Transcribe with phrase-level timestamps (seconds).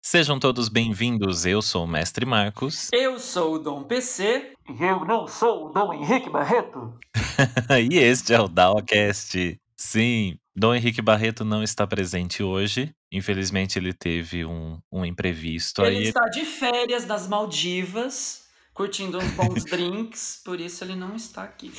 [0.00, 1.44] Sejam todos bem-vindos.
[1.44, 2.88] Eu sou o Mestre Marcos.
[2.92, 4.52] Eu sou o Dom PC.
[4.68, 6.94] E eu não sou o Dom Henrique Barreto.
[7.90, 9.60] e este é o Dawcast.
[9.76, 12.94] Sim, Dom Henrique Barreto não está presente hoje.
[13.12, 15.82] Infelizmente, ele teve um, um imprevisto.
[15.82, 16.04] Ele aí...
[16.04, 21.72] está de férias nas Maldivas, curtindo uns bons drinks, por isso ele não está aqui.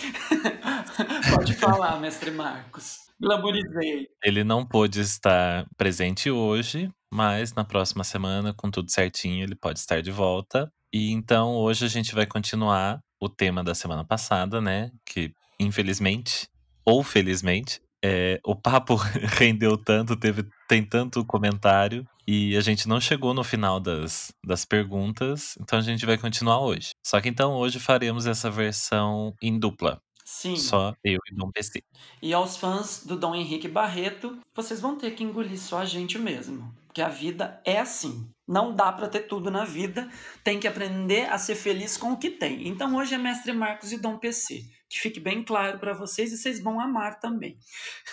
[1.33, 3.08] Pode falar, mestre Marcos.
[3.21, 4.07] Glamorizei.
[4.23, 9.79] Ele não pôde estar presente hoje, mas na próxima semana, com tudo certinho, ele pode
[9.79, 10.71] estar de volta.
[10.93, 14.91] E então hoje a gente vai continuar o tema da semana passada, né?
[15.05, 16.47] Que infelizmente
[16.85, 18.95] ou felizmente é, o papo
[19.37, 24.63] rendeu tanto, teve tem tanto comentário e a gente não chegou no final das, das
[24.63, 26.91] perguntas, então a gente vai continuar hoje.
[27.05, 29.99] Só que então hoje faremos essa versão em dupla.
[30.31, 30.55] Sim.
[30.55, 31.83] Só eu e Dom PC.
[32.21, 36.19] E aos fãs do Dom Henrique Barreto, vocês vão ter que engolir só a gente
[36.19, 36.71] mesmo.
[36.85, 38.29] Porque a vida é assim.
[38.47, 40.07] Não dá para ter tudo na vida.
[40.43, 42.67] Tem que aprender a ser feliz com o que tem.
[42.67, 44.63] Então hoje é Mestre Marcos e Dom PC.
[44.87, 47.57] Que fique bem claro para vocês e vocês vão amar também.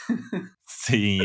[0.86, 1.18] Sim,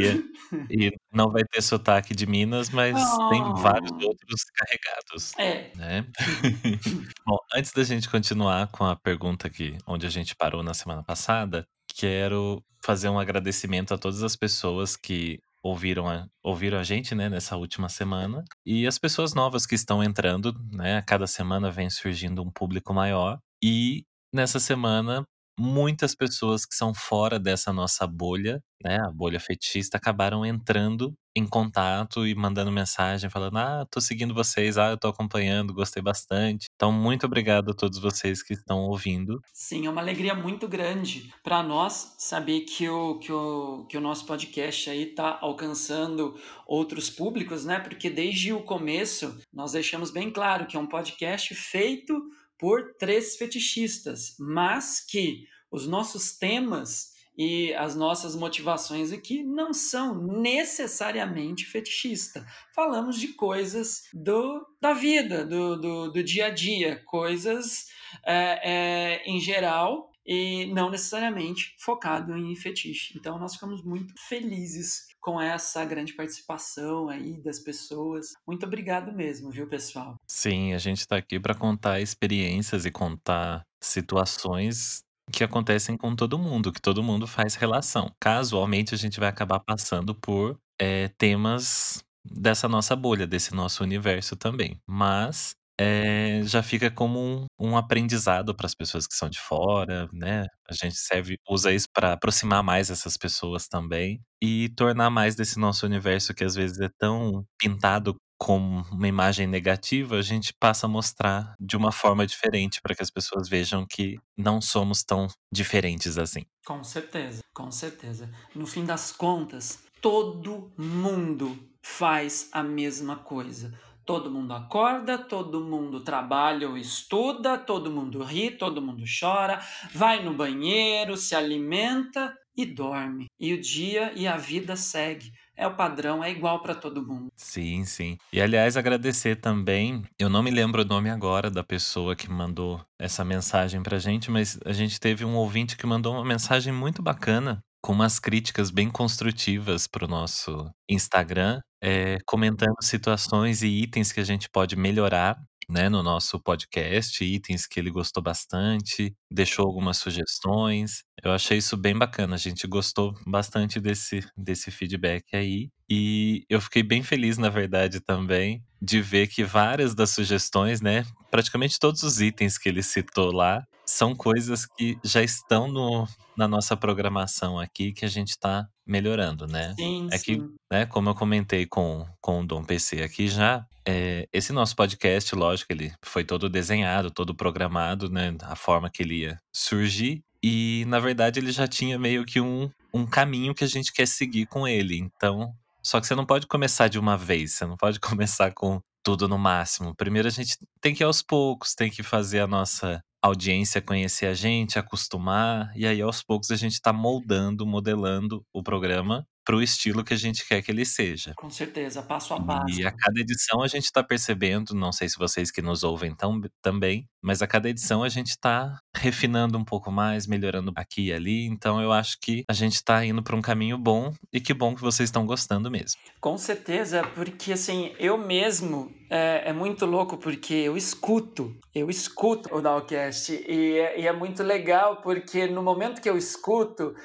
[0.70, 3.30] e não vai ter sotaque de Minas, mas oh.
[3.30, 5.34] tem vários outros carregados.
[5.38, 5.72] É.
[5.76, 6.06] Né?
[7.26, 11.04] Bom, antes da gente continuar com a pergunta aqui, onde a gente parou na semana
[11.04, 17.14] passada, quero fazer um agradecimento a todas as pessoas que ouviram a, ouviram a gente,
[17.14, 18.44] né, nessa última semana.
[18.66, 22.94] E as pessoas novas que estão entrando, né, a cada semana vem surgindo um público
[22.94, 23.38] maior.
[23.64, 25.24] E nessa semana
[25.60, 31.48] muitas pessoas que são fora dessa nossa bolha, né, a bolha fetichista, acabaram entrando em
[31.48, 36.68] contato e mandando mensagem falando: "Ah, tô seguindo vocês, ah, eu tô acompanhando, gostei bastante".
[36.76, 39.40] Então, muito obrigado a todos vocês que estão ouvindo.
[39.54, 44.02] Sim, é uma alegria muito grande para nós saber que o, que, o, que o
[44.02, 46.36] nosso podcast aí tá alcançando
[46.68, 47.80] outros públicos, né?
[47.80, 52.14] Porque desde o começo nós deixamos bem claro que é um podcast feito
[52.62, 60.22] por três fetichistas, mas que os nossos temas e as nossas motivações aqui não são
[60.22, 62.44] necessariamente fetichistas.
[62.76, 67.88] Falamos de coisas do, da vida, do, do, do dia a dia, coisas
[68.24, 73.18] é, é, em geral e não necessariamente focado em fetiche.
[73.18, 78.34] Então nós ficamos muito felizes com essa grande participação aí das pessoas.
[78.46, 80.16] Muito obrigado mesmo, viu, pessoal?
[80.28, 86.38] Sim, a gente está aqui para contar experiências e contar situações que acontecem com todo
[86.38, 88.12] mundo, que todo mundo faz relação.
[88.20, 94.36] Casualmente, a gente vai acabar passando por é, temas dessa nossa bolha, desse nosso universo
[94.36, 94.80] também.
[94.88, 100.08] Mas é, já fica como um, um aprendizado para as pessoas que são de fora,
[100.14, 100.46] né?
[100.70, 105.60] A gente serve, usa isso para aproximar mais essas pessoas também e tornar mais desse
[105.60, 108.58] nosso universo que às vezes é tão pintado com
[108.92, 113.12] uma imagem negativa, a gente passa a mostrar de uma forma diferente para que as
[113.12, 116.44] pessoas vejam que não somos tão diferentes assim.
[116.66, 118.32] Com certeza, com certeza.
[118.56, 123.72] No fim das contas, todo mundo faz a mesma coisa
[124.06, 129.62] Todo mundo acorda, todo mundo trabalha ou estuda, todo mundo ri, todo mundo chora,
[129.94, 133.28] vai no banheiro, se alimenta e dorme.
[133.40, 135.32] E o dia e a vida segue.
[135.56, 137.28] É o padrão, é igual para todo mundo.
[137.36, 138.18] Sim, sim.
[138.34, 140.04] E aliás, agradecer também.
[140.18, 144.32] Eu não me lembro o nome agora da pessoa que mandou essa mensagem pra gente,
[144.32, 148.70] mas a gente teve um ouvinte que mandou uma mensagem muito bacana com umas críticas
[148.70, 154.76] bem construtivas para o nosso Instagram, é, comentando situações e itens que a gente pode
[154.76, 155.38] melhorar
[155.72, 161.04] né, no nosso podcast, itens que ele gostou bastante, deixou algumas sugestões.
[161.24, 165.70] Eu achei isso bem bacana, a gente gostou bastante desse, desse feedback aí.
[165.90, 171.06] E eu fiquei bem feliz, na verdade, também, de ver que várias das sugestões, né,
[171.30, 176.08] praticamente todos os itens que ele citou lá, são coisas que já estão no,
[176.38, 179.74] na nossa programação aqui que a gente está melhorando, né?
[179.78, 180.42] Sim, é que,
[180.72, 185.36] né, como eu comentei com, com o Dom PC aqui já, é, esse nosso podcast,
[185.36, 188.34] lógico, ele foi todo desenhado, todo programado, né?
[188.44, 190.24] A forma que ele ia surgir.
[190.42, 194.08] E, na verdade, ele já tinha meio que um, um caminho que a gente quer
[194.08, 194.98] seguir com ele.
[194.98, 198.82] Então, só que você não pode começar de uma vez, você não pode começar com
[199.04, 199.94] tudo no máximo.
[199.96, 204.28] Primeiro a gente tem que ir aos poucos, tem que fazer a nossa audiência conhecer
[204.28, 209.56] a gente, acostumar, e aí aos poucos a gente está moldando, modelando o programa para
[209.56, 211.34] o estilo que a gente quer que ele seja.
[211.36, 212.80] Com certeza, passo a passo.
[212.80, 216.16] E a cada edição a gente tá percebendo, não sei se vocês que nos ouvem
[216.16, 221.08] tam também, mas a cada edição a gente tá refinando um pouco mais, melhorando aqui
[221.08, 224.40] e ali, então eu acho que a gente tá indo pra um caminho bom e
[224.40, 226.00] que bom que vocês estão gostando mesmo.
[226.20, 232.54] Com certeza, porque assim, eu mesmo é, é, muito louco porque eu escuto, eu escuto
[232.56, 236.96] o Nowcast e, e, é muito legal porque no momento que eu escuto,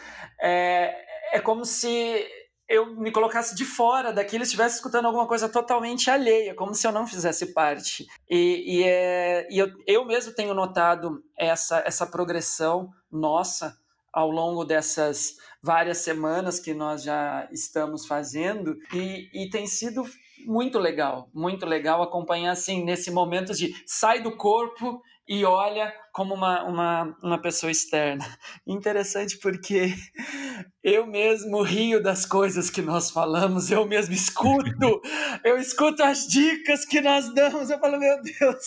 [0.41, 0.95] é,
[1.33, 2.27] é como se
[2.69, 6.93] eu me colocasse de fora daquilo, estivesse escutando alguma coisa totalmente alheia, como se eu
[6.93, 8.07] não fizesse parte.
[8.29, 13.77] E, e, é, e eu, eu mesmo tenho notado essa, essa progressão nossa
[14.13, 20.05] ao longo dessas várias semanas que nós já estamos fazendo, e, e tem sido
[20.47, 26.33] muito legal, muito legal acompanhar assim nesse momento de sai do corpo e olha como
[26.33, 28.25] uma, uma, uma pessoa externa.
[28.67, 29.95] Interessante porque
[30.83, 35.03] eu mesmo rio das coisas que nós falamos, eu mesmo escuto,
[35.45, 38.65] eu escuto as dicas que nós damos, eu falo, meu Deus,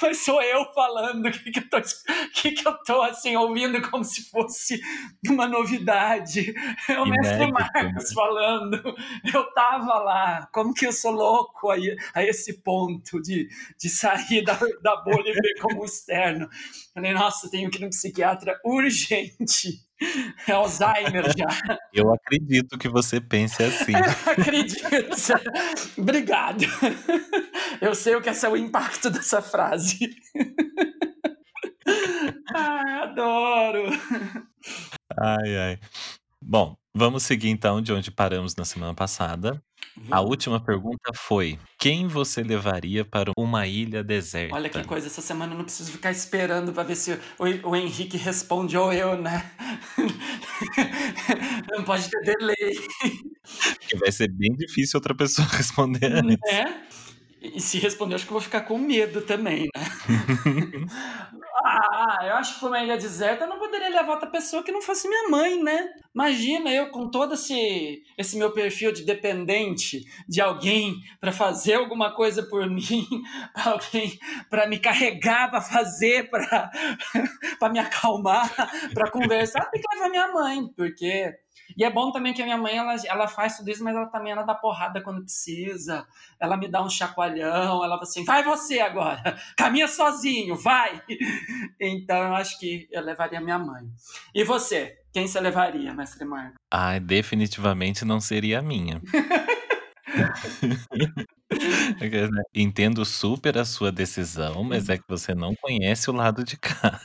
[0.00, 1.78] mas sou eu falando, o que, que, eu tô,
[2.32, 4.80] que, que eu tô assim, ouvindo como se fosse
[5.28, 6.54] uma novidade.
[6.88, 8.80] É o mestre Marcos falando,
[9.34, 11.76] eu tava lá, como que eu sou louco a,
[12.14, 16.48] a esse ponto de, de sair da, da bolha e ver como externo.
[16.94, 19.82] Falei, nossa, tenho que ir no psiquiatra urgente.
[20.46, 21.46] É Alzheimer já.
[21.92, 23.94] Eu acredito que você pense assim.
[24.30, 24.86] acredito.
[25.98, 26.64] Obrigado.
[27.80, 30.16] Eu sei o que é o impacto dessa frase.
[32.54, 33.90] Ai, adoro.
[35.18, 35.78] Ai, ai.
[36.40, 39.62] Bom, vamos seguir então de onde paramos na semana passada.
[40.10, 44.54] A última pergunta foi: quem você levaria para uma ilha deserta?
[44.54, 47.76] Olha que coisa, essa semana eu não preciso ficar esperando para ver se o, o
[47.76, 49.50] Henrique responde ou eu, né?
[51.70, 52.76] não pode ter delay.
[53.98, 56.52] Vai ser bem difícil outra pessoa responder antes.
[56.52, 56.84] É?
[57.40, 59.84] E se responder, acho que eu vou ficar com medo também, né?
[61.64, 64.70] ah, eu acho que para uma ilha deserta eu não poderia levar outra pessoa que
[64.70, 65.88] não fosse minha mãe, né?
[66.14, 72.14] Imagina eu com todo esse, esse meu perfil de dependente de alguém para fazer alguma
[72.14, 73.06] coisa por mim,
[73.54, 74.18] alguém
[74.50, 76.70] para me carregar, para fazer, para
[77.72, 78.52] me acalmar,
[78.92, 81.32] para conversar, tem que levar minha mãe, porque
[81.76, 84.06] e é bom também que a minha mãe, ela, ela faz tudo isso, mas ela
[84.06, 86.06] também ela dá porrada quando precisa.
[86.38, 91.02] Ela me dá um chacoalhão, ela fala assim, vai você agora, caminha sozinho, vai.
[91.80, 93.84] Então eu acho que eu levaria minha mãe.
[94.34, 94.98] E você?
[95.12, 96.54] Quem você levaria, mestre Marco?
[96.72, 99.00] Ah, definitivamente não seria a minha.
[102.54, 107.00] Entendo super a sua decisão, mas é que você não conhece o lado de cá.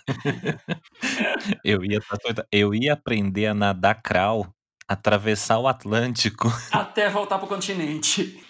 [1.63, 1.99] Eu ia
[2.51, 4.47] eu ia aprender a nadar crawl,
[4.89, 6.51] atravessar o Atlântico.
[6.73, 8.43] Até voltar pro continente.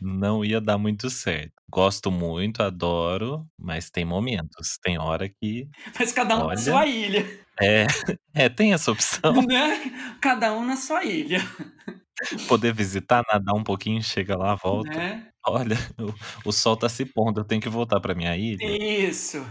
[0.00, 1.52] Não ia dar muito certo.
[1.68, 5.68] Gosto muito, adoro, mas tem momentos, tem hora que
[5.98, 7.26] Mas cada um na sua ilha.
[7.60, 7.86] É,
[8.34, 9.42] é, tem essa opção.
[9.42, 10.16] Né?
[10.20, 11.40] Cada um na sua ilha.
[12.48, 14.90] Poder visitar, nadar um pouquinho, chega lá, volta.
[14.90, 15.28] Né?
[15.46, 15.76] Olha,
[16.44, 18.64] o, o sol tá se pondo, eu tenho que voltar pra minha ilha.
[18.64, 19.44] Isso.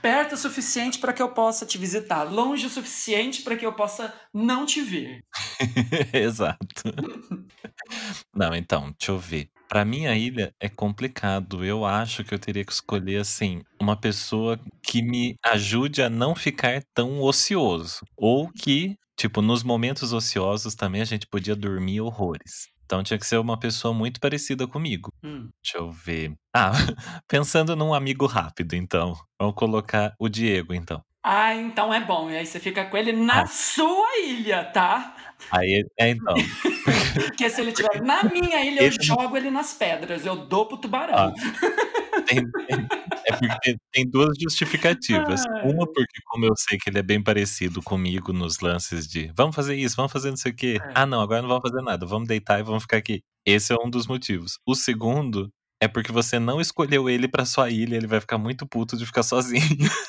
[0.00, 3.72] Perto o suficiente para que eu possa te visitar, longe o suficiente para que eu
[3.72, 5.20] possa não te ver.
[6.12, 6.92] Exato.
[8.34, 9.48] Não, então, deixa eu ver.
[9.68, 11.64] Pra minha ilha é complicado.
[11.64, 16.34] Eu acho que eu teria que escolher, assim, uma pessoa que me ajude a não
[16.34, 18.00] ficar tão ocioso.
[18.16, 22.72] Ou que Tipo, nos momentos ociosos também a gente podia dormir horrores.
[22.84, 25.12] Então tinha que ser uma pessoa muito parecida comigo.
[25.22, 25.48] Hum.
[25.62, 26.32] Deixa eu ver.
[26.52, 26.72] Ah,
[27.28, 29.14] pensando num amigo rápido, então.
[29.38, 31.00] Vamos colocar o Diego, então.
[31.22, 32.32] Ah, então é bom.
[32.32, 33.46] E aí você fica com ele na ah.
[33.46, 35.14] sua ilha, tá?
[35.52, 36.34] Aí, é então.
[37.14, 40.26] Porque se ele estiver na minha ilha, eu jogo ele nas pedras.
[40.26, 41.14] Eu dou pro tubarão.
[41.16, 41.32] Ah,
[42.26, 42.88] tem, tem,
[43.38, 45.44] porque tem duas justificativas.
[45.64, 49.54] Uma, porque como eu sei que ele é bem parecido comigo nos lances de vamos
[49.54, 50.78] fazer isso, vamos fazer não sei o quê.
[50.82, 50.92] É.
[50.94, 53.22] Ah, não, agora não vamos fazer nada, vamos deitar e vamos ficar aqui.
[53.46, 54.58] Esse é um dos motivos.
[54.66, 55.50] O segundo
[55.82, 59.04] é porque você não escolheu ele para sua ilha, ele vai ficar muito puto de
[59.04, 59.64] ficar sozinho.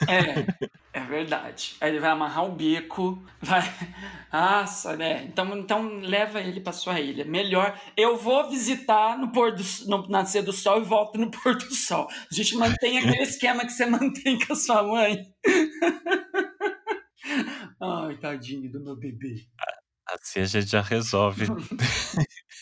[0.07, 1.75] É, é verdade.
[1.81, 3.63] Aí ele vai amarrar o bico, vai.
[4.31, 5.23] Nossa, né?
[5.23, 7.25] Então, então leva ele para sua ilha.
[7.25, 7.75] Melhor.
[7.97, 11.73] Eu vou visitar no pôr do no nascer do sol e volto no pôr do
[11.73, 12.07] sol.
[12.07, 15.25] A gente mantém aquele esquema que você mantém com a sua mãe.
[17.81, 19.47] Ai, tadinho do meu bebê.
[20.07, 21.47] Assim a gente já resolve.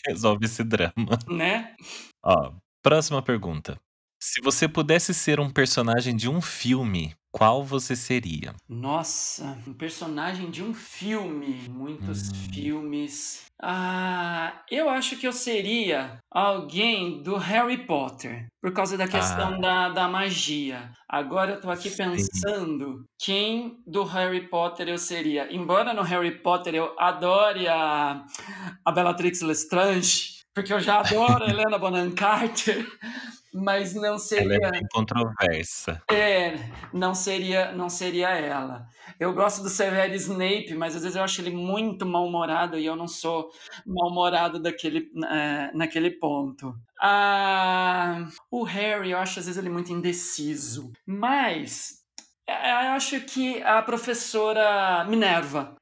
[0.06, 1.18] resolve esse drama.
[1.28, 1.76] Né?
[2.24, 3.78] Ó, Próxima pergunta.
[4.20, 8.54] Se você pudesse ser um personagem de um filme, qual você seria?
[8.68, 11.68] Nossa, um personagem de um filme.
[11.68, 12.34] Muitos Hum.
[12.52, 13.42] filmes.
[13.60, 19.58] Ah, eu acho que eu seria alguém do Harry Potter, por causa da questão Ah.
[19.58, 20.90] da, da magia.
[21.08, 21.96] Agora eu tô aqui Sim.
[21.96, 25.52] pensando quem do Harry Potter eu seria.
[25.52, 28.24] Embora no Harry Potter eu adore a,
[28.84, 32.86] a Bellatrix Lestrange, porque eu já adoro a Helena Bonham Carter,
[33.52, 34.70] mas não Ela é seria.
[34.70, 36.02] bem controversa.
[36.10, 36.54] É,
[36.92, 38.86] não seria, não seria ela.
[39.20, 42.96] Eu gosto do Severo Snape, mas às vezes eu acho ele muito mal-humorado e eu
[42.96, 43.50] não sou
[43.86, 46.74] mal-humorado daquele, eh, naquele ponto.
[47.00, 50.90] Ah, o Harry, eu acho às vezes ele muito indeciso.
[51.06, 52.01] Mas
[52.52, 55.76] eu acho que a professora Minerva.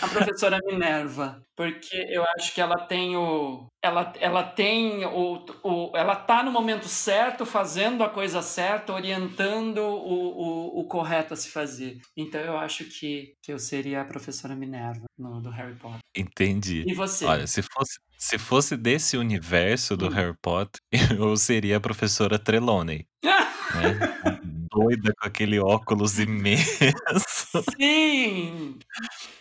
[0.00, 5.96] A professora Minerva, porque eu acho que ela tem o ela, ela tem o, o
[5.96, 11.36] ela tá no momento certo, fazendo a coisa certa, orientando o, o, o correto a
[11.36, 12.00] se fazer.
[12.16, 16.00] Então eu acho que, que eu seria a professora Minerva no, do Harry Potter.
[16.16, 16.84] Entendi.
[16.86, 17.24] E você?
[17.24, 20.10] Olha, se fosse, se fosse desse universo do Hum.
[20.10, 20.80] Harry Potter,
[21.18, 24.40] eu seria a professora Trelawney, né?
[24.72, 28.84] Doida com aquele óculos imenso, Sim!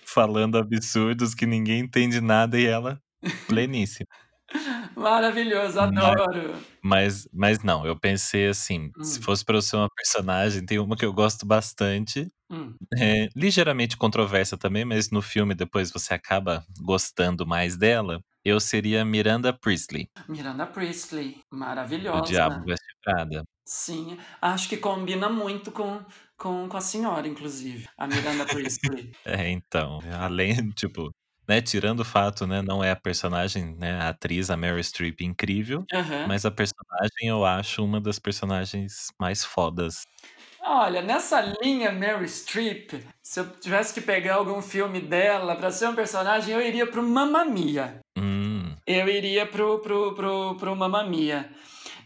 [0.05, 3.01] falando absurdos que ninguém entende nada e ela
[3.47, 4.07] pleníssima.
[4.95, 6.65] Maravilhoso, adoro.
[6.83, 10.79] mas, mas não, eu pensei assim, se Hum, fosse pra eu ser uma personagem, tem
[10.79, 12.77] uma que eu gosto bastante, hum.
[12.97, 18.21] é, ligeiramente controversa também, mas no filme depois você acaba gostando mais dela.
[18.45, 22.31] Eu seria Miranda Priestley, Miranda Priestley, maravilhosa.
[22.31, 23.43] Diabo Veste Prada.
[23.73, 26.03] Sim, acho que combina muito com,
[26.37, 29.13] com, com a senhora, inclusive, a Miranda Priestley.
[29.25, 31.09] É, então, além, tipo,
[31.47, 35.21] né, tirando o fato, né, não é a personagem, né, a atriz, a Meryl Streep,
[35.21, 35.85] incrível,
[36.27, 40.03] mas a personagem eu acho uma das personagens mais fodas.
[40.61, 42.91] Olha, nessa linha Mary Streep,
[43.23, 47.01] se eu tivesse que pegar algum filme dela pra ser um personagem, eu iria pro
[47.01, 47.99] Mamma Mia.
[48.17, 51.49] Hum, Eu iria pro, pro, pro, pro Mamma Mia.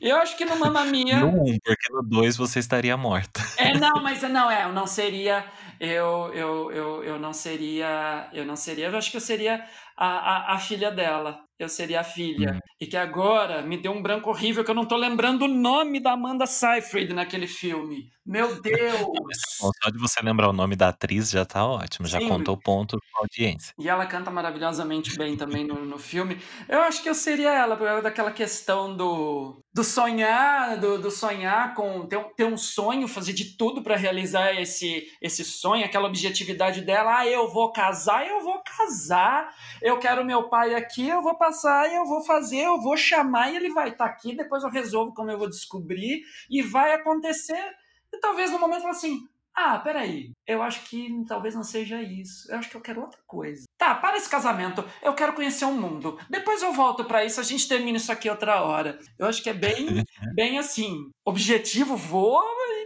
[0.01, 1.19] Eu acho que no Mamma Mia.
[1.19, 3.41] no 1, porque no 2 você estaria morta.
[3.57, 5.45] É, não, mas não, é, eu não seria.
[5.79, 8.29] Eu, eu, eu, eu não seria.
[8.33, 8.87] Eu não seria.
[8.87, 9.65] Eu acho que eu seria
[9.97, 11.39] a, a, a filha dela.
[11.57, 12.53] Eu seria a filha.
[12.55, 12.59] Hum.
[12.81, 16.01] E que agora me deu um branco horrível que eu não tô lembrando o nome
[16.01, 18.11] da Amanda Seyfried naquele filme.
[18.25, 18.73] Meu Deus!
[19.81, 22.97] só de você lembrar o nome da atriz já tá ótimo, já Sim, contou ponto
[22.97, 23.73] com a audiência.
[23.79, 26.41] e ela canta maravilhosamente bem também no, no filme.
[26.67, 31.11] Eu acho que eu seria ela, por causa daquela questão do, do sonhar, do, do
[31.11, 35.85] sonhar com ter, um- ter um sonho, fazer de tudo para realizar esse, esse sonho,
[35.85, 37.19] aquela objetividade dela.
[37.19, 39.53] Ah, eu vou casar, eu vou casar.
[39.81, 43.55] Eu quero meu pai aqui, eu vou passar, eu vou fazer, eu vou chamar e
[43.55, 44.35] ele vai estar aqui.
[44.35, 47.75] Depois eu resolvo como eu vou descobrir e vai acontecer.
[48.11, 49.27] E talvez no momento assim.
[49.57, 52.51] Ah, peraí, eu acho que talvez não seja isso.
[52.51, 53.63] Eu acho que eu quero outra coisa.
[53.77, 54.83] Tá, para esse casamento.
[55.01, 56.19] Eu quero conhecer o mundo.
[56.29, 58.99] Depois eu volto pra isso, a gente termina isso aqui outra hora.
[59.17, 60.03] Eu acho que é bem,
[60.35, 61.09] bem assim.
[61.23, 62.43] Objetivo voa,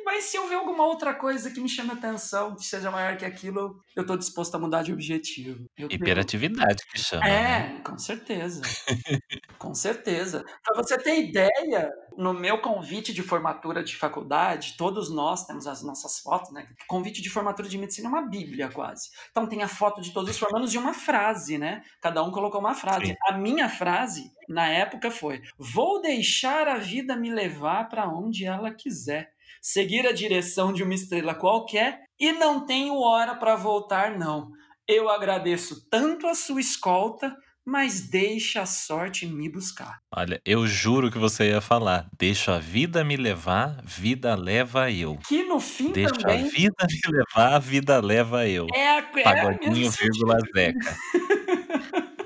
[0.09, 3.15] mas se eu ver alguma outra coisa que me chame a atenção, que seja maior
[3.15, 5.69] que aquilo, eu tô disposto a mudar de objetivo.
[5.77, 7.77] Eu Hiperatividade que chama, né?
[7.77, 8.63] é, com certeza.
[9.59, 10.43] com certeza.
[10.63, 15.83] Para você ter ideia, no meu convite de formatura de faculdade, todos nós temos as
[15.83, 16.67] nossas fotos, né?
[16.87, 19.09] Convite de formatura de medicina é uma bíblia quase.
[19.29, 21.83] Então tem a foto de todos os formandos e uma frase, né?
[22.01, 23.05] Cada um colocou uma frase.
[23.05, 23.15] Sim.
[23.27, 28.71] A minha frase, na época, foi: Vou deixar a vida me levar para onde ela
[28.71, 29.37] quiser.
[29.61, 34.49] Seguir a direção de uma estrela qualquer e não tenho hora para voltar, não.
[34.87, 37.35] Eu agradeço tanto a sua escolta,
[37.65, 39.99] mas deixa a sorte me buscar.
[40.11, 42.09] Olha, eu juro que você ia falar.
[42.17, 45.17] Deixa a vida me levar, vida leva eu.
[45.27, 48.65] Que no fim Deixa a também vida me levar, a vida leva eu.
[48.73, 50.37] é a, é a Pagodinho, vírgula.
[50.55, 50.97] Zeca.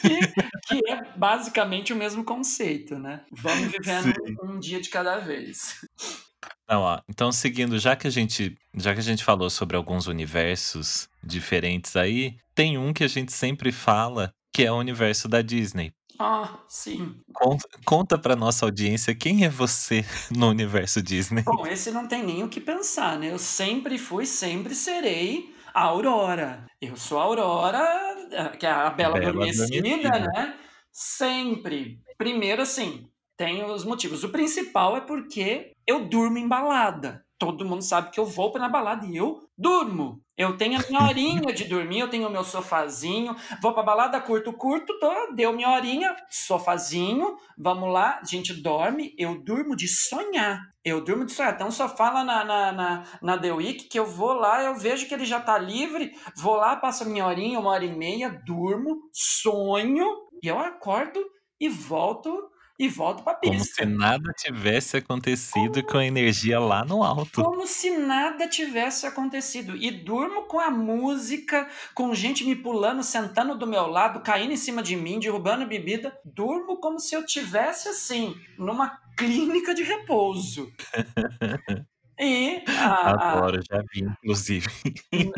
[0.00, 0.18] que,
[0.66, 3.22] que é basicamente o mesmo conceito, né?
[3.30, 4.36] Vamos vivendo Sim.
[4.42, 5.76] um dia de cada vez.
[6.68, 10.06] Não, ó, então seguindo, já que a gente, já que a gente falou sobre alguns
[10.06, 15.42] universos diferentes aí, tem um que a gente sempre fala, que é o universo da
[15.42, 15.92] Disney.
[16.22, 17.16] Ah, sim.
[17.32, 21.42] Conta, conta pra nossa audiência quem é você no universo Disney.
[21.42, 23.30] Bom, esse não tem nem o que pensar, né?
[23.30, 26.66] Eu sempre fui, sempre serei a Aurora.
[26.80, 27.80] Eu sou a Aurora,
[28.30, 30.18] eh, que é a Bela, Bela Adormecida, Adormecida.
[30.18, 30.58] né?
[30.92, 32.00] Sempre.
[32.18, 33.08] Primeiro, assim,
[33.40, 34.22] tem os motivos.
[34.22, 37.24] O principal é porque eu durmo embalada.
[37.38, 40.20] todo mundo sabe que eu vou para balada e eu durmo.
[40.36, 44.20] Eu tenho a minha horinha de dormir, eu tenho o meu sofazinho, vou pra balada,
[44.20, 49.88] curto, curto, tô, deu minha horinha, sofazinho, vamos lá, a gente dorme, eu durmo de
[49.88, 50.60] sonhar.
[50.84, 51.56] Eu durmo de sonhar.
[51.56, 54.74] Tem um sofá lá na, na, na, na The Week que eu vou lá, eu
[54.74, 57.96] vejo que ele já tá livre, vou lá, passo a minha horinha, uma hora e
[57.96, 61.18] meia, durmo, sonho, e eu acordo
[61.58, 63.56] e volto e volto pra pista.
[63.56, 67.44] Como se nada tivesse acontecido com a energia lá no alto.
[67.44, 69.76] Como se nada tivesse acontecido.
[69.76, 74.56] E durmo com a música, com gente me pulando, sentando do meu lado, caindo em
[74.56, 76.18] cima de mim, derrubando bebida.
[76.24, 80.72] Durmo como se eu tivesse assim, numa clínica de repouso.
[82.20, 84.68] E a, Adoro, já vi, inclusive.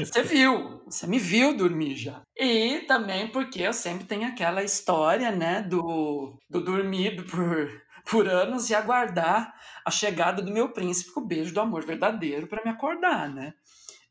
[0.00, 2.22] Você viu, você me viu dormir já.
[2.36, 8.68] E também porque eu sempre tenho aquela história, né, do, do dormir por, por anos
[8.68, 9.54] e aguardar
[9.86, 13.54] a chegada do meu príncipe com o beijo do amor verdadeiro para me acordar, né?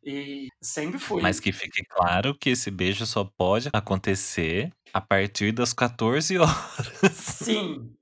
[0.04, 1.22] E sempre fui.
[1.22, 7.12] Mas que fique claro que esse beijo só pode acontecer a partir das 14 horas.
[7.14, 7.94] Sim,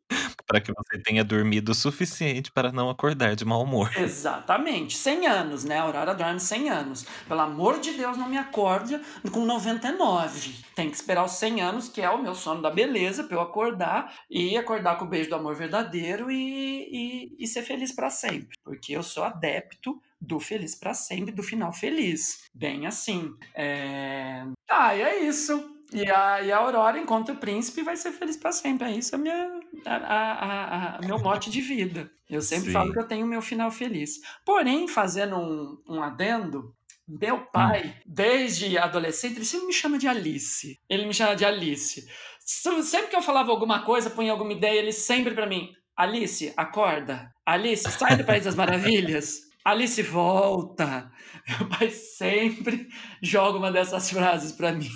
[0.49, 3.91] para que você tenha dormido o suficiente para não acordar de mau humor.
[3.95, 4.97] Exatamente.
[4.97, 5.77] 100 anos, né?
[5.77, 7.05] A Aurora dorme 100 anos.
[7.27, 8.99] Pelo amor de Deus, não me acorde
[9.31, 10.55] com 99.
[10.73, 13.41] Tem que esperar os 100 anos, que é o meu sono da beleza, para eu
[13.41, 18.09] acordar e acordar com o beijo do amor verdadeiro e, e, e ser feliz para
[18.09, 18.57] sempre.
[18.63, 22.45] Porque eu sou adepto do feliz para sempre, do final feliz.
[22.51, 23.35] Bem assim.
[23.53, 24.43] É...
[24.67, 25.78] Ah, e é isso.
[25.91, 28.87] E a, e a Aurora encontra o príncipe e vai ser feliz para sempre.
[28.87, 32.11] É isso é minha, a, a, a, meu mote de vida.
[32.29, 32.73] Eu sempre Sim.
[32.73, 34.19] falo que eu tenho o meu final feliz.
[34.45, 36.75] Porém, fazendo um, um adendo,
[37.07, 37.45] meu hum.
[37.51, 38.01] pai, hum.
[38.05, 40.79] desde adolescente, ele sempre me chama de Alice.
[40.87, 42.05] Ele me chama de Alice.
[42.39, 47.31] Sempre que eu falava alguma coisa, punha alguma ideia, ele sempre para mim, Alice, acorda.
[47.45, 49.48] Alice, sai do País das Maravilhas.
[49.69, 51.11] Alice, volta.
[51.47, 52.87] Meu pai sempre
[53.21, 54.89] joga uma dessas frases para mim,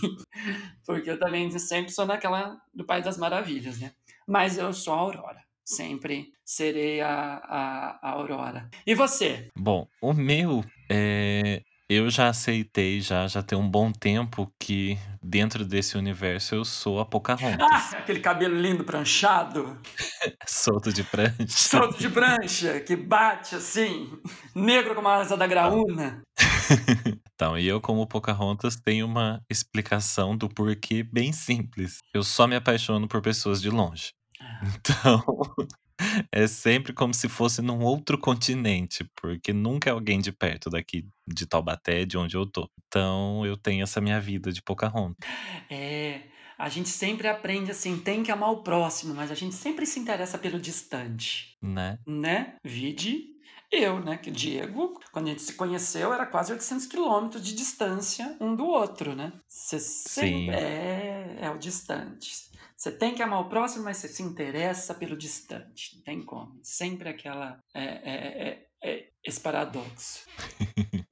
[0.84, 3.92] porque eu também sempre sou naquela do Pai das Maravilhas, né?
[4.28, 5.44] Mas eu sou a Aurora.
[5.64, 8.68] Sempre serei a, a, a Aurora.
[8.86, 9.48] E você?
[9.56, 15.66] Bom, o meu é, eu já aceitei, já, já tem um bom tempo que dentro
[15.66, 17.68] desse universo eu sou a Pocahontas.
[17.94, 19.80] Ah, aquele cabelo lindo pranchado.
[20.48, 21.48] Solto de prancha.
[21.48, 24.12] Solto de prancha, que bate assim,
[24.56, 26.22] negro como a asa da graúna.
[27.34, 32.00] então, e eu como Pocahontas tenho uma explicação do porquê bem simples.
[32.14, 34.12] Eu só me apaixono por pessoas de longe.
[34.40, 34.62] Ah.
[34.64, 35.24] Então,
[36.32, 41.06] é sempre como se fosse num outro continente, porque nunca é alguém de perto daqui
[41.28, 42.70] de Taubaté, de onde eu tô.
[42.88, 45.28] Então eu tenho essa minha vida de Pocahontas.
[45.70, 46.22] É,
[46.58, 50.00] a gente sempre aprende assim, tem que amar o próximo, mas a gente sempre se
[50.00, 51.58] interessa pelo distante.
[51.62, 52.00] Né?
[52.06, 52.56] Né?
[52.64, 53.34] Vide
[53.74, 54.18] eu, né?
[54.18, 58.56] Que o Diego, quando a gente se conheceu, era quase 800 quilômetros de distância um
[58.56, 59.34] do outro, né?
[59.48, 60.52] Você Sim.
[60.52, 62.53] É, é o distante.
[62.78, 65.96] Você tem que amar o próximo, mas você se interessa pelo distante.
[65.96, 66.60] Não tem como.
[66.64, 67.60] Sempre aquela.
[67.74, 70.26] É, é, é, é esse paradoxo.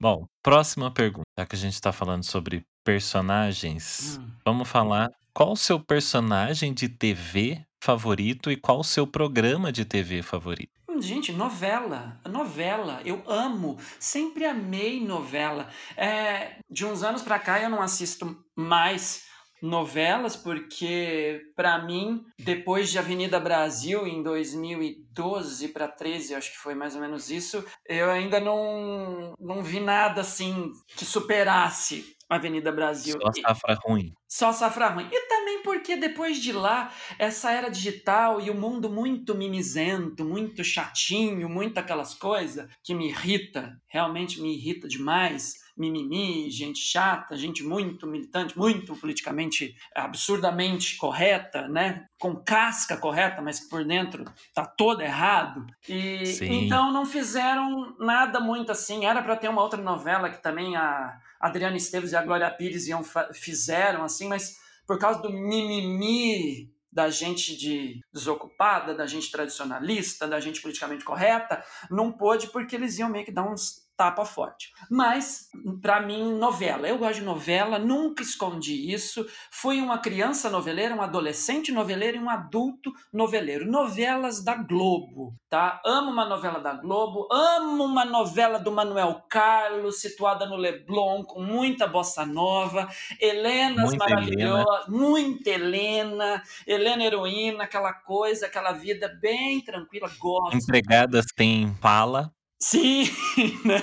[0.00, 1.24] Bom, próxima pergunta.
[1.38, 4.30] Já que a gente está falando sobre personagens, hum.
[4.44, 9.84] vamos falar qual o seu personagem de TV favorito e qual o seu programa de
[9.84, 10.72] TV favorito?
[10.88, 15.68] Hum, gente, novela, novela, eu amo, sempre amei novela.
[15.96, 19.24] É, de uns anos para cá eu não assisto mais
[19.64, 26.74] novelas, porque para mim, depois de Avenida Brasil em 2012 para 13, acho que foi
[26.74, 33.18] mais ou menos isso, eu ainda não não vi nada assim que superasse Avenida Brasil.
[33.20, 34.12] Só safra ruim.
[34.28, 35.08] Só safra ruim.
[35.10, 40.62] E também porque depois de lá, essa era digital e o mundo muito mimizento, muito
[40.62, 47.62] chatinho, muito aquelas coisas que me irrita, realmente me irrita demais mimimi, gente chata, gente
[47.62, 52.06] muito militante, muito politicamente absurdamente correta, né?
[52.18, 55.66] Com casca correta, mas que por dentro tá todo errado.
[55.88, 56.64] E Sim.
[56.64, 59.04] então não fizeram nada muito assim.
[59.04, 62.86] Era para ter uma outra novela que também a Adriana Esteves e a Glória Pires
[62.86, 70.28] iam fizeram assim, mas por causa do mimimi da gente de desocupada, da gente tradicionalista,
[70.28, 74.72] da gente politicamente correta, não pôde porque eles iam meio que dar uns tapa forte.
[74.90, 75.48] Mas,
[75.80, 76.88] para mim, novela.
[76.88, 79.26] Eu gosto de novela, nunca escondi isso.
[79.50, 83.70] Fui uma criança noveleira, um adolescente noveleiro e um adulto noveleiro.
[83.70, 85.80] Novelas da Globo, tá?
[85.84, 91.42] Amo uma novela da Globo, amo uma novela do Manuel Carlos, situada no Leblon, com
[91.42, 92.88] muita bossa nova,
[93.20, 100.56] Helenas maravilhosas, muita Helena, Helena heroína, aquela coisa, aquela vida bem tranquila, gosto.
[100.56, 102.32] Empregadas têm fala.
[102.64, 103.04] Sim,
[103.62, 103.82] né?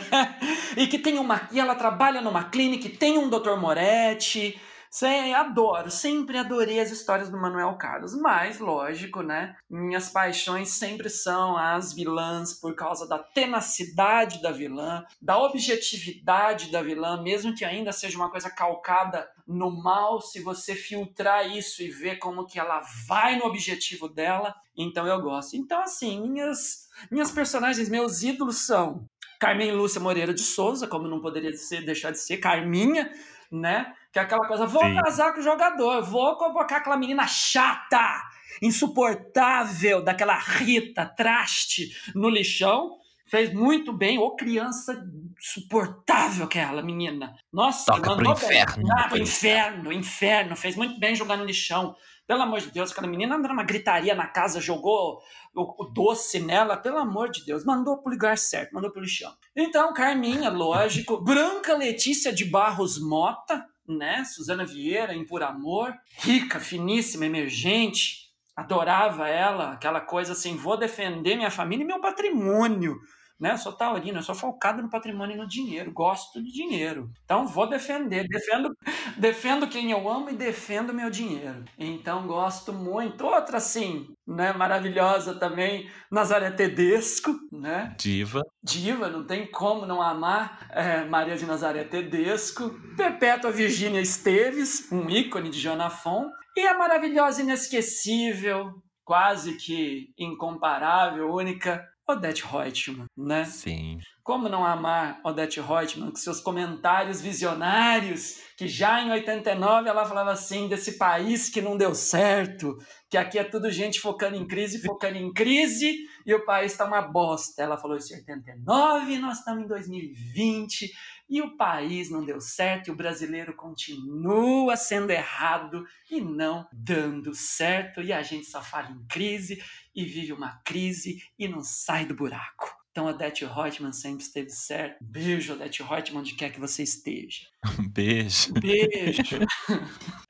[0.75, 1.47] E que tem uma.
[1.51, 3.55] E ela trabalha numa clínica, tem um Dr.
[3.55, 4.59] Moretti.
[4.89, 9.55] Sei, adoro, sempre adorei as histórias do Manuel Carlos, mas, lógico, né?
[9.69, 16.81] Minhas paixões sempre são as vilãs por causa da tenacidade da vilã, da objetividade da
[16.81, 21.89] vilã, mesmo que ainda seja uma coisa calcada no mal, se você filtrar isso e
[21.89, 25.55] ver como que ela vai no objetivo dela, então eu gosto.
[25.55, 29.05] Então, assim, minhas, minhas personagens, meus ídolos são
[29.39, 33.11] Carmen Lúcia Moreira de Souza, como não poderia ser, deixar de ser, Carminha,
[33.51, 33.93] né?
[34.13, 34.95] Que é aquela coisa, vou Sim.
[34.95, 38.21] casar com o jogador, vou convocar aquela menina chata,
[38.61, 42.97] insuportável, daquela Rita, traste no lixão.
[43.25, 45.07] Fez muito bem, ô criança
[45.39, 47.33] insuportável aquela menina.
[47.51, 48.87] Nossa, Toca mandou pro inferno.
[48.91, 50.55] Ah, pro inferno, inferno.
[50.57, 51.95] Fez muito bem jogar no lixão.
[52.27, 55.19] Pelo amor de Deus, aquela menina andou numa gritaria na casa, jogou
[55.53, 59.33] o, o, doce nela, pelo amor de Deus, mandou pro lugar certo, mandou pro lixão.
[59.55, 64.23] Então, Carminha, lógico, Branca Letícia de Barros Mota, né?
[64.23, 71.35] Suzana Vieira, em Por Amor, rica, finíssima, emergente, adorava ela, aquela coisa assim, vou defender
[71.35, 72.97] minha família e meu patrimônio
[73.41, 73.53] né?
[73.53, 77.11] Eu sou taurino, eu sou focado no patrimônio e no dinheiro, gosto de dinheiro.
[77.25, 78.69] Então vou defender, defendo,
[79.17, 81.65] defendo quem eu amo e defendo meu dinheiro.
[81.77, 83.25] Então gosto muito.
[83.25, 87.95] Outra assim, né, maravilhosa também, Nazaré Tedesco, né?
[87.97, 88.41] Diva.
[88.61, 92.69] Diva, não tem como não amar é, Maria de Nazaré Tedesco.
[92.95, 96.29] Perpétua Virgínia Esteves, um ícone de Jonafon.
[96.55, 103.45] E a maravilhosa, inesquecível, quase que incomparável, única Odette Reutemann, né?
[103.45, 103.99] Sim.
[104.23, 110.31] Como não amar Odette Reutemann com seus comentários visionários, que já em 89 ela falava
[110.31, 112.77] assim, desse país que não deu certo,
[113.09, 116.85] que aqui é tudo gente focando em crise, focando em crise, e o país está
[116.85, 117.61] uma bosta.
[117.61, 120.91] Ela falou isso em 89, nós estamos em 2020,
[121.31, 127.33] e o país não deu certo, e o brasileiro continua sendo errado e não dando
[127.33, 129.63] certo, e a gente só fala em crise
[129.95, 132.75] e vive uma crise e não sai do buraco.
[132.91, 134.97] Então, Odete Reutemann sempre esteve certo.
[135.01, 137.47] Beijo, Odete Reutemann, onde quer que você esteja.
[137.79, 138.53] Um beijo.
[138.53, 139.39] Beijo.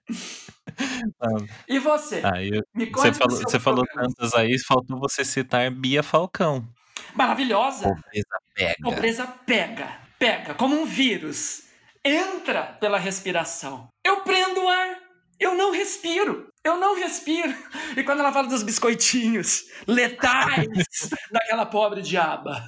[1.67, 2.21] e você?
[2.23, 2.61] Ah, eu,
[2.93, 6.67] você falou, você falou tantas aí, faltou você citar Bia Falcão.
[7.15, 7.89] Maravilhosa.
[7.89, 8.75] Pobreza pega.
[8.83, 11.63] Pobreza pega pega como um vírus,
[12.05, 13.87] entra pela respiração.
[14.05, 14.99] Eu prendo o ar,
[15.41, 16.47] eu não respiro.
[16.63, 17.53] Eu não respiro.
[17.97, 20.65] E quando ela fala dos biscoitinhos letais
[21.29, 22.63] daquela pobre diaba.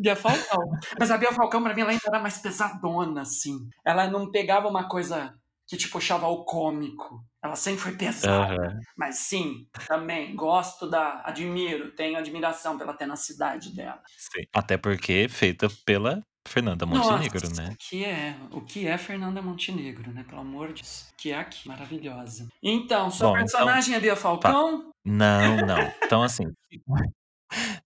[0.00, 0.70] Bia Falcão.
[0.98, 3.58] Mas a Bia Falcão, pra mim, ela ainda era mais pesadona, assim.
[3.84, 5.34] Ela não pegava uma coisa
[5.68, 7.22] que te puxava ao cômico.
[7.42, 8.54] Ela sempre foi pesada.
[8.54, 8.80] Uhum.
[8.96, 11.22] Mas sim, também gosto da.
[11.24, 14.00] Admiro, tenho admiração pela tenacidade dela.
[14.16, 14.44] Sim.
[14.54, 17.76] Até porque feita pela Fernanda Montenegro, Nossa, né?
[17.78, 20.24] Que é, o que é Fernanda Montenegro, né?
[20.28, 21.12] Pelo amor de Deus.
[21.16, 22.48] Que é aqui, maravilhosa.
[22.62, 24.82] Então, sua Bom, então personagem então, é Bia Falcão?
[24.82, 24.90] Tá.
[25.04, 25.76] Não, não.
[26.04, 26.44] Então, assim,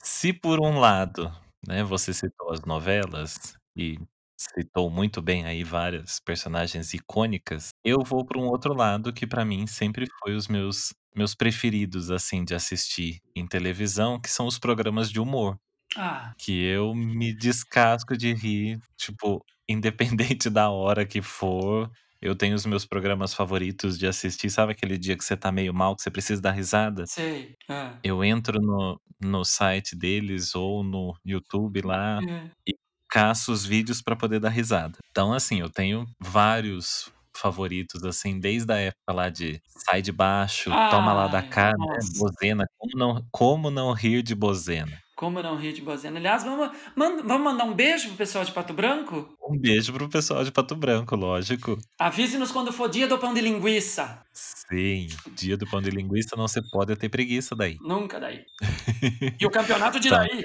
[0.03, 1.33] se por um lado,
[1.67, 3.99] né, você citou as novelas e
[4.37, 9.45] citou muito bem aí várias personagens icônicas, eu vou para um outro lado que para
[9.45, 14.59] mim sempre foi os meus meus preferidos assim de assistir em televisão, que são os
[14.59, 15.59] programas de humor.
[15.97, 16.33] Ah.
[16.39, 21.91] Que eu me descasco de rir, tipo, independente da hora que for.
[22.21, 24.51] Eu tenho os meus programas favoritos de assistir.
[24.51, 27.07] Sabe aquele dia que você tá meio mal, que você precisa dar risada?
[27.07, 27.55] Sei.
[27.69, 27.93] É.
[28.03, 32.51] Eu entro no, no site deles ou no YouTube lá é.
[32.67, 32.75] e
[33.09, 34.99] caço os vídeos para poder dar risada.
[35.11, 40.71] Então, assim, eu tenho vários favoritos, assim, desde a época lá de Sai de Baixo,
[40.73, 41.99] Ai, Toma Lá da Cá, né?
[42.17, 42.67] Bozena.
[42.79, 44.99] Como não, como não rir de Bozena?
[45.17, 46.19] Como não rir de Bozena?
[46.19, 49.35] Aliás, vamos, manda, vamos mandar um beijo pro pessoal de Pato Branco?
[49.49, 51.79] Um beijo pro pessoal de Pato Branco, lógico.
[51.99, 54.23] Avise-nos quando for dia do pão de linguiça.
[54.31, 57.79] Sim, dia do pão de linguiça não se pode ter preguiça daí.
[57.81, 58.45] Nunca daí.
[59.41, 60.19] e o campeonato de tá.
[60.29, 60.45] daí?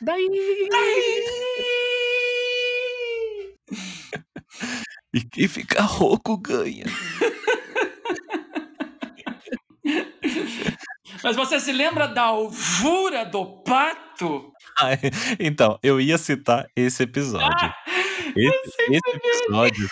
[0.00, 0.28] daí!
[0.70, 1.24] daí!
[5.12, 6.84] e quem fica rouco ganha.
[11.22, 14.52] Mas você se lembra da alvura do pato?
[14.78, 14.90] Ah,
[15.38, 17.48] então, eu ia citar esse episódio.
[17.50, 17.74] Ah,
[18.36, 19.88] esse, esse episódio.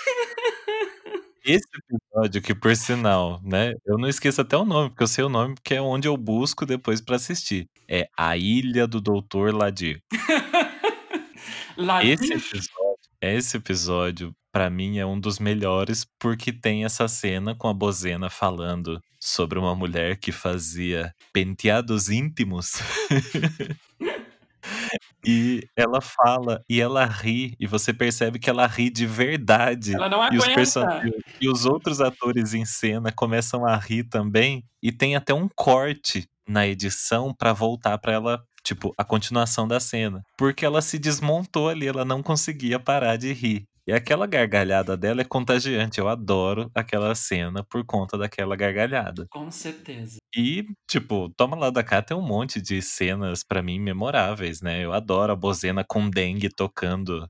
[1.44, 3.72] Esse episódio, que por sinal, né?
[3.86, 6.16] Eu não esqueço até o nome, porque eu sei o nome, porque é onde eu
[6.16, 7.68] busco depois para assistir.
[7.88, 10.02] É A Ilha do Doutor Ladir.
[11.76, 12.14] Ladir?
[12.14, 17.68] Esse episódio, esse episódio para mim é um dos melhores porque tem essa cena com
[17.68, 22.80] a Bozena falando sobre uma mulher que fazia penteados íntimos.
[25.24, 29.94] E ela fala, e ela ri, e você percebe que ela ri de verdade.
[29.94, 30.82] Ela não E os, person...
[30.82, 31.16] aguenta.
[31.40, 34.64] e os outros atores em cena começam a rir também.
[34.82, 39.78] E tem até um corte na edição pra voltar pra ela, tipo, a continuação da
[39.78, 40.22] cena.
[40.36, 43.66] Porque ela se desmontou ali, ela não conseguia parar de rir.
[43.86, 46.00] E aquela gargalhada dela é contagiante.
[46.00, 49.26] Eu adoro aquela cena por conta daquela gargalhada.
[49.30, 50.16] Com certeza.
[50.36, 54.84] E, tipo, toma lá da cá tem um monte de cenas pra mim memoráveis, né?
[54.84, 57.28] Eu adoro a Bozena com dengue tocando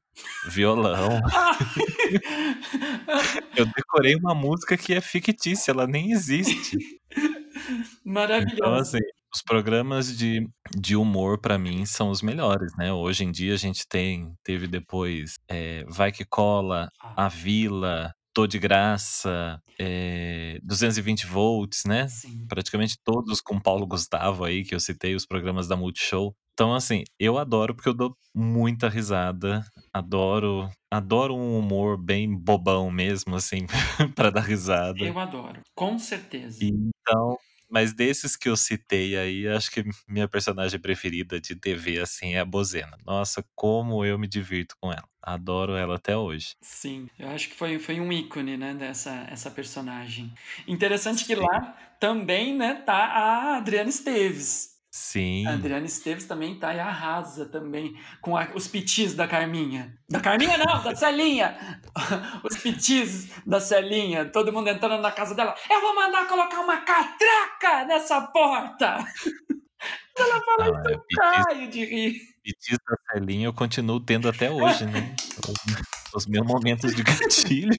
[0.48, 1.20] violão.
[3.56, 6.76] Eu decorei uma música que é fictícia, ela nem existe.
[7.16, 8.74] Então, Maravilhoso.
[8.74, 8.98] assim,
[9.36, 12.90] os programas de, de humor pra mim são os melhores, né?
[12.90, 18.12] Hoje em dia a gente tem, teve depois é, Vai Que Cola, Ah, A Vila,
[18.32, 22.08] Tô de Graça, é, 220 volts, né?
[22.08, 22.46] sim.
[22.48, 26.34] praticamente todos com Paulo Gustavo aí, que eu citei, os programas da Multishow.
[26.54, 29.62] Então, assim, eu adoro porque eu dou muita risada.
[29.92, 33.66] Adoro, adoro um humor bem bobão mesmo, assim,
[34.16, 35.04] pra dar risada.
[35.04, 35.60] Eu adoro.
[35.74, 36.58] Com certeza.
[36.62, 37.36] Então,
[37.68, 42.40] mas desses que eu citei aí, acho que minha personagem preferida de TV, assim, é
[42.40, 42.96] a Bozena.
[43.04, 45.08] Nossa, como eu me divirto com ela.
[45.22, 46.54] Adoro ela até hoje.
[46.60, 50.32] Sim, eu acho que foi, foi um ícone, né, dessa essa personagem.
[50.68, 51.42] Interessante que Sim.
[51.42, 54.75] lá também, né, tá a Adriana Esteves.
[54.98, 55.46] Sim.
[55.46, 59.94] A Adriana Esteves também tá e arrasa também com a- os pitis da Carminha.
[60.08, 61.54] Da Carminha não, da Celinha!
[62.42, 65.54] Os pitis da Celinha, todo mundo entrando na casa dela.
[65.70, 68.96] Eu vou mandar colocar uma catraca nessa porta!
[70.18, 72.20] Ela fala Não, isso, eu caio de rir.
[72.42, 75.14] Pitis da Celinha eu continuo tendo até hoje, né?
[75.46, 75.84] Os,
[76.24, 77.74] os meus momentos de gatilho,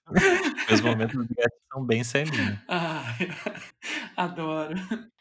[0.70, 2.64] meus momentos de gatilho são bem Celinha.
[2.68, 3.28] Ai,
[4.16, 4.76] adoro.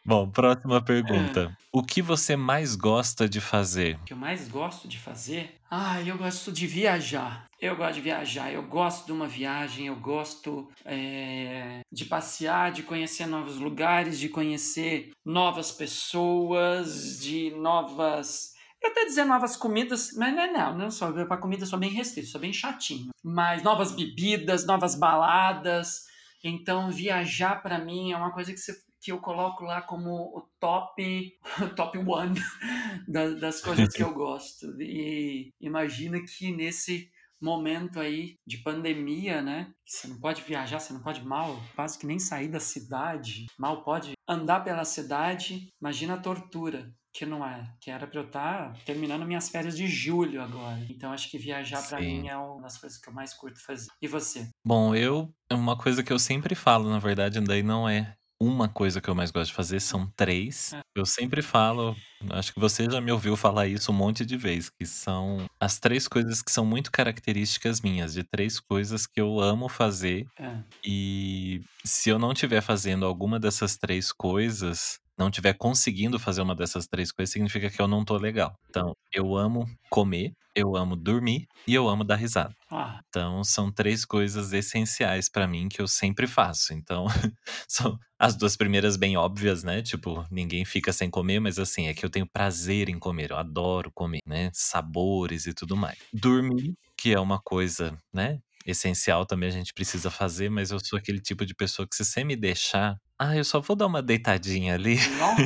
[0.06, 0.80] Bom, próxima É.
[0.80, 1.56] pergunta.
[1.72, 3.96] O que você mais gosta de fazer?
[3.96, 5.56] O que eu mais gosto de fazer?
[5.68, 7.44] Ah, eu gosto de viajar.
[7.60, 8.52] Eu gosto de viajar.
[8.52, 9.88] Eu gosto de uma viagem.
[9.88, 18.54] Eu gosto é, de passear, de conhecer novos lugares, de conhecer novas pessoas, de novas.
[18.80, 22.28] Eu até dizer novas comidas, mas não, não, não sou para comida, sou bem restrito,
[22.28, 23.10] sou bem chatinho.
[23.24, 26.04] Mas novas bebidas, novas baladas.
[26.44, 30.42] Então, viajar para mim é uma coisa que, você, que eu coloco lá como o
[30.60, 31.32] top,
[31.76, 32.34] top one
[33.08, 34.66] da- das coisas que eu gosto.
[34.80, 39.70] E imagina que nesse momento aí de pandemia, né?
[39.86, 43.84] Você não pode viajar, você não pode mal, quase que nem sair da cidade, mal
[43.84, 45.68] pode andar pela cidade.
[45.80, 46.90] Imagina a tortura.
[47.18, 50.84] Que não é, que era pra eu estar terminando minhas férias de julho agora.
[50.90, 52.20] Então acho que viajar pra Sim.
[52.20, 53.86] mim é uma das coisas que eu mais curto fazer.
[54.02, 54.50] E você?
[54.62, 55.32] Bom, eu.
[55.48, 59.08] É uma coisa que eu sempre falo, na verdade, daí não é uma coisa que
[59.08, 60.72] eu mais gosto de fazer, são três.
[60.72, 60.80] É.
[60.94, 61.96] Eu sempre falo,
[62.30, 65.78] acho que você já me ouviu falar isso um monte de vezes, que são as
[65.78, 70.62] três coisas que são muito características minhas, de três coisas que eu amo fazer É.
[70.84, 76.54] E se eu não estiver fazendo alguma dessas três coisas, não estiver conseguindo fazer uma
[76.54, 78.54] dessas três coisas, significa que eu não tô legal.
[78.68, 82.54] Então, eu amo comer, eu amo dormir e eu amo dar risada.
[82.70, 86.72] Ah, Então, são três coisas essenciais pra mim que eu sempre faço.
[86.74, 87.06] Então,
[87.68, 89.82] são as duas primeiras bem óbvias, né?
[89.82, 93.36] Tipo, ninguém fica sem comer, mas assim, é que eu tenho prazer em comer, eu
[93.38, 94.50] adoro comer, né?
[94.52, 95.98] Sabores e tudo mais.
[96.12, 98.40] Dormir, que é uma coisa, né?
[98.66, 102.04] Essencial também a gente precisa fazer, mas eu sou aquele tipo de pessoa que se
[102.04, 105.36] você me deixar, ah, eu só vou dar uma deitadinha ali, não.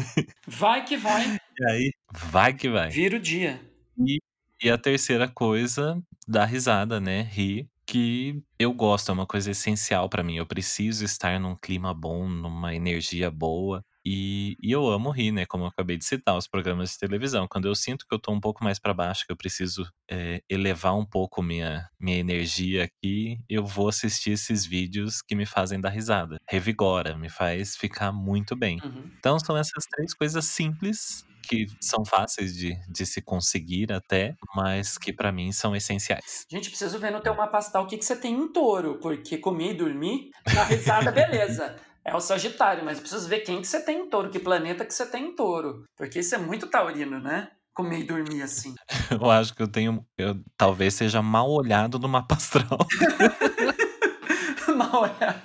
[0.46, 1.22] Vai que vai.
[1.58, 2.90] e aí vai que vai.
[2.90, 3.60] Vira o dia.
[3.98, 4.18] E,
[4.62, 7.22] e a terceira coisa, dar risada, né?
[7.22, 10.36] Rir, que eu gosto, é uma coisa essencial pra mim.
[10.36, 13.84] Eu preciso estar num clima bom, numa energia boa.
[14.04, 15.46] E, e eu amo rir, né?
[15.46, 17.46] Como eu acabei de citar, os programas de televisão.
[17.48, 20.42] Quando eu sinto que eu tô um pouco mais pra baixo, que eu preciso é,
[20.48, 25.80] elevar um pouco minha, minha energia aqui, eu vou assistir esses vídeos que me fazem
[25.80, 26.36] dar risada.
[26.48, 28.78] Revigora, me faz ficar muito bem.
[28.82, 29.10] Uhum.
[29.18, 34.96] Então são essas três coisas simples que são fáceis de, de se conseguir até, mas
[34.96, 36.46] que pra mim são essenciais.
[36.48, 39.36] Gente, preciso ver no teu mapa astral o que, que você tem em touro, porque
[39.38, 41.76] comer e dormir, na risada, beleza.
[42.04, 44.84] É o Sagitário, mas eu preciso ver quem que você tem em touro, que planeta
[44.84, 45.84] que você tem em touro.
[45.96, 47.50] Porque isso é muito taurino, né?
[47.74, 48.74] Comer e dormir assim.
[49.10, 52.78] Eu acho que eu tenho, eu talvez seja mal olhado no mapa astral.
[54.76, 55.42] Mal olhado.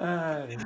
[0.00, 0.56] Ai.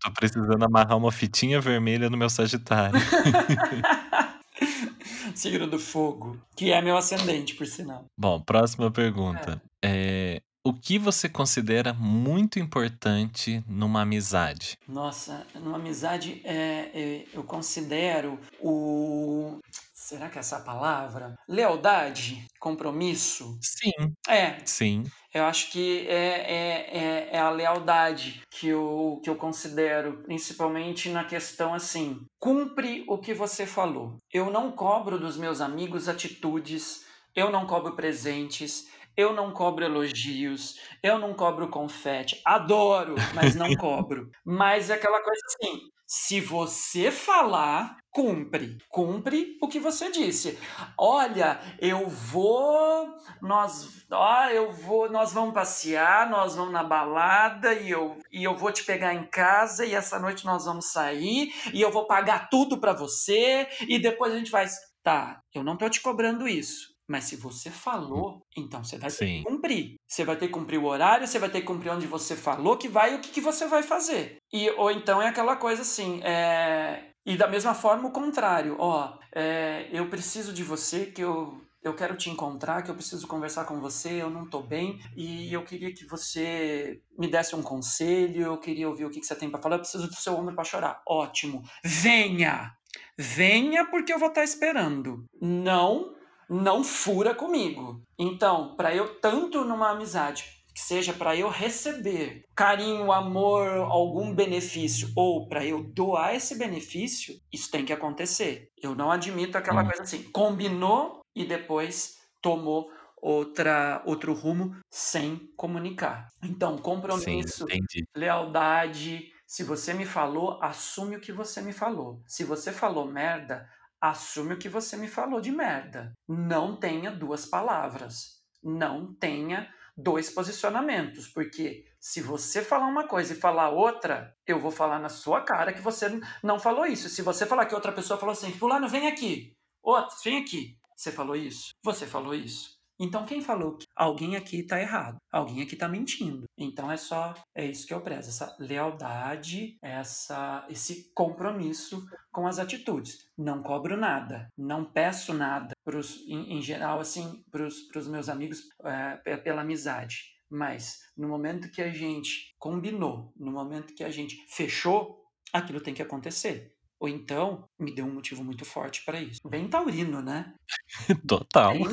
[0.00, 2.98] Tô precisando amarrar uma fitinha vermelha no meu Sagitário.
[5.34, 8.06] Signo do fogo, que é meu ascendente, por sinal.
[8.18, 9.60] Bom, próxima pergunta.
[9.84, 14.78] É, o que você considera muito importante numa amizade?
[14.86, 19.58] Nossa, numa amizade, é, é, eu considero o.
[19.92, 21.34] será que é essa palavra?
[21.48, 22.46] Lealdade?
[22.60, 23.58] Compromisso?
[23.60, 24.14] Sim.
[24.28, 24.58] É.
[24.64, 25.04] Sim.
[25.34, 31.08] Eu acho que é, é, é, é, a lealdade que eu, que eu considero, principalmente
[31.08, 34.16] na questão assim: cumpre o que você falou.
[34.32, 40.80] Eu não cobro dos meus amigos atitudes, eu não cobro presentes, eu não cobro elogios,
[41.02, 42.40] eu não cobro confete.
[42.44, 44.30] Adoro, mas não cobro.
[44.44, 48.76] Mas é aquela coisa assim: se você falar, cumpre.
[48.90, 50.58] Cumpre o que você disse.
[50.98, 53.08] Olha, eu vou,
[53.40, 58.54] nós, ó, eu vou, nós vamos passear, nós vamos na balada e eu, e eu
[58.54, 62.50] vou te pegar em casa e essa noite nós vamos sair e eu vou pagar
[62.50, 64.66] tudo para você e depois a gente vai,
[65.02, 66.91] tá, eu não tô te cobrando isso.
[67.12, 69.38] Mas se você falou, então você vai ter Sim.
[69.38, 69.96] que cumprir.
[70.08, 72.78] Você vai ter que cumprir o horário, você vai ter que cumprir onde você falou
[72.78, 74.38] que vai e o que, que você vai fazer.
[74.50, 77.10] E, ou então é aquela coisa assim, é...
[77.26, 78.76] e da mesma forma o contrário.
[78.78, 79.90] Ó, é...
[79.92, 83.78] eu preciso de você, que eu, eu quero te encontrar, que eu preciso conversar com
[83.78, 88.56] você, eu não tô bem, e eu queria que você me desse um conselho, eu
[88.56, 90.64] queria ouvir o que, que você tem para falar, eu preciso do seu ombro para
[90.64, 91.02] chorar.
[91.06, 91.62] Ótimo.
[91.84, 92.72] Venha!
[93.18, 95.26] Venha porque eu vou estar esperando.
[95.38, 96.21] Não
[96.52, 98.02] não fura comigo.
[98.18, 105.08] Então, para eu tanto numa amizade que seja para eu receber carinho, amor, algum benefício
[105.14, 108.68] ou para eu doar esse benefício, isso tem que acontecer.
[108.82, 109.84] Eu não admito aquela Hum.
[109.84, 116.26] coisa assim, combinou e depois tomou outra outro rumo sem comunicar.
[116.42, 116.76] Então,
[117.08, 118.04] Sim, compromisso, entendi.
[118.16, 122.22] lealdade, se você me falou, assume o que você me falou.
[122.26, 123.68] Se você falou merda,
[124.02, 126.12] assume o que você me falou de merda.
[126.28, 128.42] Não tenha duas palavras.
[128.60, 134.70] Não tenha dois posicionamentos, porque se você falar uma coisa e falar outra, eu vou
[134.70, 137.08] falar na sua cara que você não falou isso.
[137.08, 139.56] Se você falar que outra pessoa falou assim, fulano, vem aqui.
[139.80, 140.76] Outro, vem aqui.
[140.96, 141.70] Você falou isso?
[141.84, 142.81] Você falou isso?
[143.02, 146.44] Então quem falou que alguém aqui está errado, alguém aqui está mentindo.
[146.56, 152.60] Então é só é isso que eu prezo, essa lealdade, essa esse compromisso com as
[152.60, 153.26] atitudes.
[153.36, 158.68] Não cobro nada, não peço nada pros, em, em geral assim para os meus amigos
[158.84, 160.32] é, pela amizade.
[160.48, 165.18] Mas no momento que a gente combinou, no momento que a gente fechou,
[165.52, 166.72] aquilo tem que acontecer.
[167.02, 169.40] Ou então, me deu um motivo muito forte para isso.
[169.48, 170.54] Bem taurino, né?
[171.26, 171.72] Total.
[171.72, 171.88] Bem,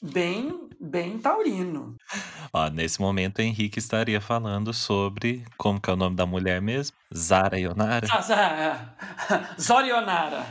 [0.00, 1.96] bem, bem taurino.
[2.52, 5.44] Ó, nesse momento, o Henrique estaria falando sobre.
[5.56, 6.96] Como que é o nome da mulher mesmo?
[7.12, 8.06] Zara Ionara?
[9.60, 10.46] Zorionara.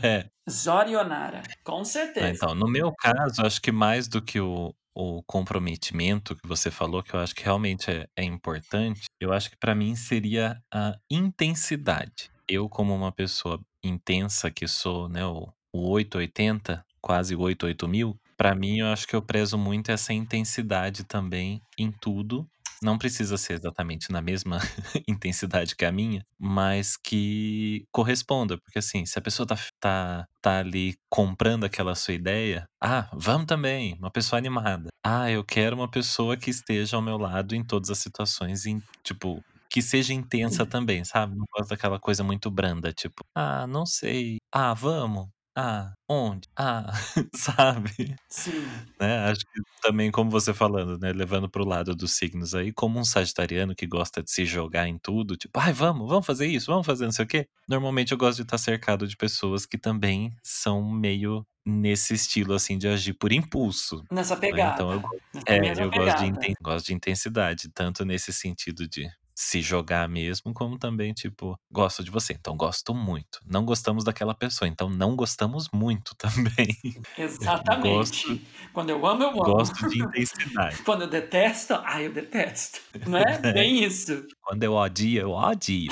[0.00, 0.30] É.
[0.48, 2.28] Zorionara, com certeza.
[2.28, 7.02] Então, no meu caso, acho que mais do que o, o comprometimento que você falou,
[7.02, 10.96] que eu acho que realmente é, é importante, eu acho que para mim seria a
[11.10, 12.32] intensidade.
[12.48, 18.54] Eu, como uma pessoa intensa que sou, né, o, o 880, quase 88 mil, para
[18.54, 22.48] mim eu acho que eu prezo muito essa intensidade também em tudo.
[22.82, 24.58] Não precisa ser exatamente na mesma
[25.08, 28.58] intensidade que a minha, mas que corresponda.
[28.58, 33.46] Porque assim, se a pessoa tá, tá, tá ali comprando aquela sua ideia, ah, vamos
[33.46, 34.90] também, uma pessoa animada.
[35.02, 38.82] Ah, eu quero uma pessoa que esteja ao meu lado em todas as situações, em,
[39.02, 39.42] tipo,
[39.74, 41.34] que seja intensa também, sabe?
[41.34, 44.38] Não gosto daquela coisa muito branda, tipo, ah, não sei.
[44.52, 45.26] Ah, vamos.
[45.56, 46.48] Ah, onde?
[46.56, 46.92] Ah,
[47.34, 48.14] sabe?
[48.28, 48.64] Sim.
[49.00, 49.28] Né?
[49.28, 51.12] Acho que também, como você falando, né?
[51.12, 54.96] Levando pro lado dos signos aí, como um sagitariano que gosta de se jogar em
[54.96, 57.48] tudo, tipo, ai, vamos, vamos fazer isso, vamos fazer não sei o quê.
[57.68, 62.78] Normalmente eu gosto de estar cercado de pessoas que também são meio nesse estilo, assim,
[62.78, 64.04] de agir por impulso.
[64.08, 64.40] Nessa né?
[64.40, 64.74] pegada.
[64.74, 65.02] Então eu,
[65.34, 66.56] Nessa é, eu gosto de, pegada.
[66.62, 72.10] gosto de intensidade, tanto nesse sentido de se jogar mesmo, como também, tipo, gosto de
[72.10, 73.40] você, então gosto muito.
[73.44, 76.68] Não gostamos daquela pessoa, então não gostamos muito também.
[77.18, 78.26] Exatamente.
[78.28, 78.40] Gosto,
[78.72, 79.42] Quando eu amo, eu amo.
[79.42, 80.82] gosto de intensidade.
[80.84, 82.80] Quando eu detesto, ai, eu detesto.
[83.06, 83.24] Não é?
[83.44, 83.52] É.
[83.52, 84.24] Bem isso.
[84.42, 85.90] Quando eu odio, eu odio.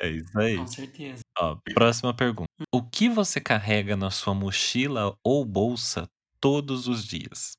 [0.00, 0.56] É isso aí.
[0.56, 1.22] Com certeza.
[1.38, 2.48] Ó, próxima pergunta.
[2.72, 6.08] O que você carrega na sua mochila ou bolsa
[6.40, 7.52] todos os dias?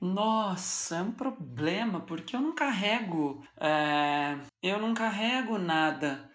[0.00, 3.44] Nossa, é um problema, porque eu não carrego.
[3.60, 6.30] é, eu não carrego nada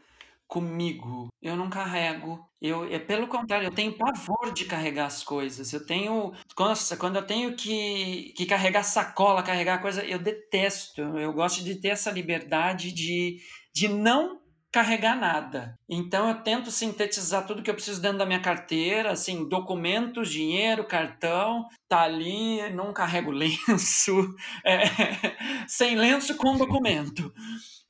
[0.48, 1.28] comigo.
[1.42, 2.48] Eu não carrego.
[2.62, 5.74] Eu, é pelo contrário, eu tenho pavor de carregar as coisas.
[5.74, 6.34] Eu tenho.
[6.58, 11.02] Nossa, quando eu tenho que, que carregar sacola, carregar coisa, eu detesto.
[11.02, 13.40] Eu gosto de ter essa liberdade de,
[13.74, 14.40] de não
[14.76, 15.80] carregar nada.
[15.88, 20.84] Então eu tento sintetizar tudo que eu preciso dentro da minha carteira, assim, documentos, dinheiro,
[20.84, 23.32] cartão, tá ali, não carrego
[23.72, 24.36] lenço,
[24.66, 24.84] é,
[25.66, 27.34] sem lenço com documento.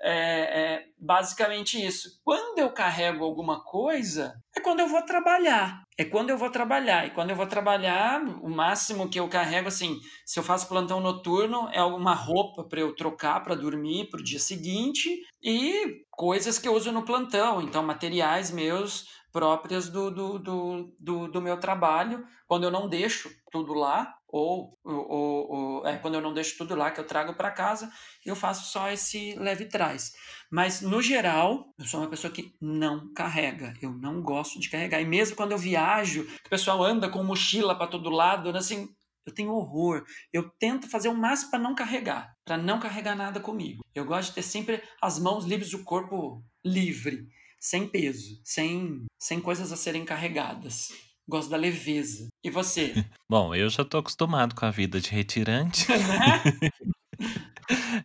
[0.01, 2.19] É, é basicamente isso.
[2.23, 5.83] Quando eu carrego alguma coisa, é quando eu vou trabalhar.
[5.97, 7.07] É quando eu vou trabalhar.
[7.07, 10.99] E quando eu vou trabalhar, o máximo que eu carrego, assim, se eu faço plantão
[10.99, 15.09] noturno, é alguma roupa para eu trocar para dormir para o dia seguinte
[15.41, 17.61] e coisas que eu uso no plantão.
[17.61, 19.05] Então, materiais meus
[19.35, 24.79] próprias do, do, do, do, do meu trabalho, quando eu não deixo tudo lá, ou,
[24.81, 27.91] ou, ou é, quando eu não deixo tudo lá que eu trago para casa,
[28.25, 30.13] eu faço só esse leve trás.
[30.49, 33.73] Mas, no geral, eu sou uma pessoa que não carrega.
[33.81, 35.01] Eu não gosto de carregar.
[35.01, 38.87] E mesmo quando eu viajo, o pessoal anda com mochila para todo lado, assim,
[39.25, 40.05] eu tenho horror.
[40.31, 43.83] Eu tento fazer o máximo para não carregar, para não carregar nada comigo.
[43.93, 47.27] Eu gosto de ter sempre as mãos livres, o corpo livre
[47.59, 50.89] sem peso, sem, sem coisas a serem carregadas.
[51.27, 52.27] Gosto da leveza.
[52.43, 52.93] E você?
[53.29, 55.87] Bom, eu já tô acostumado com a vida de retirante.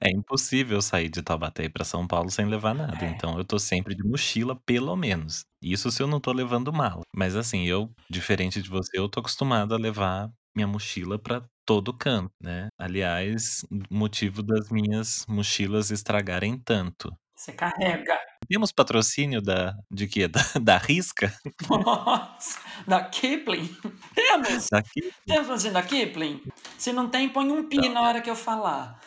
[0.00, 3.04] é impossível sair de Taubaté para São Paulo sem levar nada.
[3.04, 3.10] É.
[3.10, 5.44] Então eu tô sempre de mochila, pelo menos.
[5.62, 7.02] Isso se eu não tô levando mala.
[7.14, 11.92] Mas assim, eu, diferente de você, eu tô acostumado a levar minha mochila para todo
[11.92, 12.68] canto, né?
[12.78, 17.14] Aliás, motivo das minhas mochilas estragarem tanto.
[17.40, 18.20] Você carrega.
[18.46, 20.28] Temos patrocínio da de quê?
[20.28, 21.34] Da, da Risca?
[21.70, 23.74] Nossa, da Kipling.
[24.14, 24.68] Temos.
[24.70, 25.12] Da Kipling?
[25.26, 26.42] Temos patrocínio da Kipling?
[26.76, 29.00] Se não tem, põe um pi então, na hora que eu falar.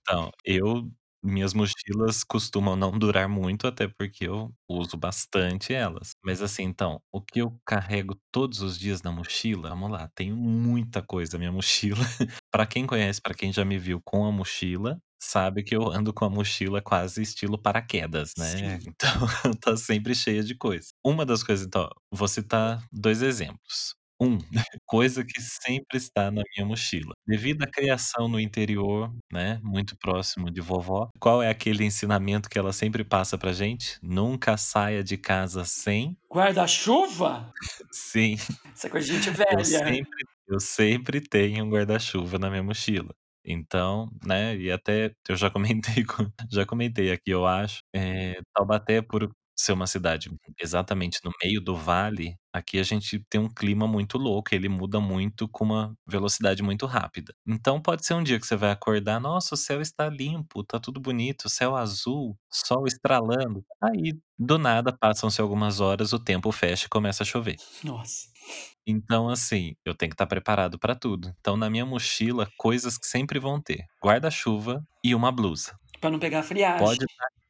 [0.00, 0.90] Então, eu
[1.22, 6.10] minhas mochilas costumam não durar muito, até porque eu uso bastante elas.
[6.24, 10.36] Mas assim, então, o que eu carrego todos os dias na mochila, vamos lá, tenho
[10.36, 11.98] muita coisa na minha mochila.
[12.50, 16.12] Para quem conhece, para quem já me viu com a mochila, sabe que eu ando
[16.12, 18.46] com a mochila quase estilo paraquedas, né?
[18.46, 18.78] Sim.
[18.88, 19.10] Então,
[19.60, 20.88] tá sempre cheia de coisa.
[21.04, 23.96] Uma das coisas, então, vou citar dois exemplos.
[24.20, 24.38] Um,
[24.84, 27.14] coisa que sempre está na minha mochila.
[27.24, 32.58] Devido à criação no interior, né, muito próximo de vovó, qual é aquele ensinamento que
[32.58, 33.96] ela sempre passa pra gente?
[34.02, 37.52] Nunca saia de casa sem guarda-chuva?
[37.92, 38.36] Sim.
[38.74, 39.60] Essa coisa de gente velha.
[39.60, 43.14] Eu sempre, eu sempre tenho um guarda-chuva na minha mochila.
[43.44, 49.00] Então, né, e até eu já comentei com, já comentei aqui, eu acho, é, Taubaté
[49.02, 50.30] por ser uma cidade
[50.60, 55.00] exatamente no meio do vale, aqui a gente tem um clima muito louco, ele muda
[55.00, 57.34] muito com uma velocidade muito rápida.
[57.46, 60.78] Então pode ser um dia que você vai acordar, nossa, o céu está limpo, tá
[60.78, 63.64] tudo bonito, céu azul, sol estralando.
[63.82, 67.56] Aí, do nada, passam-se algumas horas, o tempo fecha e começa a chover.
[67.82, 68.28] Nossa.
[68.86, 71.34] Então, assim, eu tenho que estar preparado para tudo.
[71.40, 75.76] Então, na minha mochila, coisas que sempre vão ter: guarda-chuva e uma blusa.
[76.00, 76.78] Para não pegar friagem.
[76.78, 77.04] Pode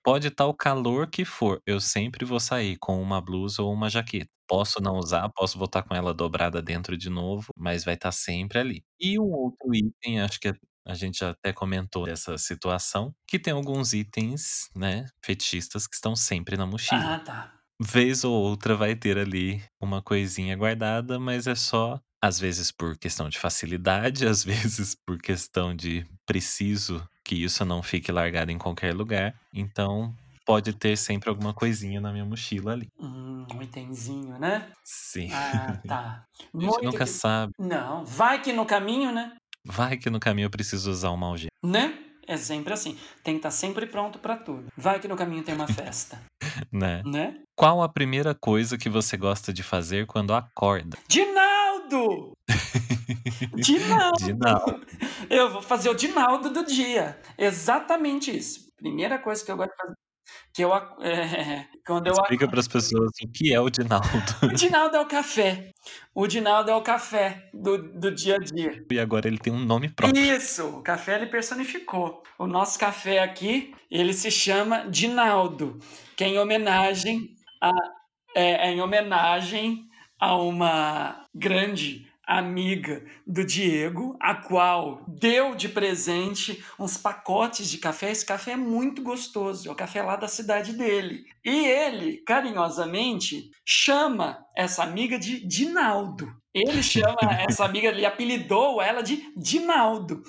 [0.09, 3.91] Pode estar o calor que for, eu sempre vou sair com uma blusa ou uma
[3.91, 4.31] jaqueta.
[4.49, 8.59] Posso não usar, posso voltar com ela dobrada dentro de novo, mas vai estar sempre
[8.59, 8.83] ali.
[8.99, 10.55] E um outro item, acho que
[10.87, 16.17] a gente já até comentou essa situação, que tem alguns itens, né, fetichistas que estão
[16.17, 17.17] sempre na mochila.
[17.17, 17.53] Ah, tá.
[17.79, 22.97] Vez ou outra vai ter ali uma coisinha guardada, mas é só às vezes por
[22.97, 28.57] questão de facilidade, às vezes por questão de preciso que isso não fique largado em
[28.57, 29.35] qualquer lugar.
[29.53, 30.15] Então,
[30.47, 32.89] pode ter sempre alguma coisinha na minha mochila ali.
[32.99, 34.67] Hum, um itemzinho, né?
[34.83, 35.29] Sim.
[35.31, 36.25] Ah, tá.
[36.57, 37.11] A gente nunca que...
[37.11, 37.53] sabe.
[37.59, 39.37] Não, vai que no caminho, né?
[39.63, 41.51] Vai que no caminho eu preciso usar uma algema.
[41.63, 41.99] Né?
[42.27, 42.97] É sempre assim.
[43.23, 44.65] Tem que estar tá sempre pronto para tudo.
[44.75, 46.19] Vai que no caminho tem uma festa.
[46.73, 47.03] né?
[47.05, 47.35] Né?
[47.55, 50.97] Qual a primeira coisa que você gosta de fazer quando acorda?
[51.89, 52.37] Dinaldo!
[53.57, 54.25] Dinaldo!
[54.25, 54.87] Dinaldo.
[55.31, 57.19] Eu vou fazer o Dinaldo do dia.
[57.37, 58.69] Exatamente isso.
[58.77, 59.95] Primeira coisa que eu gosto de fazer.
[60.53, 64.07] Que eu, é, quando Explica para as pessoas o que é o Dinaldo.
[64.43, 65.71] O Dinaldo é o café.
[66.15, 68.85] O Dinaldo é o café do, do dia a dia.
[68.91, 70.23] E agora ele tem um nome próprio.
[70.23, 72.23] Isso, o café ele personificou.
[72.39, 75.79] O nosso café aqui, ele se chama Dinaldo,
[76.15, 77.71] que é em homenagem a,
[78.35, 79.88] é, é em homenagem
[80.19, 88.11] a uma grande amiga do Diego, a qual deu de presente uns pacotes de café.
[88.11, 91.25] Esse café é muito gostoso, é o café lá da cidade dele.
[91.43, 96.31] E ele, carinhosamente, chama essa amiga de Dinaldo.
[96.55, 97.17] Ele chama
[97.49, 100.23] essa amiga, ele apelidou ela de Dinaldo.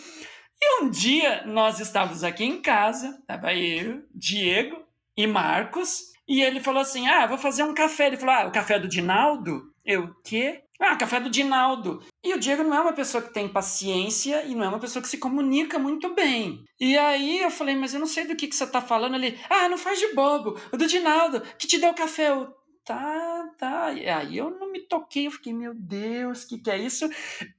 [0.62, 4.78] E um dia nós estávamos aqui em casa, estava eu, Diego
[5.18, 8.08] e Marcos, e ele falou assim: Ah, vou fazer um café.
[8.08, 9.69] Ele falou: Ah, o café do Dinaldo?
[9.86, 10.64] Eu, quê?
[10.80, 12.02] Ah, café do Dinaldo.
[12.24, 15.04] E o Diego não é uma pessoa que tem paciência e não é uma pessoa
[15.04, 16.64] que se comunica muito bem.
[16.80, 19.38] E aí eu falei, mas eu não sei do que, que você tá falando ali.
[19.50, 20.58] Ah, não faz de bobo.
[20.72, 22.30] O do Dinaldo, que te deu café.
[22.30, 22.54] Eu,
[22.90, 23.94] tá, tá.
[23.94, 27.08] E aí eu não me toquei, eu fiquei, meu Deus, o que, que é isso?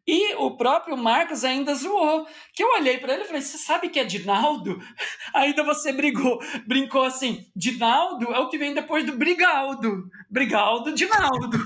[0.05, 2.27] E o próprio Marcos ainda zoou.
[2.53, 4.81] Que eu olhei para ele e falei: Você sabe que é Dinaldo?
[5.33, 10.11] Ainda você brigou, brincou assim: Dinaldo é o que vem depois do Brigaldo.
[10.29, 11.59] Brigaldo, Dinaldo.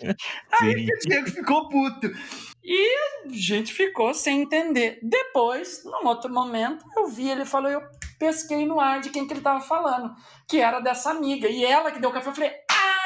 [0.52, 2.10] aí o Diego ficou puto.
[2.64, 4.98] E a gente ficou sem entender.
[5.02, 7.82] Depois, num outro momento, eu vi ele falou: Eu
[8.18, 10.14] pesquei no ar de quem que ele estava falando,
[10.46, 11.48] que era dessa amiga.
[11.48, 12.52] E ela que deu o café, eu falei: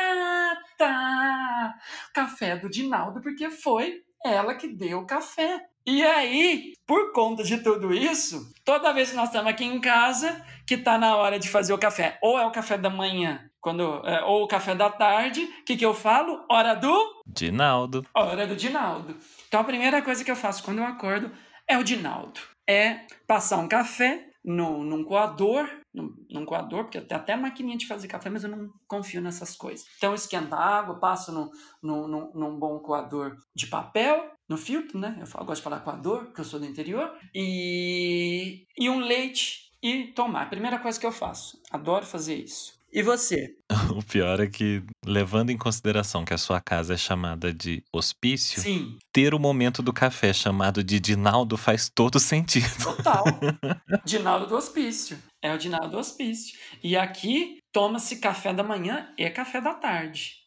[0.00, 1.74] Ah, tá!
[2.12, 5.66] Café do Dinaldo, porque foi ela que deu o café.
[5.86, 10.42] E aí, por conta de tudo isso, toda vez que nós estamos aqui em casa,
[10.66, 13.82] que tá na hora de fazer o café, ou é o café da manhã, quando,
[14.06, 16.44] é, ou o café da tarde, o que, que eu falo?
[16.50, 17.22] Hora do?
[17.26, 18.06] Dinaldo.
[18.14, 19.14] Hora do Dinaldo.
[19.46, 21.30] Então a primeira coisa que eu faço quando eu acordo
[21.68, 22.40] é o Dinaldo.
[22.68, 28.08] É passar um café no, num coador, num, coador, porque tem até maquininha de fazer
[28.08, 29.86] café, mas eu não confio nessas coisas.
[29.96, 34.98] Então esquenta a água, passo no, no, no, num bom coador de papel, no filtro,
[34.98, 35.16] né?
[35.20, 37.12] Eu, falo, eu gosto de falar coador, porque eu sou do interior.
[37.34, 40.50] E, e um leite e tomar.
[40.50, 41.60] Primeira coisa que eu faço.
[41.70, 42.74] Adoro fazer isso.
[42.94, 43.56] E você?
[43.90, 48.60] O pior é que, levando em consideração que a sua casa é chamada de hospício,
[48.62, 52.66] Sim, ter o momento do café chamado de Dinaldo faz todo sentido.
[52.82, 53.24] total.
[54.06, 55.18] Dinaldo do hospício.
[55.42, 56.56] É o Dinaldo do hospício.
[56.82, 60.43] E aqui toma-se café da manhã e café da tarde.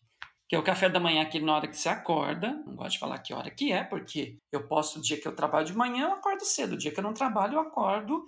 [0.47, 2.63] Que é o café da manhã aqui na hora que você acorda.
[2.65, 5.35] Não gosto de falar que hora que é, porque eu posso, o dia que eu
[5.35, 6.73] trabalho de manhã, eu acordo cedo.
[6.73, 8.23] O dia que eu não trabalho, eu acordo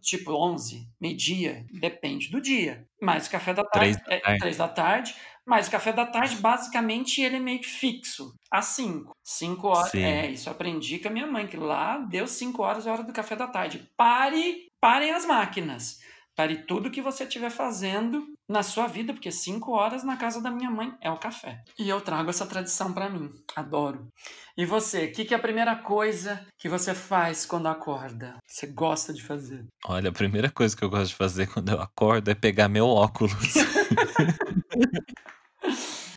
[0.00, 1.64] tipo 11, meio-dia.
[1.72, 2.86] Depende do dia.
[3.00, 4.38] Mas o café da Três tarde da é.
[4.38, 5.14] 3 da tarde.
[5.44, 8.34] Mas o café da tarde, basicamente, ele é meio que fixo.
[8.50, 9.12] Às 5.
[9.22, 9.90] 5 horas.
[9.90, 10.02] Sim.
[10.02, 13.02] É, isso eu aprendi com a minha mãe, que lá deu 5 horas a hora
[13.02, 13.90] do café da tarde.
[13.96, 16.00] Pare, parem as máquinas.
[16.34, 20.50] Pare tudo que você estiver fazendo na sua vida, porque 5 horas na casa da
[20.50, 21.62] minha mãe é o café.
[21.78, 23.30] E eu trago essa tradição para mim.
[23.54, 24.08] Adoro.
[24.56, 28.36] E você, o que, que é a primeira coisa que você faz quando acorda?
[28.46, 29.66] Você gosta de fazer?
[29.86, 32.86] Olha, a primeira coisa que eu gosto de fazer quando eu acordo é pegar meu
[32.86, 33.34] óculos.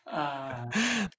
[0.08, 0.70] Ah,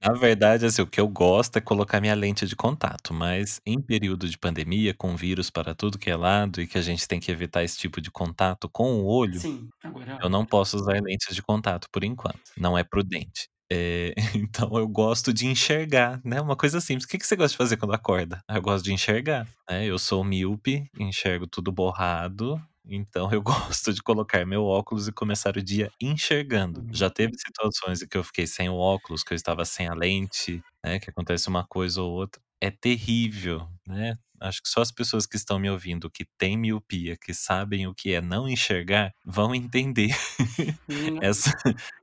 [0.01, 3.81] Na verdade, assim, o que eu gosto é colocar minha lente de contato, mas em
[3.81, 7.19] período de pandemia, com vírus para tudo que é lado e que a gente tem
[7.21, 11.01] que evitar esse tipo de contato com o olho, sim, agora eu não posso usar
[11.03, 12.41] lentes de contato por enquanto.
[12.57, 13.49] Não é prudente.
[13.73, 16.41] É, então eu gosto de enxergar, né?
[16.41, 17.05] Uma coisa simples.
[17.07, 18.41] O que, que você gosta de fazer quando acorda?
[18.49, 19.47] Ah, Eu gosto de enxergar.
[19.71, 19.85] né?
[19.87, 22.61] Eu sou míope, enxergo tudo borrado.
[22.89, 23.43] Então eu
[23.81, 26.81] gosto de colocar meu óculos e começar o dia enxergando.
[26.81, 26.89] Uhum.
[26.93, 29.95] Já teve situações em que eu fiquei sem o óculos, que eu estava sem a
[29.95, 30.99] lente, né?
[31.01, 32.41] Que acontece uma coisa ou outra.
[32.61, 34.19] É terrível, né?
[34.41, 37.95] Acho que só as pessoas que estão me ouvindo, que têm miopia, que sabem o
[37.95, 40.15] que é não enxergar, vão entender
[41.23, 41.51] essa,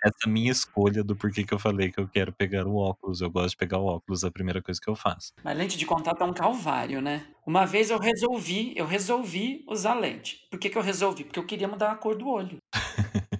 [0.03, 3.21] essa minha escolha do porquê que eu falei que eu quero pegar o óculos.
[3.21, 5.33] Eu gosto de pegar o óculos, é a primeira coisa que eu faço.
[5.43, 7.25] Mas lente de contato é um calvário, né?
[7.45, 10.47] Uma vez eu resolvi, eu resolvi usar lente.
[10.49, 11.23] Por que, que eu resolvi?
[11.23, 12.57] Porque eu queria mudar a cor do olho.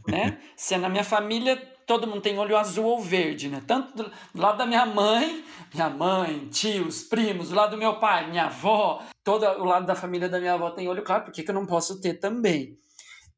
[0.08, 0.38] né?
[0.56, 3.62] Se na minha família todo mundo tem olho azul ou verde, né?
[3.66, 8.00] Tanto do, do lado da minha mãe, minha mãe, tios, primos, do lado do meu
[8.00, 11.34] pai, minha avó, todo o lado da família da minha avó tem olho claro, por
[11.34, 12.78] que, que eu não posso ter também?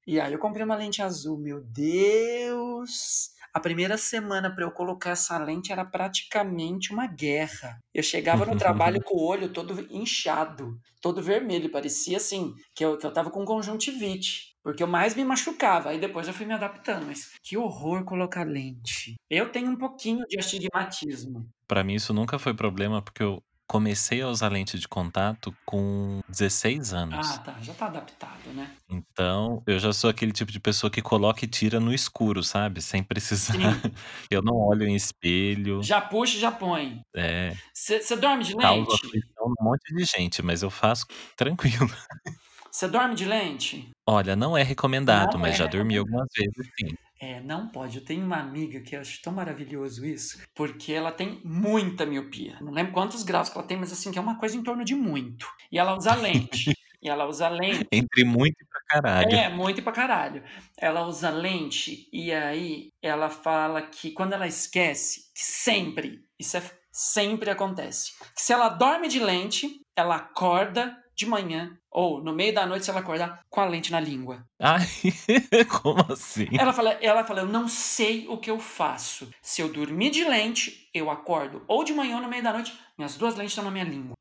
[0.08, 3.34] E aí eu comprei uma lente azul, meu Deus!
[3.56, 7.80] A primeira semana para eu colocar essa lente era praticamente uma guerra.
[7.94, 12.98] Eu chegava no trabalho com o olho todo inchado, todo vermelho, parecia assim que eu,
[12.98, 14.55] que eu tava com conjuntivite.
[14.66, 17.06] Porque eu mais me machucava, aí depois eu fui me adaptando.
[17.06, 19.14] Mas que horror colocar lente.
[19.30, 21.48] Eu tenho um pouquinho de astigmatismo.
[21.68, 26.20] Pra mim isso nunca foi problema, porque eu comecei a usar lente de contato com
[26.28, 27.38] 16 Ah, anos.
[27.40, 28.72] tá, já tá adaptado, né?
[28.90, 32.82] Então, eu já sou aquele tipo de pessoa que coloca e tira no escuro, sabe?
[32.82, 33.54] Sem precisar.
[33.54, 33.60] Sim.
[34.32, 35.84] Eu não olho em espelho.
[35.84, 37.02] Já puxa e já põe.
[37.16, 39.06] É, Você dorme de causa lente?
[39.06, 41.06] aflição num monte de gente, mas eu faço
[41.36, 41.88] tranquilo.
[42.76, 43.90] Você dorme de lente?
[44.06, 46.94] Olha, não é recomendado, Não mas é já dormi algumas vezes, sim.
[47.22, 48.00] É, não pode.
[48.00, 52.58] Eu tenho uma amiga que eu acho tão maravilhoso isso, porque ela tem muita miopia.
[52.60, 54.84] Não lembro quantos graus que ela tem, mas assim, que é uma coisa em torno
[54.84, 55.48] de muito.
[55.72, 56.78] E ela usa lente.
[57.02, 57.88] e ela usa lente.
[57.90, 59.34] Entre muito e pra caralho.
[59.34, 60.44] É, muito pra caralho.
[60.78, 66.72] Ela usa lente e aí ela fala que quando ela esquece, que sempre, isso é,
[66.92, 72.54] sempre acontece, que se ela dorme de lente, ela acorda de manhã ou no meio
[72.54, 74.46] da noite se ela acordar com a lente na língua.
[74.60, 74.86] Ai,
[75.82, 76.48] como assim?
[76.60, 79.30] Ela fala, ela fala, eu não sei o que eu faço.
[79.42, 82.78] Se eu dormir de lente, eu acordo ou de manhã ou no meio da noite,
[82.98, 84.14] minhas duas lentes estão na minha língua.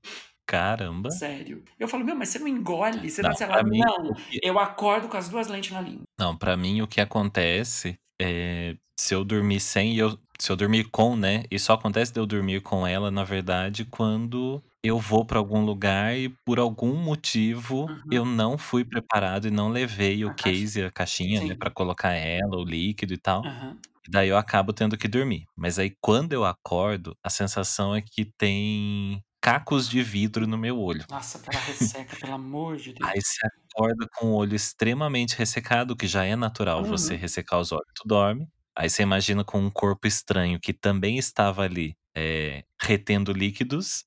[0.46, 1.10] Caramba.
[1.10, 1.64] Sério.
[1.80, 3.08] Eu falo, meu, mas você não engole?
[3.10, 3.62] Você Não, não, sei lá.
[3.62, 6.02] mim, Não, que- eu acordo com as duas lentes na língua.
[6.18, 10.56] Não, pra mim o que acontece é se eu dormir sem e eu se eu
[10.56, 14.98] dormir com, né, e só acontece de eu dormir com ela, na verdade, quando eu
[14.98, 18.04] vou pra algum lugar e por algum motivo Uhum.
[18.10, 21.58] eu não fui preparado e não levei o A caixa case, a caixinha, né, sim.
[21.58, 23.84] pra colocar ela, o líquido e tal, Aham.
[24.06, 25.46] e daí eu acabo tendo que dormir.
[25.56, 30.78] Mas aí quando eu acordo, a sensação é que tem cacos de vidro no meu
[30.80, 31.06] olho.
[31.08, 33.14] Nossa, aquela ressaca, pelo amor de Deus.
[33.14, 37.16] Aí você acorda com o olho extremamente ressecado, que já é natural você Uhum.
[37.16, 41.62] ressecar os olhos, tu dorme, aí você imagina com um corpo estranho que também estava
[41.64, 44.04] ali, eh, retendo líquidos,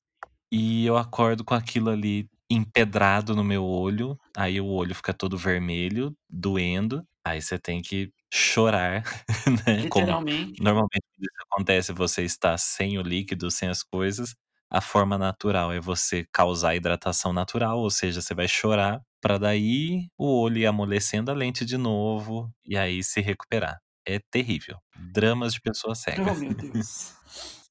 [0.52, 5.36] e eu acordo com aquilo ali empedrado no meu olho, aí o olho fica todo
[5.38, 9.04] vermelho, doendo, aí você tem que chorar,
[9.66, 10.60] né, como Literalmente.
[10.60, 14.34] normalmente quando isso acontece você está sem o líquido, sem as coisas,
[14.70, 20.08] a forma natural é você causar hidratação natural, ou seja, você vai chorar pra daí
[20.18, 23.78] o olho ir amolecendo a lente de novo, e aí se recuperar.
[24.10, 24.78] É terrível,
[25.12, 26.22] dramas de pessoa cega.
[26.22, 27.12] Oh, meu Deus.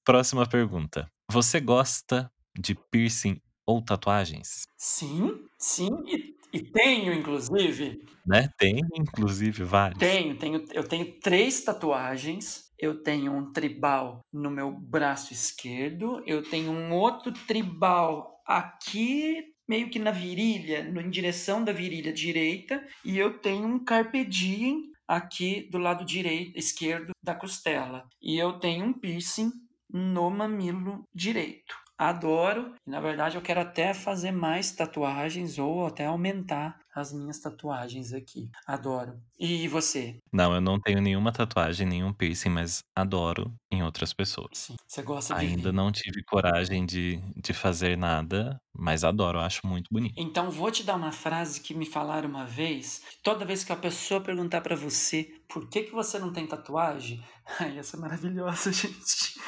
[0.06, 4.62] Próxima pergunta: você gosta de piercing ou tatuagens?
[4.78, 8.00] Sim, sim, e e tenho inclusive.
[8.24, 10.00] Né, tem inclusive vários.
[10.00, 16.44] Tenho, tenho eu tenho 3 tatuagens, eu tenho um tribal no meu braço esquerdo, eu
[16.48, 22.86] tenho um outro tribal aqui, meio que na virilha, no em direção da virilha direita,
[23.04, 28.08] e eu tenho um carpe diem aqui do lado direi esquerdo da costela.
[28.22, 29.52] E eu tenho um piercing
[29.90, 31.76] no mamilo direito.
[31.98, 38.14] Adoro, na verdade eu quero até fazer mais tatuagens ou até aumentar as minhas tatuagens
[38.14, 38.50] aqui.
[38.66, 39.22] Adoro.
[39.40, 40.20] E você?
[40.34, 44.50] Não, eu não tenho nenhuma tatuagem, nenhum piercing, mas adoro em outras pessoas.
[44.54, 45.74] Sim, você gosta de Ainda ver.
[45.74, 50.16] não tive coragem de de fazer nada, mas adoro, acho muito bonito.
[50.18, 53.76] Então vou te dar uma frase que me falaram uma vez, toda vez que a
[53.76, 57.24] pessoa perguntar pra você: "Por que que você não tem tatuagem?"
[57.60, 59.40] Ai, essa é maravilhosa, gente.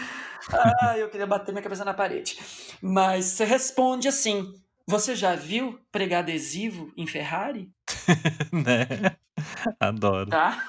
[0.82, 2.38] Ai, eu queria bater minha cabeça na parede.
[2.82, 4.54] Mas você responde assim:
[4.90, 7.70] "Você já viu pregar adesivo em Ferrari?"
[8.52, 8.88] Né,
[9.80, 10.30] adoro.
[10.30, 10.68] Tá?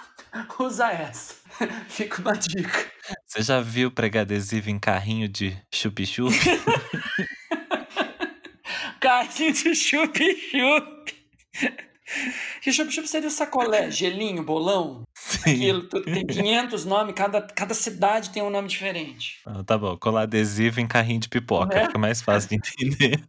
[0.60, 1.34] Usa essa,
[1.88, 2.92] fica uma dica.
[3.26, 6.32] Você já viu pregar adesivo em carrinho de chup-chup?
[9.00, 11.14] Carrinho de chup-chup.
[12.60, 15.02] Que chup-chup seria sacolé, gelinho, bolão?
[15.16, 15.38] Sim.
[15.54, 19.40] Aquilo tudo tem 500 nome, cada cada cidade tem um nome diferente.
[19.46, 21.86] Ah, tá bom, colar adesivo em carrinho de pipoca, Né?
[21.86, 23.24] fica mais fácil de entender.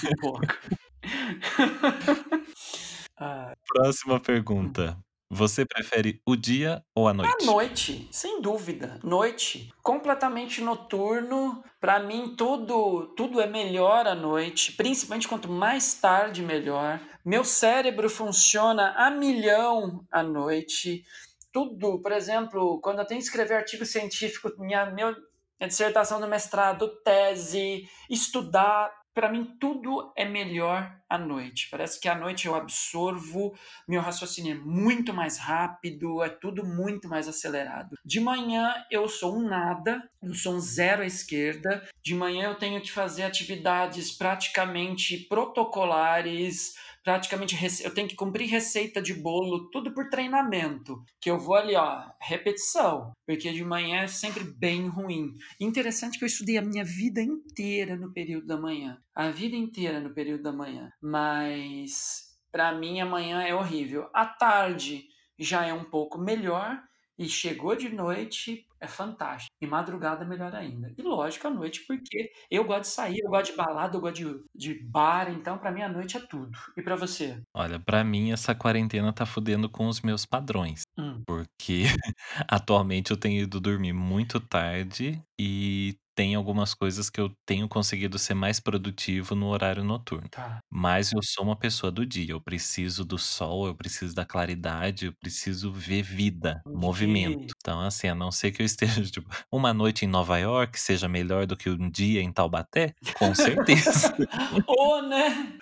[0.00, 0.58] Pipoca.
[3.18, 3.54] Ai.
[3.66, 4.96] Próxima pergunta:
[5.30, 7.44] você prefere o dia ou a noite?
[7.44, 9.70] noite, sem dúvida, noite.
[9.82, 16.98] Completamente noturno, pra mim tudo tudo é melhor à noite, principalmente quanto mais tarde melhor.
[17.22, 21.04] Meu cérebro funciona a milhão à noite.
[21.52, 25.14] Tudo, por exemplo, quando eu tenho que escrever artigo científico, minha meu
[25.60, 31.66] minha dissertação do mestrado, tese, estudar, pra mim tudo é melhor à noite.
[31.72, 33.52] Parece que à noite eu absorvo,
[33.88, 37.96] meu raciocínio é muito mais rápido, é tudo muito mais acelerado.
[38.04, 41.84] De manhã eu sou um nada, eu sou um zero à esquerda.
[42.00, 49.00] De manhã eu tenho que fazer atividades praticamente protocolares, praticamente eu tenho que cumprir receita
[49.00, 54.06] de bolo, tudo por treinamento, que eu vou ali, ó, repetição, porque de manhã é
[54.06, 55.34] sempre bem ruim.
[55.60, 60.00] Interessante que eu estudei a minha vida inteira no período da manhã, a vida inteira
[60.00, 64.08] no período da manhã, mas pra mim a manhã é horrível.
[64.14, 65.06] À tarde
[65.38, 66.82] já é um pouco melhor
[67.18, 69.50] e chegou de noite, é fantástico.
[69.60, 70.92] E madrugada melhor ainda.
[70.96, 74.16] E lógico, à noite, porque eu gosto de sair, eu gosto de balada, eu gosto
[74.54, 76.56] de de bar, então pra mim a noite é tudo.
[76.76, 77.42] E pra você?
[77.54, 81.26] Olha, pra mim essa quarentena tá fudendo com os meus padrões, Hum.
[81.26, 81.84] porque
[82.48, 88.18] atualmente eu tenho ido dormir muito tarde e tem algumas coisas que eu tenho conseguido
[88.18, 90.28] ser mais produtivo no horário noturno.
[90.28, 90.58] Tá.
[90.68, 95.06] Mas eu sou uma pessoa do dia, eu preciso do sol, eu preciso da claridade,
[95.06, 97.34] eu preciso ver vida, movimento.
[97.34, 97.52] Entendi.
[97.60, 101.08] Então, assim, a não ser que eu esteja, tipo, uma noite em Nova York seja
[101.08, 104.12] melhor do que um dia em Taubaté, com certeza.
[104.66, 105.56] Ô, né?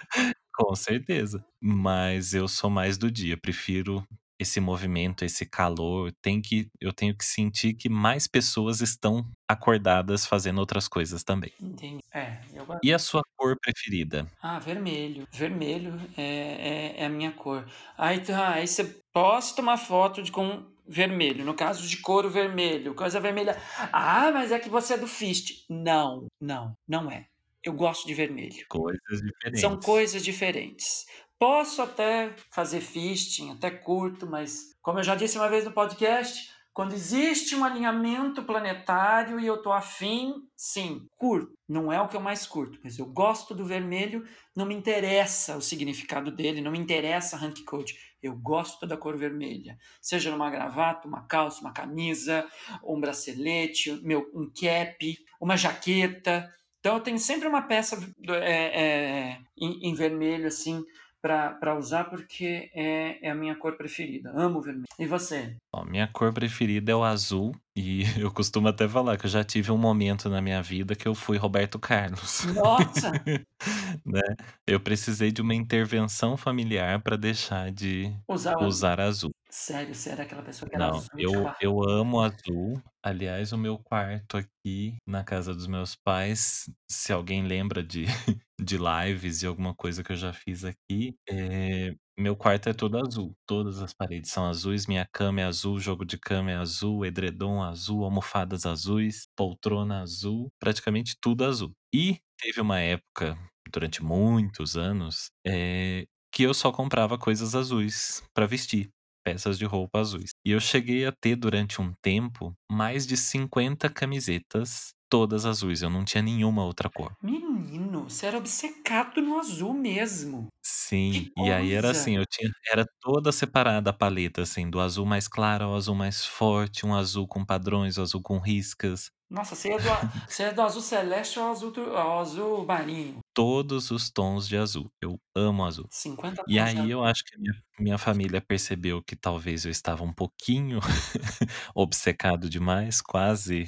[0.55, 1.45] Com certeza.
[1.61, 4.03] Mas eu sou mais do dia, prefiro
[4.39, 10.27] esse movimento, esse calor, tem que eu tenho que sentir que mais pessoas estão acordadas
[10.27, 11.53] fazendo outras coisas também.
[11.61, 12.01] Entendi.
[12.13, 14.27] É, eu E a sua cor preferida?
[14.41, 15.27] Ah, vermelho.
[15.33, 17.67] Vermelho é é é a minha cor.
[17.97, 22.95] Aí tá, aí você posta uma foto de com vermelho, no caso de couro vermelho,
[22.95, 23.57] coisa vermelha.
[23.93, 25.65] "Ah, mas é que você é do Fist".
[25.71, 27.27] Não, não, não é.
[27.65, 28.65] Eu gosto de vermelho.
[28.69, 29.21] Coisas
[29.55, 29.81] São diferentes.
[29.81, 31.07] coisas diferentes.
[31.39, 36.51] Posso até fazer fisting, até curto, mas como eu já disse uma vez no podcast,
[36.77, 41.53] quando existe um alinhamento planetário e eu tô afim, sim, curto.
[41.67, 44.25] Não é o que eu mais curto, mas eu gosto do vermelho,
[44.55, 47.97] não me interessa o significado dele, não me interessa rank code.
[48.23, 49.79] Eu gosto da cor vermelha.
[50.03, 52.47] Seja numa gravata, uma calça, uma camisa,
[52.85, 56.47] um bracelete, meu, um cap, uma jaqueta.
[56.79, 60.85] Então eu tenho sempre uma peça é, é, em, em vermelho, assim,
[61.27, 64.31] para usar porque é, é, a minha cor preferida.
[64.35, 64.87] Amo vermelho.
[64.99, 65.57] E você?
[65.89, 67.53] Minha cor preferida é o azul.
[67.77, 71.07] E eu costumo até falar que eu já tive um momento na minha vida que
[71.07, 72.45] eu fui Roberto Carlos.
[72.55, 73.13] Nossa!
[74.07, 74.23] né?
[74.67, 79.31] Eu precisei de uma intervenção familiar para deixar de usar, usar azul.
[79.59, 81.09] Sério, você era aquela pessoa que era Não, azul?
[81.17, 81.33] eu,
[81.63, 82.75] eu amo azul.
[83.03, 88.05] Aliás, o meu quarto aqui na casa dos meus pais, se alguém lembra de,
[88.61, 92.99] de lives e alguma coisa que eu já fiz aqui, é, meu quarto é todo
[92.99, 93.33] azul.
[93.49, 97.63] Todas as paredes são azuis, minha cama é azul, jogo de cama é azul, edredom
[97.63, 101.73] azul, almofadas azuis, poltrona azul, praticamente tudo azul.
[101.95, 103.39] E teve uma época,
[103.73, 108.91] durante muitos anos, é, que eu só comprava coisas azuis para vestir
[109.27, 110.31] peças de roupa azuis.
[110.47, 115.83] E eu cheguei a ter durante um tempo mais de 50 camisetas, todas azuis.
[115.83, 117.13] Eu não tinha nenhuma outra cor.
[117.23, 120.49] Menino, você era obcecado no azul mesmo.
[120.63, 125.07] Sim, e aí era assim, eu tinha era toda separada a paleta, assim, do azul
[125.07, 129.11] mais claro ao azul mais forte, um azul com padrões, o um azul com riscas.
[129.29, 129.83] Nossa, você é do,
[130.29, 133.19] você é do azul celeste ao azul, ao azul marinho?
[133.35, 134.91] Todos os tons de azul.
[135.01, 135.87] Eu amo azul.
[135.91, 140.13] 50 E aí eu acho que minha, minha família percebeu que talvez eu estava um
[140.13, 140.79] pouquinho
[141.75, 143.67] obcecado demais, quase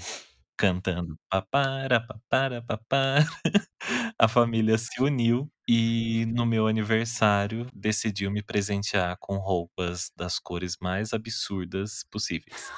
[0.58, 3.24] cantando papara, papara, papara.
[4.18, 10.76] A família se uniu e no meu aniversário decidiu me presentear com roupas das cores
[10.80, 12.70] mais absurdas possíveis.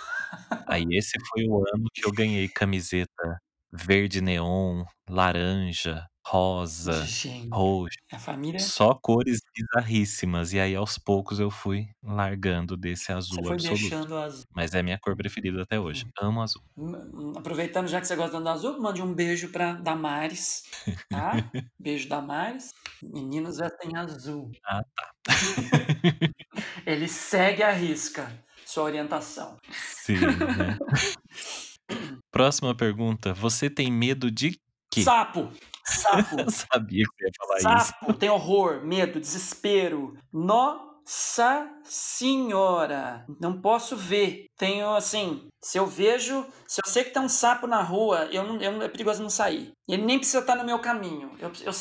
[0.68, 3.40] Aí esse foi o ano que eu ganhei camiseta
[3.72, 7.98] verde neon, laranja, rosa, Gente, roxo.
[8.12, 8.60] a família.
[8.60, 10.52] Só cores bizarríssimas.
[10.52, 13.80] E aí, aos poucos, eu fui largando desse azul Você foi absoluto.
[13.80, 14.44] deixando azul.
[14.54, 16.06] Mas é minha cor preferida até hoje.
[16.20, 16.62] Amo azul.
[16.76, 20.62] Hum, Aproveitando já que você gosta do azul, mande um beijo pra Damares,
[21.08, 21.32] tá?
[21.80, 22.72] beijo Damares.
[23.02, 24.50] Meninos vestem azul.
[24.64, 25.10] Ah, tá.
[26.86, 28.30] Ele segue a risca
[28.66, 29.56] sua orientação.
[29.72, 30.78] Sim, né?
[32.30, 33.32] Próxima pergunta.
[33.34, 34.58] Você tem medo de
[34.90, 35.02] quê?
[35.02, 35.50] Sapo!
[35.84, 36.40] Sapo!
[36.40, 37.86] Eu sabia que ia falar isso.
[37.86, 40.16] Sapo tem horror, medo, desespero.
[40.32, 43.24] Nossa senhora!
[43.40, 44.46] Não posso ver.
[44.56, 48.42] Tenho assim, se eu vejo, se eu sei que tem um sapo na rua, eu
[48.44, 49.72] não, eu, é perigoso não sair.
[49.86, 51.32] Ele nem precisa estar no meu caminho.
[51.38, 51.72] Eu, eu,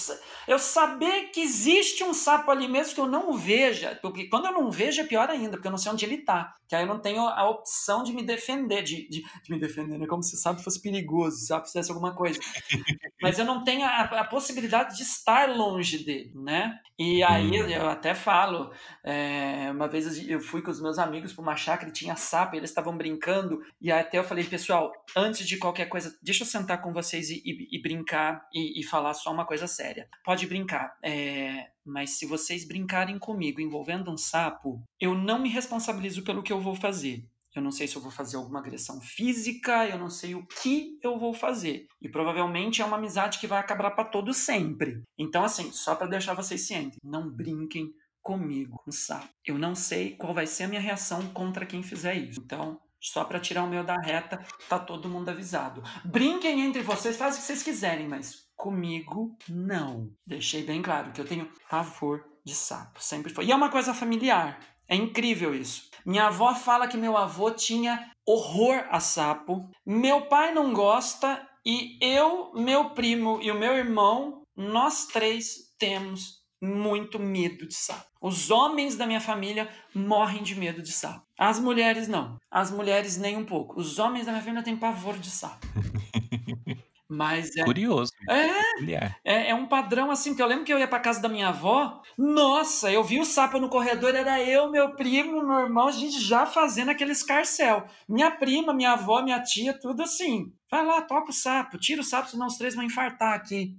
[0.48, 4.52] eu saber que existe um sapo ali mesmo que eu não veja, porque quando eu
[4.52, 6.54] não vejo é pior ainda, porque eu não sei onde ele está.
[6.68, 9.98] Que aí eu não tenho a opção de me defender, de, de, de me defender,
[9.98, 10.08] né?
[10.08, 12.40] Como se o sapo fosse perigoso, se o sapo fizesse alguma coisa.
[13.22, 16.80] Mas eu não tenho a, a, possibilidade de estar longe dele, né?
[16.98, 17.68] E aí hum.
[17.68, 18.72] eu até falo,
[19.04, 22.56] é, uma vez eu fui com os meus amigos para uma chácara e tinha sapo,
[22.56, 26.48] e eles estavam brincando, e até eu falei, pessoal, antes de qualquer coisa, deixa eu
[26.48, 30.08] sentar com vocês e, e, e brincar e, e, falar só uma coisa séria.
[30.24, 36.24] Pode brincar, é, mas se vocês brincarem comigo envolvendo um sapo, eu não me responsabilizo
[36.24, 37.26] pelo que eu vou fazer.
[37.56, 41.00] Eu não sei se eu vou fazer alguma agressão física, eu não sei o que
[41.02, 41.88] eu vou fazer.
[42.02, 45.02] E provavelmente é uma amizade que vai acabar para todo sempre.
[45.18, 47.92] Então, assim, só para deixar vocês cientes, não brinquem
[48.22, 49.30] comigo, um sapo.
[49.44, 52.40] Eu não sei qual vai ser a minha reação contra quem fizer isso.
[52.40, 55.84] Então, só para tirar o meu da reta, tá todo mundo avisado.
[56.04, 60.12] Brinquem entre vocês, fazem o que vocês quiserem, mas comigo não.
[60.26, 63.46] Deixei bem claro que eu tenho pavor de sapo, sempre foi.
[63.46, 64.60] E é uma coisa familiar.
[64.88, 65.90] É incrível isso.
[66.06, 69.70] Minha avó fala que meu avô tinha horror a sapo.
[69.86, 76.39] Meu pai não gosta e eu, meu primo e o meu irmão, nós três temos
[76.62, 78.06] muito medo de sapo.
[78.22, 81.26] Os homens da minha família morrem de medo de sapo.
[81.38, 82.38] As mulheres não.
[82.52, 83.80] As mulheres nem um pouco.
[83.80, 85.66] Os homens da minha família têm pavor de sapo.
[87.12, 87.64] Mas é.
[87.64, 88.12] Curioso.
[88.30, 91.28] É, é, é, um padrão assim, que eu lembro que eu ia pra casa da
[91.28, 92.04] minha avó.
[92.16, 96.20] Nossa, eu vi o sapo no corredor, era eu, meu primo, meu irmão, a gente
[96.20, 97.88] já fazendo aquele escarcel.
[98.08, 100.54] Minha prima, minha avó, minha tia, tudo assim.
[100.70, 103.76] Vai lá, toca o sapo, tira o sapo, senão os três vão infartar aqui.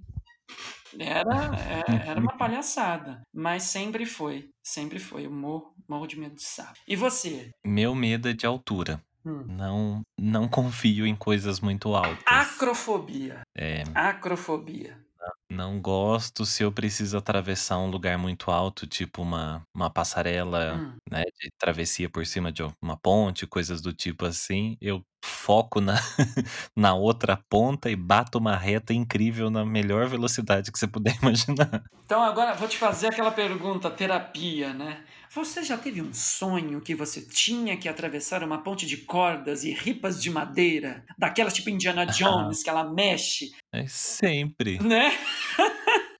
[0.99, 5.25] Era, é, era uma palhaçada, mas sempre foi, sempre foi.
[5.25, 6.79] Eu morro, morro de medo de sapo.
[6.87, 7.51] E você?
[7.65, 9.01] Meu medo é de altura.
[9.25, 9.45] Hum.
[9.47, 12.23] Não, não confio em coisas muito altas.
[12.25, 13.41] Acrofobia.
[13.55, 13.83] É.
[13.93, 14.99] Acrofobia.
[15.49, 21.01] Não gosto se eu preciso atravessar um lugar muito alto, tipo uma uma passarela, Hum.
[21.09, 25.95] né, de travessia por cima de uma ponte, coisas do tipo assim, eu foco na
[26.75, 31.83] na outra ponta e bato uma reta incrível na melhor velocidade que você puder imaginar.
[32.03, 35.05] Então agora vou te fazer aquela pergunta terapia, né.
[35.33, 39.71] Você já teve um sonho que você tinha que atravessar uma ponte de cordas e
[39.71, 42.05] ripas de madeira, daquelas tipo Indiana Ah.
[42.05, 43.51] Jones, que ela mexe?
[43.73, 44.77] É sempre.
[44.79, 45.09] Né?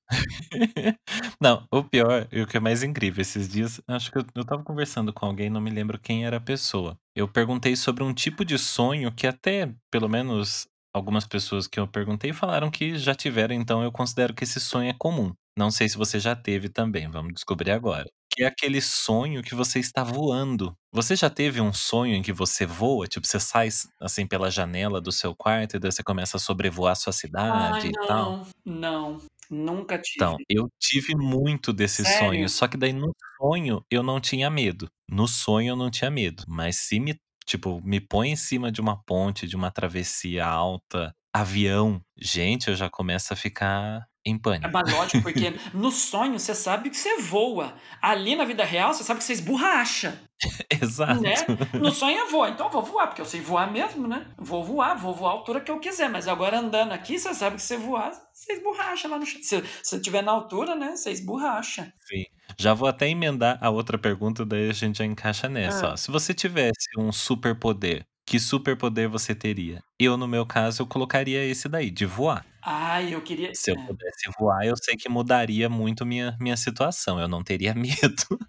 [1.42, 4.44] Não, o pior e o que é mais incrível, esses dias acho que eu eu
[4.44, 6.98] estava conversando com alguém, não me lembro quem era a pessoa.
[7.14, 11.88] Eu perguntei sobre um tipo de sonho que até, pelo menos algumas pessoas que eu
[11.88, 15.34] perguntei falaram que já tiveram, então eu considero que esse sonho é comum.
[15.58, 18.06] Não sei se você já teve também, vamos descobrir agora.
[18.34, 20.74] Que é aquele sonho que você está voando.
[20.94, 23.08] Você já teve um sonho em que você voa?
[23.08, 23.68] Tipo, você sai
[24.00, 27.12] assim pela janela do seu quarto e daí você começa a sobrevoar a sua
[27.48, 28.36] Ai cidade e tal?
[28.36, 29.18] não, não,
[29.50, 30.46] nunca Então, tive.
[30.50, 31.74] eu tive muito
[32.06, 32.54] sonhos, Sério?
[32.54, 34.88] só que daí no sonho eu não tinha medo.
[35.10, 38.80] No sonho eu não tinha medo, mas se me tipo, me põe em cima de
[38.82, 44.68] uma ponte, de uma travessia alta, avião, gente, eu já começo a ficar em É,
[44.70, 44.72] pânico.
[44.84, 49.20] lógico, porque no sonho você sabe que você voa, ali na vida real você sabe
[49.20, 50.22] que você esborracha.
[50.70, 51.22] Exato.
[51.22, 51.34] Né.
[51.78, 54.28] No sonho eu vou, então eu vou voar, porque eu sei voar mesmo, né.
[54.38, 57.56] Vou voar, vou voar a altura que eu quiser, mas agora andando aqui, você sabe
[57.58, 59.42] que você voar, você esborracha lá no chão.
[59.44, 61.94] Se se estiver na altura, né, você esborracha.
[62.00, 62.26] Sim.
[62.60, 65.94] Já vou até emendar a outra pergunta, daí a gente já encaixa nessa, ó.
[65.94, 65.98] Hã.
[65.98, 69.84] Se você tivesse um superpoder, que superpoder você teria?
[70.00, 72.46] Eu, no meu caso, eu colocaria esse daí, de voar.
[72.62, 73.86] Ai, eu queria Se eu é.
[73.86, 78.40] pudesse voar, eu sei que mudaria muito minha minha situação, eu não teria medo.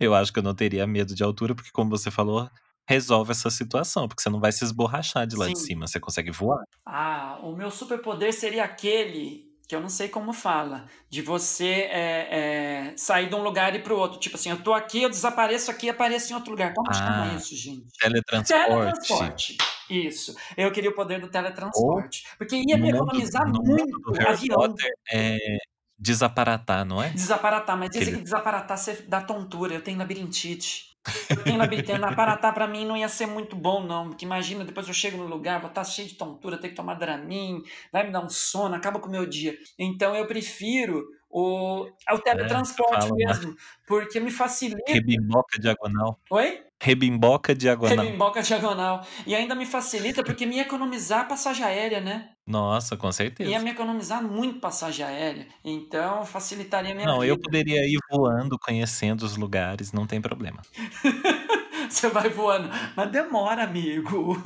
[0.00, 2.48] Eu acho que eu não teria medo de altura, porque como você falou,
[2.88, 5.66] resolve essa situação, porque você não vai se esborrachar de lá de Sim.
[5.66, 6.64] cima, você consegue voar.
[6.84, 12.88] Ah, o meu superpoder seria aquele, que eu não sei como fala, de você, eh
[12.90, 15.08] eh, sair de um lugar e para o outro, tipo assim, eu tô aqui, eu
[15.08, 16.74] desapareço aqui e apareço em outro lugar.
[16.74, 17.86] Como chama Ah, isso, gente?
[18.00, 18.48] teletransporte.
[18.48, 19.56] Teletransporte,
[19.88, 20.34] isso.
[20.56, 24.56] Eu queria o poder do teletransporte, porque ia me economizar mundo muito Harry avião.
[24.56, 25.58] Potter, eh,
[25.98, 27.14] desaparatar, não é?
[27.14, 30.89] Desaparatar, mas dizem que desaparatar você dá tontura, eu tenho labirintite.
[31.44, 34.94] Tenho labirintite, aparatar pra mim não ia ser muito bom não, porque imagina, depois eu
[34.94, 38.24] chego no lugar, vou estar cheio de tontura, ter que tomar Dramin, vai me dar
[38.24, 39.56] um sono, acaba com o meu dia.
[39.78, 43.54] Então eu prefiro o é o É, teletransporte uma mesmo,
[43.86, 46.20] porque me facilita Rebimboca diagonal.
[46.30, 46.64] Oi?
[46.82, 48.04] Rebimboca diagonal.
[48.04, 49.06] Rebimboca diagonal.
[49.26, 52.30] E ainda me facilita, porque me ia economizar passagem aérea, né.
[52.46, 53.58] Nossa, com Ia certeza.
[53.60, 57.42] me economizar muito passagem aérea, então facilitaria a minha Não, eu vida.
[57.42, 60.62] poderia ir voando, conhecendo os lugares, não tem problema.
[61.88, 64.36] Você vai voando, mas demora amigo.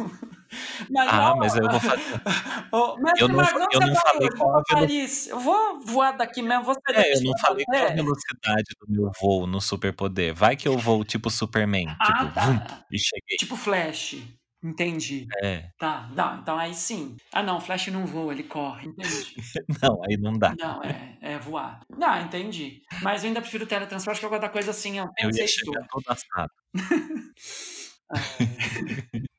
[0.91, 2.21] Mas Ah, não mas eu vou fazer
[3.01, 4.29] mas eu não onde eu não falei?
[4.37, 5.27] Vou qual a pra velo Paris.
[5.29, 7.95] Eu vou voar daqui mesmo, vou sair É, daqui eu não falei qual a até
[7.95, 12.59] velocidade do meu voo no superpoder, vai que eu voo tipo Superman, tipo Ah vum,
[12.59, 13.37] tá, e cheguei.
[13.39, 14.17] tipo Flash,
[14.63, 15.27] entendi.
[15.43, 15.69] É.
[15.79, 17.17] Tá, dá, então aí sim.
[17.33, 19.35] Ah não, Flash não voa, ele corre, entendi.
[19.83, 20.55] Não, aí não dá.
[20.59, 21.81] Não, é é voar.
[21.91, 22.83] Não, entendi.
[23.03, 25.87] Mas eu ainda prefiro teletransporte, que eu gosto da coisa assim, Eu pensa ia chegar
[25.89, 26.53] todo assado.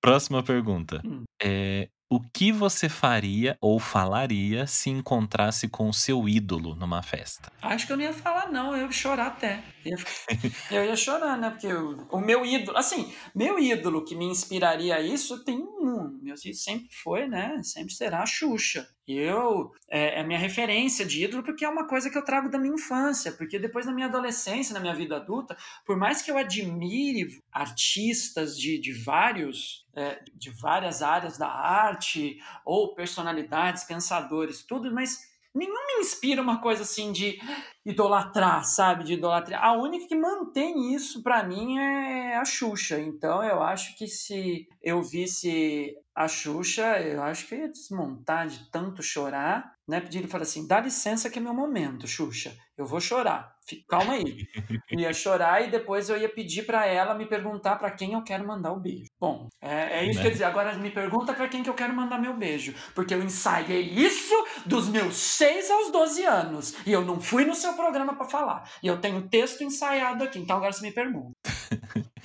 [0.00, 1.24] Próxima pergunta, Hum.
[1.42, 7.52] eh, o que você faria ou falaria se encontrasse com o seu ídolo numa festa?
[7.60, 9.62] Acho que eu não ia falar não, eu ia chorar até.
[10.70, 14.96] Eu ia chorar, né, porque o o meu ídolo assim, meu ídolo que me inspiraria
[14.96, 18.88] a isso tem um, meu ídolo sempre foi, né, sempre será a Xuxa.
[19.06, 22.50] Eu é é a minha referência de ídolo, porque é uma coisa que eu trago
[22.50, 26.30] da minha infância, porque depois na minha adolescência, na minha vida adulta, por mais que
[26.30, 34.62] eu admire artistas de de vários, eh, de várias áreas da arte, ou personalidades, pensadores,
[34.64, 35.27] tudo, mas
[35.58, 37.38] nenhum me inspira uma coisa assim de
[37.84, 43.42] idolatrar, sabe, de idolatria a única que mantém isso pra mim é a Xuxa, então
[43.42, 49.02] eu acho que se eu visse a Xuxa, eu acho que ia desmontar de tanto
[49.02, 53.00] chorar, né, pedir e falar assim: "Dá licença que é meu momento Xuxa, eu vou
[53.00, 53.52] chorar,
[53.88, 54.36] calma aí".
[54.90, 58.46] Ia chorar e depois eu ia pedir pra ela me perguntar pra quem eu quero
[58.46, 59.06] mandar o beijo.
[59.20, 60.32] Bom, é é isso que eu Né.
[60.32, 63.82] dizer, agora me pergunta pra quem que eu quero mandar meu beijo, porque eu ensaiei
[63.82, 64.34] isso
[64.66, 68.70] dos meus 6 aos 12 anos, e eu não fui no seu programa pra falar,
[68.82, 71.34] e eu tenho texto ensaiado aqui, então agora você me pergunta.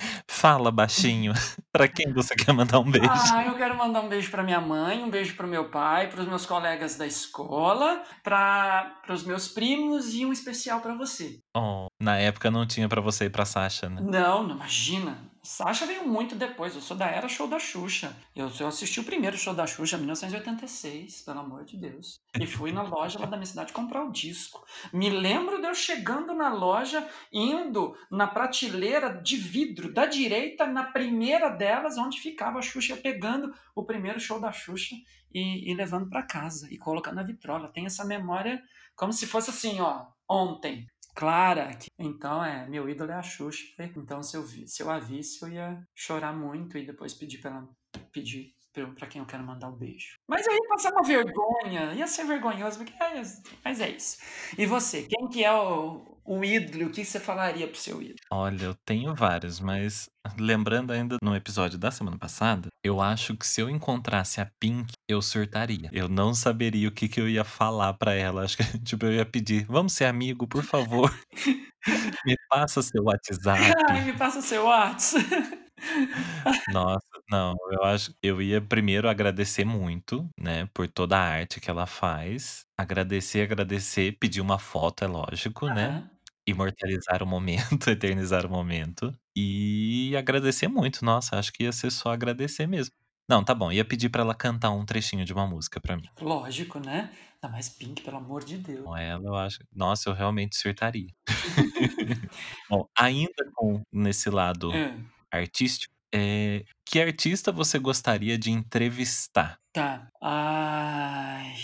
[0.44, 1.32] Fala baixinho,
[1.72, 3.08] pra quem você quer mandar um beijo?
[3.32, 6.10] Ah, eu quero mandar um beijo pra minha mãe, um beijo para o meu pai,
[6.10, 11.38] para os meus colegas da escola, para os meus primos e um especial pra você.
[11.56, 14.02] Oh, na época não tinha pra você e pra Sasha, né?
[14.04, 16.74] Não, não, imagina, Sasha veio muito depois.
[16.74, 18.16] Eu sou da era show da Xuxa.
[18.34, 22.18] Eu, eu assisti o primeiro show da Xuxa em 1986, pelo amor de Deus.
[22.40, 24.64] E fui na loja lá da minha cidade comprar o disco.
[24.90, 30.84] Me lembro de eu chegando na loja, indo na prateleira de vidro da direita, na
[30.84, 34.96] primeira delas, onde ficava a Xuxa, pegando o primeiro show da Xuxa
[35.30, 37.68] e, e levando para casa e colocando na vitrola.
[37.68, 38.62] Tem essa memória
[38.96, 41.70] como se fosse assim, ó, ontem clara.
[41.98, 43.64] Então, é, meu ídolo é a Xuxa.
[43.96, 47.38] Então, se eu, vi, se eu a visse, eu ia chorar muito e depois pedir
[47.38, 47.68] pra ela
[48.12, 48.54] pedir
[48.96, 50.18] para quem eu quero mandar um beijo.
[50.28, 53.22] Mas eu ia passar uma vergonha, ia ser vergonhoso, porque é,
[53.64, 54.18] mas é isso.
[54.58, 56.86] E você, quem que é o, o ídolo?
[56.86, 58.18] O que você falaria pro seu ídolo?
[58.30, 60.08] Olha, eu tenho vários, mas
[60.38, 64.92] lembrando ainda no episódio da semana passada, eu acho que se eu encontrasse a Pink,
[65.08, 65.88] eu surtaria.
[65.92, 68.42] Eu não saberia o que, que eu ia falar para ela.
[68.44, 71.12] Acho que tipo, eu ia pedir, vamos ser amigo, por favor.
[72.24, 73.72] me passa seu WhatsApp.
[73.90, 75.64] Ai, me passa seu WhatsApp.
[76.72, 81.70] Nossa, não, eu acho eu ia primeiro agradecer muito, né, por toda a arte que
[81.70, 82.64] ela faz.
[82.78, 86.08] Agradecer, agradecer, pedir uma foto, é lógico, né.
[86.46, 89.12] Imortalizar o momento, eternizar o momento.
[89.36, 92.94] E agradecer muito, nossa, acho que ia ser só agradecer mesmo.
[93.28, 96.08] Não, tá bom, ia pedir pra ela cantar um trechinho de uma música pra mim.
[96.20, 97.10] Lógico, né.
[97.42, 98.84] Ainda mais Pink, pelo amor de Deus.
[98.84, 101.08] Com ela eu acho nossa, eu realmente surtaria.
[102.68, 105.04] Bom, ainda com nesse lado Hã.
[105.32, 109.58] artístico, eh, que artista você gostaria de entrevistar?
[109.74, 110.08] Tá.
[110.22, 111.54] Ai.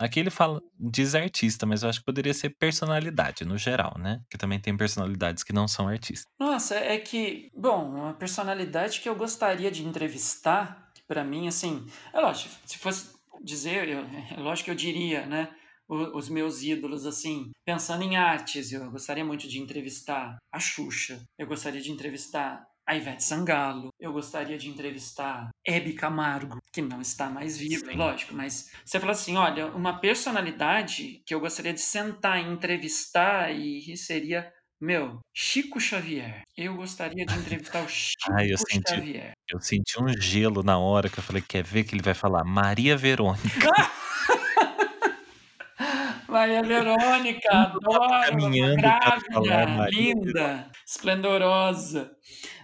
[0.00, 4.22] Aqui ele fala diz artista, mas eu acho que poderia ser personalidade no geral, né,
[4.30, 6.24] que também tem personalidades que não são artistas.
[6.40, 11.84] Nossa, é que, bom, uma personalidade que eu gostaria de entrevistar, pra mim, assim,
[12.14, 13.12] é lógico, se fosse
[13.44, 14.00] dizer, eu,
[14.36, 15.50] é lógico que eu diria, né,
[15.86, 21.46] os meus ídolos, assim, pensando em artes, eu gostaria muito de entrevistar a Xuxa, eu
[21.46, 27.30] gostaria de entrevistar a Ivete Sangalo, eu gostaria de entrevistar Hebe Camargo, que não está
[27.30, 27.96] mais viva, Sim.
[27.96, 33.52] lógico, mas você fala assim, olha, uma personalidade que eu gostaria de sentar e entrevistar
[33.52, 36.42] e seria meu, Chico Xavier.
[36.56, 39.32] Eu gostaria de entrevistar o Chico eu senti Xavier.
[39.48, 42.42] eu senti um gelo na hora que eu falei: "Quer ver que ele vai falar
[42.42, 43.70] Maria Verônica".
[46.28, 48.40] Maria Verônica, estava adoro,
[49.32, 52.16] falar grávida, linda, esplendorosa.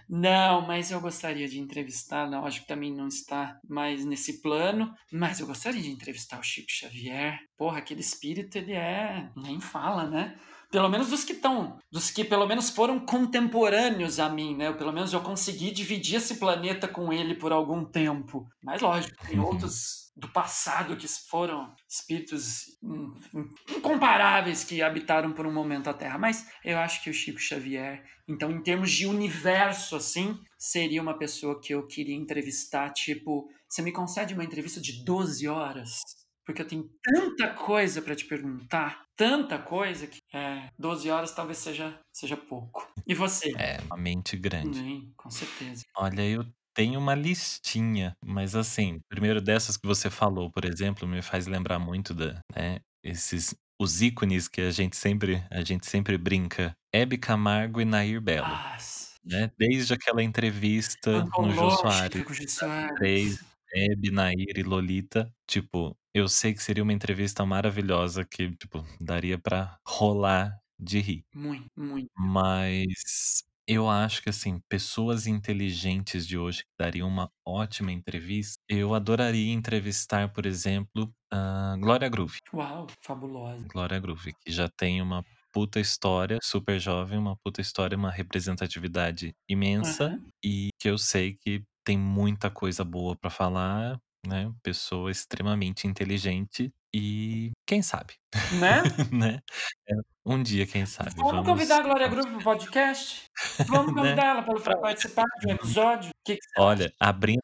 [0.09, 5.39] Não, mas eu gostaria de entrevistar, acho que também não está mais nesse plano, mas
[5.39, 7.37] eu gostaria de entrevistar o Chico Xavier.
[7.57, 10.37] Porra, aquele espírito, ele é, nem fala, né?
[10.71, 14.71] Pelo menos dos que estão, dos que pelo menos foram contemporâneos a mim, né?
[14.73, 18.45] Pelo menos eu consegui dividir esse planeta com ele por algum tempo.
[18.61, 19.45] Mas lógico, tem Uhum.
[19.45, 25.93] outros do passado que foram espíritos in- in- incomparáveis que habitaram por um momento a
[25.93, 26.17] Terra.
[26.17, 31.17] Mas eu acho que o Chico Xavier, então, em termos de universo, assim, seria uma
[31.17, 32.89] pessoa que eu queria entrevistar.
[32.91, 36.01] Tipo, você me concede uma entrevista de 12 horas?
[36.45, 41.57] Porque eu tenho tanta coisa para te perguntar, tanta coisa que é, 12 horas talvez
[41.57, 42.87] seja, seja pouco.
[43.05, 43.51] E você?
[43.57, 44.79] É, uma mente grande.
[44.79, 45.83] Sim, com certeza.
[45.95, 46.45] Olha, eu
[46.77, 51.79] tenho uma listinha, mas assim, primeiro dessas que você falou, por exemplo, me faz lembrar
[51.79, 57.17] muito da, né, esses os ícones que a gente sempre a gente sempre brinca, Hebe
[57.17, 59.51] Camargo e Nair Belo, Nossa, né?
[59.57, 62.23] Desde aquela entrevista no Jô Soares,
[62.95, 68.85] três, Hebe, Nair e Lolita, tipo, eu sei que seria uma entrevista maravilhosa que, tipo,
[69.01, 71.25] daria pra rolar de rir.
[71.33, 72.09] Muito, muito.
[72.15, 78.93] Mas eu acho que, assim, pessoas inteligentes de hoje que dariam uma ótima entrevista, eu
[78.95, 82.39] adoraria entrevistar, por exemplo, a Glória Groove.
[82.53, 83.71] Uau, fabulosa.
[83.73, 89.33] Glória Groove, que já tem uma puta história, super jovem, uma puta história, uma representatividade
[89.49, 90.31] imensa Aham.
[90.43, 94.53] e que eu sei que tem muita coisa boa pra falar, né?
[94.63, 98.15] Pessoa extremamente inteligente e quem sabe,
[98.49, 98.81] Né?
[99.11, 99.39] né?
[100.29, 101.11] Um dia, quem sabe.
[101.15, 103.23] Vamos convidar a Glória vamos- Groove pro podcast?
[103.67, 104.01] Vamos Né?
[104.01, 106.09] convidar ela para participar de um episódio?
[106.09, 107.41] O que, que Olha, abrindo.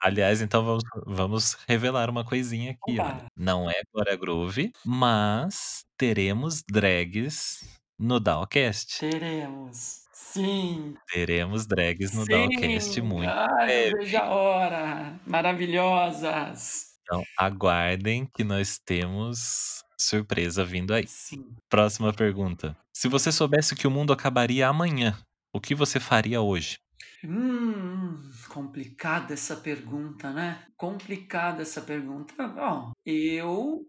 [0.00, 2.96] Aliás, então vamos, vamos revelar uma coisinha aqui.
[3.36, 7.64] Não é Glória Groove, mas teremos drags
[7.98, 9.00] no Dowcast.
[9.00, 10.02] Teremos.
[10.12, 10.94] Sim.
[11.12, 12.28] Teremos drags no Sim.
[12.48, 13.96] Dowcast muito Ai, breve.
[13.98, 15.20] vejo a hora.
[15.26, 16.90] Maravilhosas.
[17.02, 21.06] Então, aguardem que nós temos surpresa vindo aí.
[21.06, 21.44] Sim.
[21.68, 22.76] Próxima pergunta.
[22.92, 25.18] Se você soubesse que o mundo acabaria amanhã,
[25.52, 26.78] o que você faria hoje?
[27.24, 30.64] Hum, complicada essa pergunta, né?
[30.76, 32.34] Complicada essa pergunta.
[32.48, 33.86] Bom, eu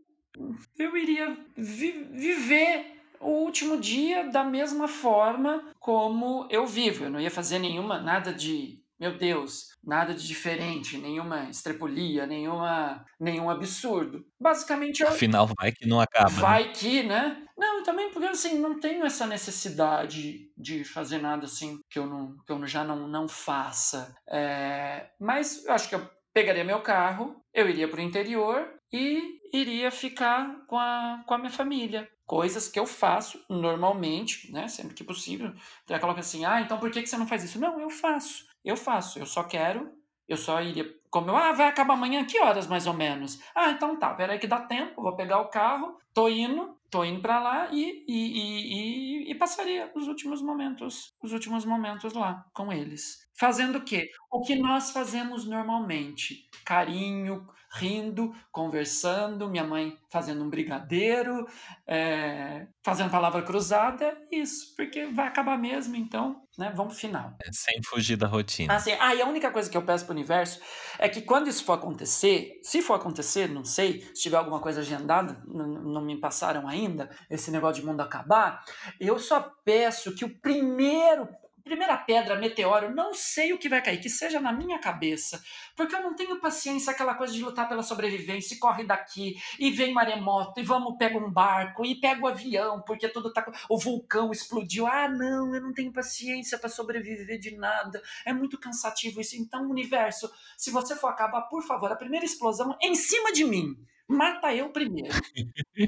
[0.78, 7.06] eu iria vi- viver o último dia da mesma forma como eu vivo.
[7.06, 13.04] Eu não ia fazer nenhuma, nada de meu Deus, nada de diferente, nenhuma estrepulia, nenhuma,
[13.20, 14.24] nenhum absurdo.
[14.40, 16.30] Basicamente, eu, Afinal, vai que não acaba.
[16.30, 16.40] né?
[16.40, 17.44] vai que, né?
[17.58, 22.38] Não, também porque assim, não tenho essa necessidade de fazer nada assim que eu, não,
[22.46, 24.16] que eu já não, não faça.
[24.30, 29.40] É, mas eu acho que eu pegaria meu carro, eu iria para o interior e
[29.52, 32.08] iria ficar com a, com a minha família.
[32.28, 34.68] Coisas que eu faço normalmente, né?
[34.68, 35.52] Sempre que possível.
[35.88, 37.60] Tem aquela coisa assim, ah, então por que, que você não faz isso?
[37.60, 38.51] Não, eu faço.
[38.64, 39.20] Eu faço.
[39.20, 39.92] Eu só quero.
[40.28, 40.86] Eu só iria.
[41.10, 43.42] Como eu, ah, vai acabar amanhã, que horas mais ou menos?
[43.54, 47.22] Ah, então tá, peraí que dá tempo, vou pegar o carro, tô indo, tô indo
[47.22, 52.72] para lá e, e, e, e, passaria os últimos momentos, os últimos momentos lá com
[52.72, 53.28] eles.
[53.38, 54.10] Fazendo o quê?
[54.32, 56.50] O que nós fazemos normalmente.
[56.66, 61.48] Carinho, rindo, conversando, minha mãe fazendo um brigadeiro,
[61.88, 66.74] é, fazendo palavra cruzada, isso, porque vai acabar mesmo, então, né?
[66.76, 67.34] Vamos pro final.
[67.42, 68.76] É, Sem fugir da rotina.
[68.76, 70.60] Assim, ah, e a única coisa que eu peço pro universo
[71.00, 74.82] é que quando isso for acontecer, se for acontecer, não sei, se tiver alguma coisa
[74.82, 78.64] agendada, não me passaram ainda, esse negócio de mundo acabar,
[79.00, 81.30] eu só peço que o primeiro,
[81.64, 85.42] primeira pedra, meteoro, não sei o que vai cair, que seja na minha cabeça,
[85.76, 89.72] porque eu não tenho paciência aquela coisa de lutar pela sobrevivência, e corre daqui, e
[89.72, 93.78] vem maremoto, e vamos, pega um barco, e pega o avião, porque tudo tá, o
[93.78, 99.22] vulcão explodiu, ah, não, eu não tenho paciência para sobreviver de nada, é muito cansativo
[99.22, 99.36] isso.
[99.36, 103.76] Então, universo, se você for acabar, por favor, a primeira explosão em cima de mim.
[104.08, 105.14] Mata eu primeiro.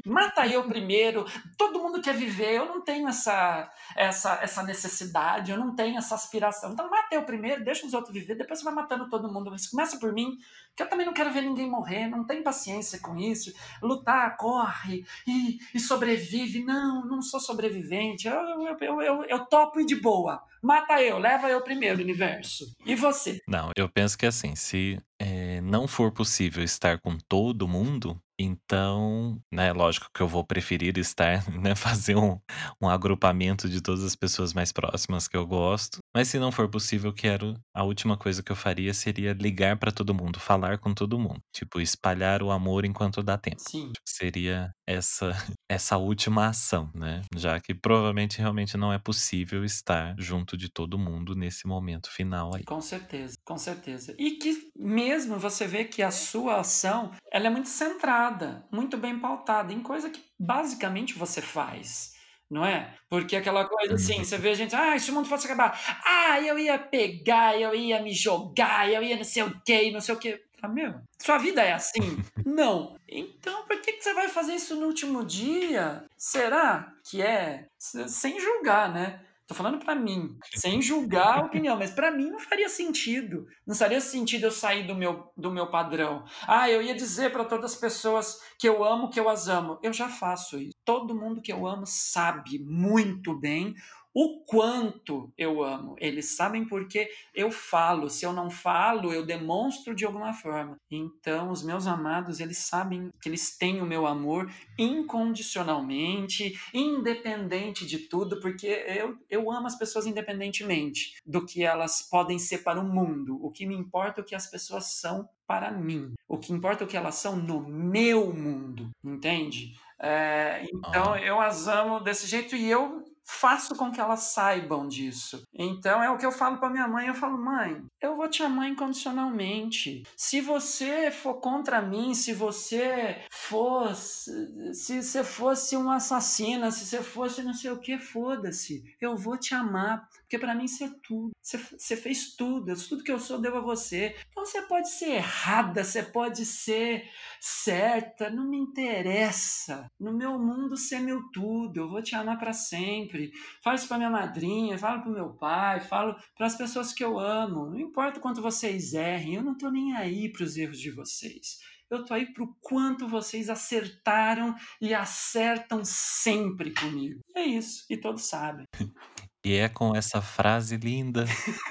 [0.06, 1.26] Mata eu primeiro.
[1.58, 2.54] Todo mundo quer viver.
[2.54, 6.72] Eu não tenho essa, essa, essa necessidade, eu não tenho essa aspiração.
[6.72, 9.50] Então, mata eu primeiro, deixa os outros viver, depois você vai matando todo mundo.
[9.50, 10.36] Mas começa por mim,
[10.74, 13.52] que eu também não quero ver ninguém morrer, não tenho paciência com isso.
[13.82, 16.64] Lutar, corre e, e sobrevive.
[16.64, 18.26] Não, não sou sobrevivente.
[18.26, 20.42] Eu, eu, eu, eu, eu topo e de boa.
[20.62, 22.74] Mata eu, leva eu primeiro, universo.
[22.86, 23.42] E você?
[23.46, 29.40] Não, eu penso que assim, se eh, não for possível estar com todo mundo, então,
[29.52, 32.38] né, lógico que eu vou preferir estar, né, fazer um,
[32.80, 35.98] um agrupamento de todas as pessoas mais próximas que eu gosto.
[36.14, 37.54] Mas se não for possível, eu quero.
[37.74, 41.40] A última coisa que eu faria seria ligar pra todo mundo, falar com todo mundo.
[41.52, 43.60] Tipo, espalhar o amor enquanto dá tempo.
[43.60, 43.92] Sim.
[44.06, 45.30] Seria essa,
[45.68, 47.22] essa última ação, né?
[47.34, 52.54] Já que provavelmente realmente não é possível estar junto de todo mundo nesse momento final
[52.54, 52.64] aí.
[52.64, 54.14] Com certeza, com certeza.
[54.18, 58.23] E que mesmo você vê que a sua ação, ela é muito centrada,
[58.70, 62.12] muito bem pautada em coisa que basicamente você faz.
[62.50, 62.94] Não é?
[63.08, 64.24] Porque aquela coisa assim, Uhum.
[64.24, 67.74] você vê a gente, ah, se o mundo fosse acabar, ah, eu ia pegar, eu
[67.74, 70.40] ia me jogar, eu ia não sei o que, não sei o que.
[70.62, 72.00] Ah, meu, sua vida é assim?
[72.46, 72.96] não.
[73.08, 76.04] Então, por que, que você vai fazer isso no último dia?
[76.16, 77.66] Será que é?
[77.78, 79.20] Sem julgar, né?
[79.46, 83.46] Tô falando pra mim, sem julgar a opinião, mas pra mim não faria sentido.
[83.66, 86.24] Não faria sentido eu sair do meu, do meu padrão.
[86.48, 89.78] Ah, eu ia dizer pra todas as pessoas que eu amo, que eu as amo.
[89.82, 90.72] Eu já faço isso.
[90.82, 93.74] Todo mundo que eu amo sabe muito bem
[94.14, 95.96] o quanto eu amo.
[95.98, 98.08] Eles sabem porque eu falo.
[98.08, 100.76] Se eu não falo, eu demonstro de alguma forma.
[100.88, 104.48] Então, os meus amados, eles sabem que eles têm o meu amor
[104.78, 112.38] incondicionalmente, independente de tudo, porque eu, eu amo as pessoas independentemente do que elas podem
[112.38, 113.38] ser para o mundo.
[113.44, 116.14] O que me importa é o que as pessoas são para mim.
[116.28, 119.74] O que importa é o que elas são no meu mundo, entende?
[120.00, 124.86] É, então Ó, eu as amo desse jeito e eu faço com que elas saibam
[124.86, 125.42] disso.
[125.52, 128.42] Então é o que eu falo para minha mãe, eu falo: "Mãe, eu vou te
[128.42, 130.02] amar incondicionalmente.
[130.16, 137.02] Se você for contra mim, se você fosse, se você fosse um assassino, se você
[137.02, 138.84] fosse não sei o que, foda-se.
[139.00, 141.30] Eu vou te amar, porque para mim você é tudo.
[141.40, 144.16] Você, você fez tudo, tudo que eu sou devo a você.
[144.30, 147.08] Então você pode ser errada, você pode ser
[147.40, 149.86] certa, não me interessa.
[149.98, 153.30] No meu mundo você é meu tudo, eu vou te amar para sempre.
[153.62, 157.18] Falo isso para minha madrinha, falo para meu pai, falo para as pessoas que eu
[157.18, 157.70] amo.
[157.70, 161.58] Não importa quanto vocês errem, eu não tô nem aí para os erros de vocês.
[161.88, 167.20] Eu tô aí pro quanto vocês acertaram e acertam sempre comigo.
[167.36, 168.66] É isso, e todos sabem.
[169.44, 171.26] E é com essa frase linda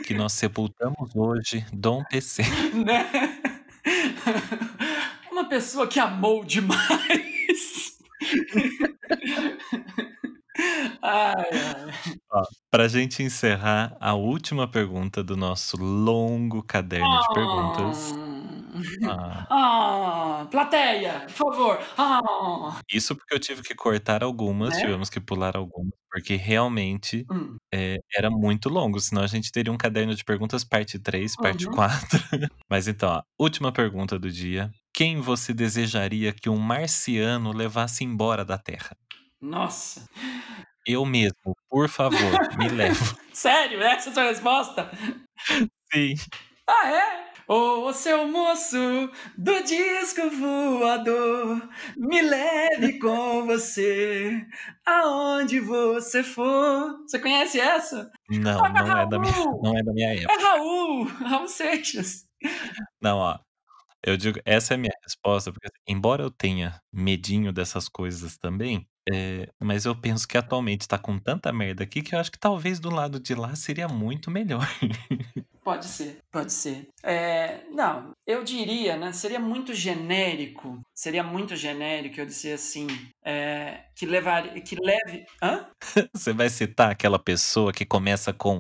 [0.05, 2.43] que nós sepultamos hoje Dom PC.
[2.85, 3.09] né?
[5.31, 7.97] Uma pessoa que amou demais.
[11.01, 12.19] ai, ai.
[12.31, 18.32] Ó, pra gente encerrar, a última pergunta do nosso longo caderno de perguntas.
[19.07, 19.47] Ah.
[19.49, 21.79] Ah, plateia, por favor.
[21.97, 22.79] Ah.
[22.91, 24.81] Isso porque eu tive que cortar algumas, Né?
[24.81, 27.57] tivemos que pular algumas, porque realmente, Hum.
[27.73, 31.67] eh, era muito longo, senão a gente teria um caderno de perguntas parte 3, parte
[31.67, 31.73] Uhum.
[31.73, 32.19] 4.
[32.69, 38.43] Mas então, ó, última pergunta do dia: quem você desejaria que um marciano levasse embora
[38.45, 38.95] da Terra?
[39.41, 40.07] Nossa.
[40.87, 42.95] Eu mesmo, por favor, me leva.
[43.33, 43.81] Sério?
[43.83, 44.91] Essa é a sua resposta?
[45.93, 46.15] Sim.
[46.67, 47.32] Ah, é?
[47.47, 48.77] Ô, seu moço
[49.37, 54.45] do disco voador, me leve com você
[54.85, 56.99] aonde você for.
[57.07, 58.09] Você conhece essa?
[58.29, 60.33] Não, Ah, não é da minha não é da minha época.
[60.33, 62.25] É Raul, Raul Seixas.
[63.01, 63.39] Não, ó,
[64.05, 68.37] eu digo essa é a minha resposta, porque assim, embora eu tenha medinho dessas coisas
[68.37, 72.31] também, eh, mas eu penso que atualmente tá com tanta merda aqui, que eu acho
[72.31, 74.67] que talvez do lado de lá seria muito melhor.
[75.63, 76.89] Pode ser, pode ser.
[77.01, 82.85] É, não, eu diria, né, seria muito genérico, seria muito genérico eu dizer assim,
[83.23, 85.25] é, que levaria, que leve...
[85.41, 85.65] Hã?
[86.13, 88.59] Você vai citar aquela pessoa que começa com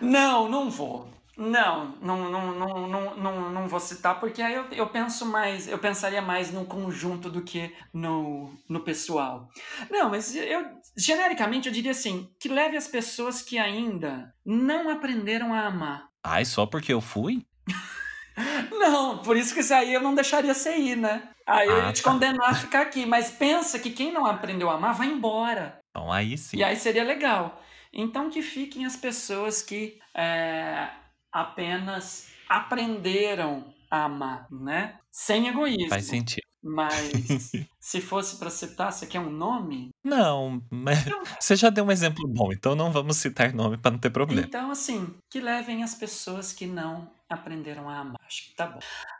[0.00, 1.08] Não, não vou.
[1.36, 5.66] Não, não, não, não, não, não, não vou citar, porque aí eu, eu penso mais,
[5.66, 9.48] eu pensaria mais no conjunto do que no, no pessoal.
[9.90, 10.64] Não, mas eu
[10.96, 16.08] genericamente eu diria assim, que leve as pessoas que ainda não aprenderam a amar.
[16.22, 17.44] Ai, só porque eu fui?
[18.70, 21.28] Não, por isso que isso aí eu não deixaria você ir, né?
[21.46, 22.10] Aí eu ia Ah, te tá.
[22.10, 23.06] condenar a ficar aqui.
[23.06, 25.78] Mas pensa que quem não aprendeu a amar vai embora.
[25.90, 26.56] Então aí sim.
[26.56, 27.62] E aí seria legal.
[27.92, 30.88] Então que fiquem as pessoas que é,
[31.34, 34.98] apenas aprenderam a amar, né?
[35.10, 35.88] Sem egoísmo.
[35.88, 36.42] Faz sentido.
[36.62, 39.90] Mas se fosse para citar, você quer um nome?
[40.02, 43.90] Não, mas Então, você já deu um exemplo bom, então não vamos citar nome pra
[43.90, 44.46] não ter problema.
[44.46, 48.16] então, assim, que levem as pessoas que não aprenderam a amar.
[48.26, 48.78] Acho que tá bom.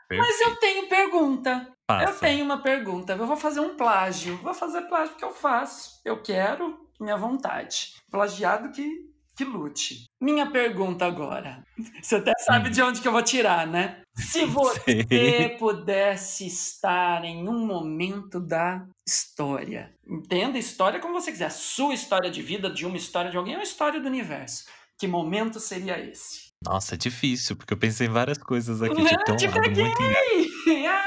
[0.09, 0.49] Mas Perfeito.
[0.49, 1.67] eu tenho pergunta.
[1.67, 2.19] Eu Passa.
[2.19, 3.13] tenho uma pergunta.
[3.13, 4.37] Eu vou fazer um plágio.
[4.37, 5.99] Vou fazer plágio porque eu faço.
[6.05, 7.93] Eu quero, minha vontade.
[8.09, 10.05] Plagiado que, que lute.
[10.21, 11.63] Minha pergunta agora.
[12.01, 14.01] Você até sabe de onde que eu vou tirar, né?
[14.15, 15.57] Se você Sei.
[15.57, 21.45] pudesse estar em um momento da história, entenda história como você quiser.
[21.45, 24.65] A sua história de vida, de uma história de alguém, é uma história do universo.
[24.97, 26.45] Que momento seria esse?
[26.63, 28.95] Nossa, é difícil, porque eu pensei em várias coisas aqui.
[28.95, 30.55] Tipo, tem um Te lado muito peguei!
[30.87, 31.04] Ah!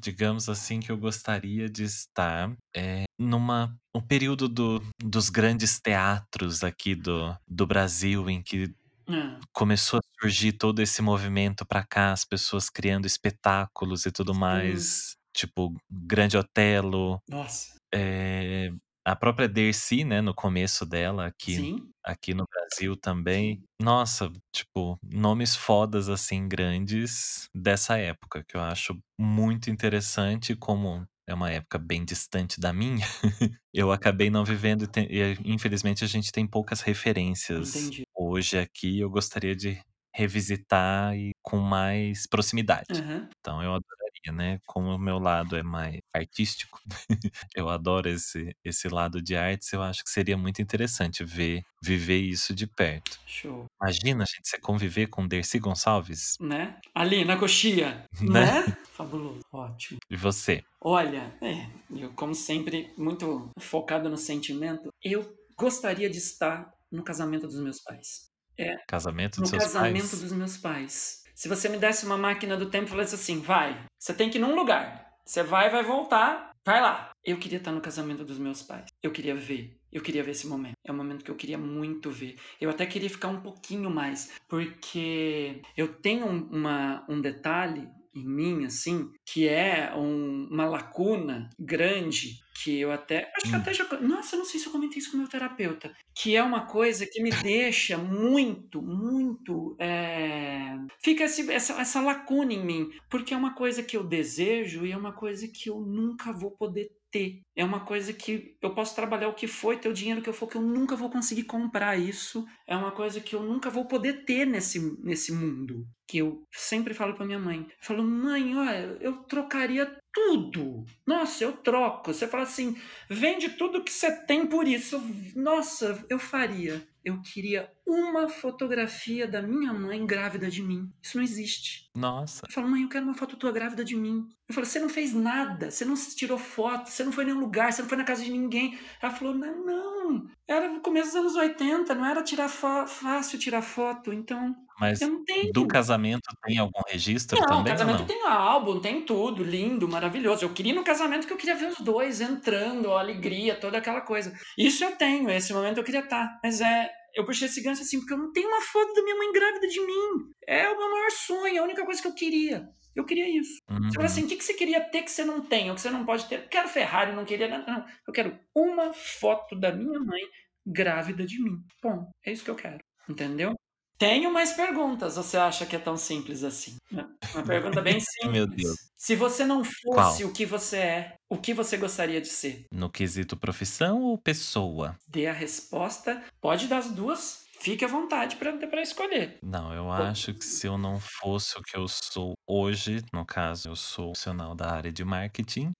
[0.00, 6.62] Digamos assim que eu gostaria de estar, eh, numa um período do dos grandes teatros
[6.62, 8.74] aqui do do Brasil, em que
[9.08, 9.46] Hã.
[9.52, 15.16] começou a surgir todo esse movimento pra cá, as pessoas criando espetáculos e tudo mais,
[15.34, 17.76] tipo Grande Otelo, Nossa.
[17.94, 18.70] eh,
[19.06, 21.92] a própria Dercy, né, no começo dela aqui Sim.
[22.04, 23.62] aqui no Brasil também.
[23.80, 31.34] Nossa, tipo, nomes fodas, assim, grandes dessa época, que eu acho muito interessante, como é
[31.34, 33.04] uma época bem distante da minha,
[33.74, 38.06] eu acabei não vivendo e ten e infelizmente a gente tem poucas referências Entendi.
[38.14, 39.80] hoje aqui, eu gostaria de
[40.14, 42.86] revisitar e com mais proximidade.
[42.90, 43.30] Aham.
[43.40, 46.80] Então eu adoraria, né, como o meu lado é mais artístico,
[47.54, 52.18] eu adoro esse esse lado de artes, eu acho que seria muito interessante ver viver
[52.18, 53.18] isso de perto.
[53.26, 53.66] Show.
[53.80, 56.36] Imagina, gente, você conviver com Dercy Gonçalves.
[56.40, 56.76] Né?
[56.94, 58.62] Ali na coxia, Né?
[58.66, 58.76] né?
[58.92, 59.98] Fabuloso, ótimo.
[60.10, 60.62] E você?
[60.80, 65.26] Olha, é, eu como sempre muito focado no sentimento, eu
[65.56, 68.28] gostaria de estar no casamento dos meus pais.
[68.58, 70.22] É, Casamento no dos seus casamento pais?
[70.22, 71.22] dos meus pais.
[71.34, 74.38] Se você me desse uma máquina do tempo e falasse assim, vai, você tem que
[74.38, 75.05] ir num lugar.
[75.26, 77.10] Você vai, vai voltar, vai lá.
[77.24, 78.86] Eu queria estar no casamento dos meus pais.
[79.02, 79.76] Eu queria ver.
[79.92, 80.74] Eu queria ver esse momento.
[80.86, 82.36] É um momento que eu queria muito ver.
[82.60, 87.88] Eu até queria ficar um pouquinho mais, porque eu tenho um- uma, um detalhe
[88.18, 93.30] em mim, assim, que é um- uma lacuna grande que eu até.
[93.36, 93.60] Acho que Hum.
[93.60, 93.84] até já.
[94.00, 95.94] Nossa, eu não sei se eu comentei isso com o meu terapeuta.
[96.14, 99.76] Que é uma coisa que me deixa muito, muito.
[99.78, 102.90] é, Fica esse- essa, essa lacuna em mim.
[103.10, 106.50] Porque é uma coisa que eu desejo e é uma coisa que eu nunca vou
[106.50, 107.40] poder ter.
[107.54, 110.28] É uma coisa que eu posso trabalhar o que for e ter o dinheiro que
[110.28, 112.44] eu for, que eu nunca vou conseguir comprar isso.
[112.66, 115.86] É uma coisa que eu nunca vou poder ter nesse, nesse mundo.
[116.06, 117.66] Que eu sempre falo pra minha mãe.
[117.68, 120.84] Eu falo, mãe, olha, eu trocaria tudo.
[121.06, 122.12] Nossa, eu troco.
[122.12, 122.76] Você fala assim,
[123.10, 125.02] vende tudo que você tem por isso.
[125.34, 126.86] Nossa, eu faria.
[127.04, 130.90] Eu queria uma fotografia da minha mãe grávida de mim.
[131.02, 131.88] Isso não existe.
[131.94, 132.42] Nossa.
[132.46, 134.26] Eu falo, mãe, eu quero uma foto tua grávida de mim.
[134.48, 137.40] Eu falo, você não fez nada, você não tirou foto, você não foi em nenhum
[137.40, 138.78] lugar, você não foi na casa de ninguém.
[139.00, 140.26] Ela falou, não, não.
[140.48, 145.08] Era no começo dos anos 80, não era tirar fácil tirar foto, então Mas eu
[145.08, 145.52] não tenho.
[145.52, 148.06] do casamento tem algum registro Não, também casamento não?
[148.06, 150.44] tem álbum, tem tudo, lindo, maravilhoso.
[150.44, 154.00] Eu queria no casamento que eu queria ver os dois entrando, a alegria, toda aquela
[154.00, 154.32] coisa.
[154.56, 156.38] Isso eu tenho, esse momento eu queria estar.
[156.42, 159.16] Mas é, eu puxei esse gancho assim, porque eu não tenho uma foto da minha
[159.16, 160.30] mãe grávida de mim.
[160.46, 162.68] É o meu maior sonho, é a única coisa que eu queria.
[162.94, 163.58] Eu queria isso.
[163.68, 164.26] Você fala assim, Uhum.
[164.26, 166.26] o que que você queria ter que você não tem, ou que você não pode
[166.28, 166.36] ter?
[166.44, 167.84] Eu quero Ferrari, não queria nada, não.
[168.06, 170.22] Eu quero uma foto da minha mãe
[170.64, 171.58] grávida de mim.
[171.82, 172.78] Bom, é isso que eu quero.
[173.08, 173.54] Entendeu?
[173.98, 175.16] Tenho mais perguntas.
[175.16, 176.76] Você acha que é tão simples assim?
[176.92, 178.60] Uma pergunta bem Ai, meu Deus.
[178.60, 178.86] simples.
[178.96, 180.10] Se você não Qual?
[180.10, 182.64] fosse o que você é, o que você gostaria de ser?
[182.72, 184.96] No quesito profissão ou pessoa?
[185.08, 186.22] Dê a resposta.
[186.40, 187.45] Pode dar as duas.
[187.66, 189.38] Fique à vontade para escolher.
[189.42, 193.70] Não, eu acho que se eu não fosse o que eu sou hoje, no caso,
[193.70, 195.72] eu sou profissional da área de marketing,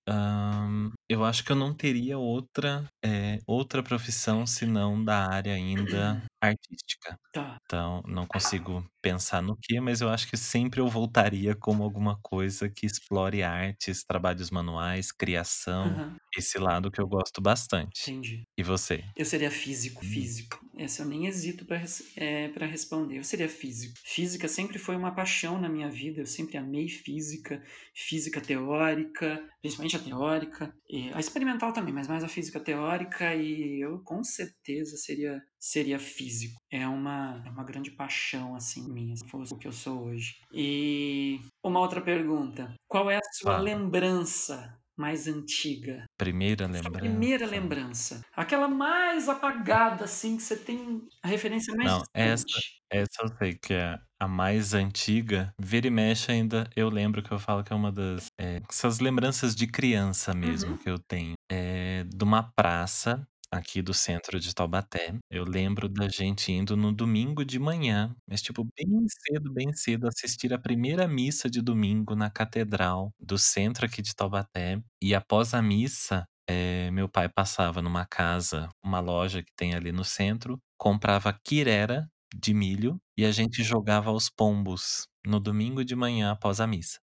[1.08, 7.16] eu acho que eu não teria outra, é, outra profissão senão da área ainda artística.
[7.32, 7.56] Tá.
[7.64, 12.18] Então, não consigo pensar no que, mas eu acho que sempre eu voltaria como alguma
[12.22, 16.18] coisa que explore artes, trabalhos manuais, criação, Aham.
[16.36, 18.06] esse lado que eu gosto bastante.
[18.06, 18.44] Entendi.
[18.58, 19.04] E você?
[19.16, 20.04] Eu seria físico, Hum.
[20.04, 20.60] físico.
[20.76, 21.82] Essa eu nem hesito para
[22.16, 23.18] é, pra responder.
[23.18, 23.94] Eu seria físico.
[24.04, 26.20] Física sempre foi uma paixão na minha vida.
[26.22, 27.62] Eu sempre amei física,
[27.94, 30.74] física teórica, principalmente a teórica,
[31.14, 33.34] a experimental também, mas mais a física teórica.
[33.34, 36.56] E eu com certeza seria seria físico.
[36.70, 40.34] É uma, é uma grande paixão assim minha, se fosse o que eu sou hoje.
[40.52, 43.62] E uma outra pergunta: qual é a sua Fala.
[43.62, 46.04] lembrança mais antiga?
[46.18, 47.46] Primeira Sua primeira lembrança.
[47.46, 48.20] lembrança.
[48.32, 52.44] Aquela mais apagada, assim, que você tem a referência mais Não, essa,
[52.90, 55.52] essa eu sei que é a mais antiga.
[55.60, 58.26] Vira e mexe ainda, eu lembro que eu falo que é uma das.
[58.40, 60.78] é, essas lembranças de criança mesmo Uhum.
[60.78, 61.34] que eu tenho.
[61.50, 65.14] É de uma praça aqui do centro de Taubaté.
[65.30, 70.06] Eu lembro da gente indo no domingo de manhã, mas tipo bem cedo, bem cedo,
[70.08, 74.80] assistir a primeira missa de domingo na catedral do centro aqui de Taubaté.
[75.02, 79.92] E após a missa, é, meu pai passava numa casa, uma loja que tem ali
[79.92, 85.96] no centro, comprava quirera de milho e a gente jogava aos pombos no domingo de
[85.96, 86.98] manhã após a missa.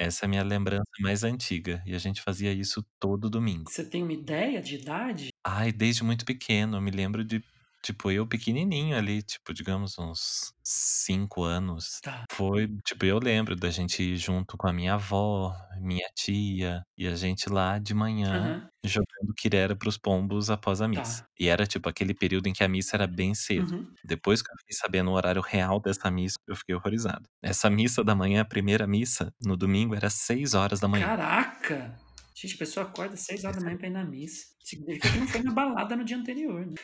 [0.00, 3.70] Essa é a minha lembrança mais antiga e a gente fazia isso todo domingo.
[3.70, 5.30] Você tem uma ideia de idade?
[5.44, 7.42] Ai, desde muito pequeno, eu me lembro de,
[7.82, 12.00] tipo, eu pequenininho ali, tipo, digamos uns 5 anos.
[12.02, 12.24] Tá.
[12.30, 17.06] Foi, tipo, eu lembro da gente ir junto com a minha avó, minha tia, e
[17.06, 18.68] a gente lá de manhã Aham.
[18.84, 21.22] jogando quirera pros pombos após a missa.
[21.22, 21.28] Tá.
[21.38, 23.74] E era, tipo, aquele período em que a missa era bem cedo.
[23.74, 23.92] Uhum.
[24.04, 27.28] Depois que eu fiquei sabendo o horário real dessa missa, eu fiquei horrorizado.
[27.42, 31.06] Essa missa da manhã, a primeira missa, no domingo, era 6 horas da manhã.
[31.06, 31.98] Caraca!
[32.40, 34.46] Gente, a pessoa acorda às 6 horas da manhã pra ir na missa.
[34.64, 36.74] Significa que não foi na balada no dia anterior, né?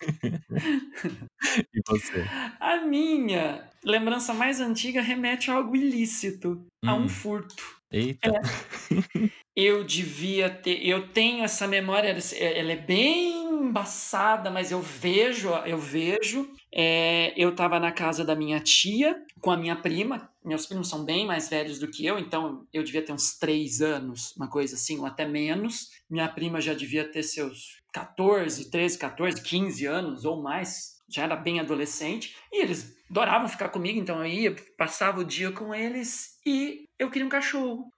[1.74, 2.24] E você?
[2.60, 7.08] A minha lembrança mais antiga remete a algo ilícito, a um Hum.
[7.08, 7.80] furto.
[7.90, 8.30] Eita.
[8.30, 8.40] É.
[9.56, 10.86] Eu devia ter.
[10.86, 12.08] Eu tenho essa memória,
[12.38, 16.50] ela é bem embaçada, mas eu vejo, eu vejo.
[16.72, 20.30] é, eu estava na casa da minha tia com a minha prima.
[20.44, 23.82] Meus primos são bem mais velhos do que eu, então eu devia ter uns 3
[23.82, 25.90] anos, uma coisa assim, ou até menos.
[26.08, 31.00] Minha prima já devia ter seus 14, 13, 14, 15 anos ou mais.
[31.08, 32.36] Já era bem adolescente.
[32.52, 37.10] E eles adoravam ficar comigo, então eu ia, passava o dia com eles e eu
[37.10, 37.92] queria um cachorro.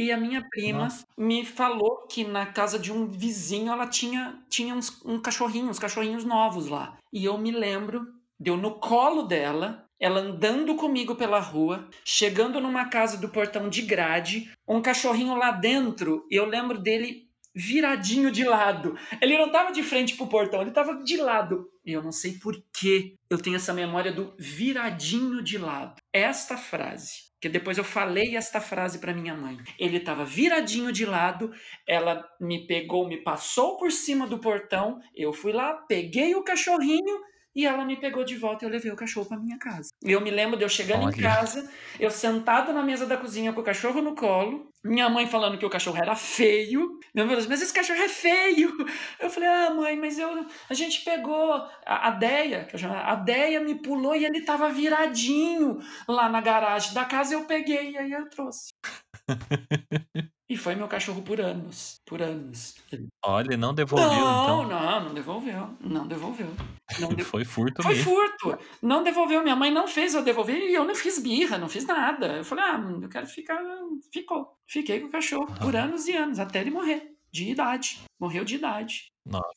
[0.00, 1.04] E a minha prima Nossa.
[1.14, 5.78] me falou que na casa de um vizinho ela tinha, tinha uns, um cachorrinho, uns
[5.78, 6.96] cachorrinhos novos lá.
[7.12, 8.06] E eu me lembro,
[8.38, 13.82] deu no colo dela, ela andando comigo pela rua, chegando numa casa do portão de
[13.82, 18.96] grade, um cachorrinho lá dentro, e eu lembro dele viradinho de lado.
[19.20, 21.68] Ele não tava de frente pro portão, ele tava de lado.
[21.84, 26.00] E eu não sei por que eu tenho essa memória do viradinho de lado.
[26.10, 29.56] Esta frase, que depois eu falei esta frase para minha mãe.
[29.78, 31.52] Ele tava viradinho de lado,
[31.86, 37.29] ela me pegou, me passou por cima do portão, eu fui lá, peguei o cachorrinho
[37.54, 39.90] e ela me pegou de volta e eu levei o cachorro para minha casa.
[40.02, 41.14] E eu me lembro de eu chegando Olha.
[41.14, 45.26] em casa, eu sentado na mesa da cozinha com o cachorro no colo, minha mãe
[45.26, 46.98] falando que o cachorro era feio.
[47.14, 48.74] Meu Deus, mas esse cachorro é feio.
[49.18, 51.52] Eu falei, ah, mãe, mas eu, a gente pegou
[51.84, 55.78] a, a Deia, que eu chamo, a Deia me pulou e ele tava viradinho
[56.08, 57.34] lá na garagem da casa.
[57.34, 58.70] Eu peguei e aí eu trouxe.
[60.50, 62.74] E foi meu cachorro por anos, por anos.
[63.24, 64.68] Olha, não devolveu, não, então.
[64.68, 66.48] não, não devolveu, não devolveu.
[66.98, 68.10] Não de- Foi furto Foi mesmo.
[68.10, 68.58] furto.
[68.82, 69.44] Não devolveu.
[69.44, 72.38] Minha mãe não fez eu devolver e eu não fiz birra, não fiz nada.
[72.38, 73.60] Eu falei, ah, eu quero ficar.
[74.12, 74.56] Ficou.
[74.66, 77.09] Fiquei com o cachorro por anos e anos, até ele morrer.
[77.32, 78.00] De idade.
[78.20, 79.10] Morreu de idade.
[79.24, 79.48] Nossa.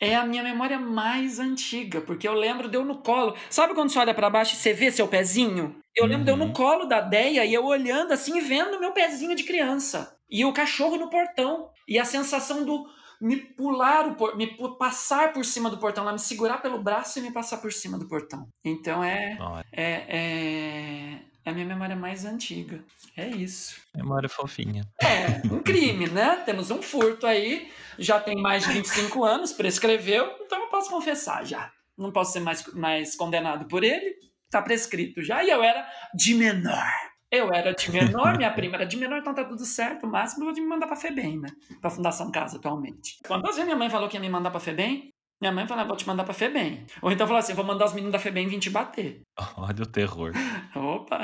[0.00, 3.34] É a minha memória mais antiga, porque eu lembro de eu no colo.
[3.48, 5.76] Sabe quando você olha pra baixo e você vê seu pezinho?
[5.96, 6.52] Eu lembro de eu no Uhum.
[6.52, 10.16] colo da Deia e eu olhando assim e vendo meu pezinho de criança.
[10.28, 11.70] E o cachorro no portão.
[11.88, 12.86] E a sensação do
[13.20, 14.36] me pular o por...
[14.36, 14.46] me
[14.78, 17.98] passar por cima do portão, lá me segurar pelo braço e me passar por cima
[17.98, 18.46] do portão.
[18.64, 19.38] Então é
[19.72, 21.20] é, é...
[21.44, 22.82] é a minha memória mais antiga.
[23.16, 23.80] É isso.
[23.94, 24.82] memória fofinha.
[25.00, 26.42] É, um crime, né?
[26.44, 31.44] Temos um furto aí, já tem mais de 25 anos, prescreveu, então eu posso confessar
[31.44, 31.70] já.
[31.96, 34.16] Não posso ser mais, mais condenado por ele,
[34.50, 35.44] tá prescrito já.
[35.44, 36.90] E eu era de menor.
[37.30, 40.06] Eu era de menor, minha prima era de menor, então tá tudo certo.
[40.06, 41.48] O máximo eu vou me mandar pra FEBEM, né?
[41.80, 43.18] Pra Fundação Casa atualmente.
[43.26, 45.13] Quantas vezes minha mãe falou que ia me mandar pra FEBEM?
[45.44, 46.86] Minha mãe falava, vou te mandar pra FEBEM.
[47.02, 49.20] Ou então falou assim, vou mandar os meninos da FEBEM vir te bater.
[49.58, 50.32] Olha o terror.
[50.74, 51.20] Opa!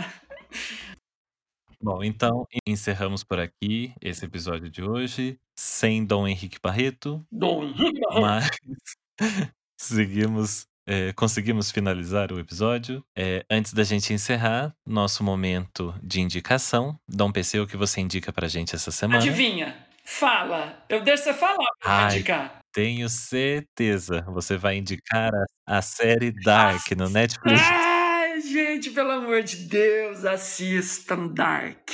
[1.82, 7.98] Bom, então encerramos por aqui esse episódio de hoje, sem Dom Henrique Barreto, Dom Henrique
[8.00, 8.20] Barreto.
[8.20, 8.50] mas
[9.80, 13.02] seguimos, é, conseguimos finalizar o episódio.
[13.16, 16.94] É, antes da gente encerrar, nosso momento de indicação.
[17.08, 19.18] Dom PC, o que você indica pra gente essa semana?
[19.18, 19.86] Adivinha?
[20.04, 20.84] Fala.
[20.90, 22.59] Eu deixo você falar pra Ai, indicar.
[22.72, 24.22] Tenho certeza.
[24.28, 25.30] Você vai indicar
[25.66, 27.60] a, a série Dark no Netflix.
[27.62, 31.90] Ai, gente, pelo amor de Deus, assistam Dark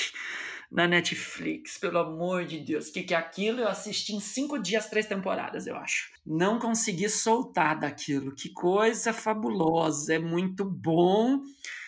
[0.71, 2.89] na Netflix, pelo amor de Deus.
[2.89, 3.61] O que, que é aquilo?
[3.61, 6.11] Eu assisti em cinco dias, três temporadas, eu acho.
[6.25, 8.35] Não consegui soltar daquilo.
[8.35, 10.15] Que coisa fabulosa.
[10.15, 11.41] É muito bom.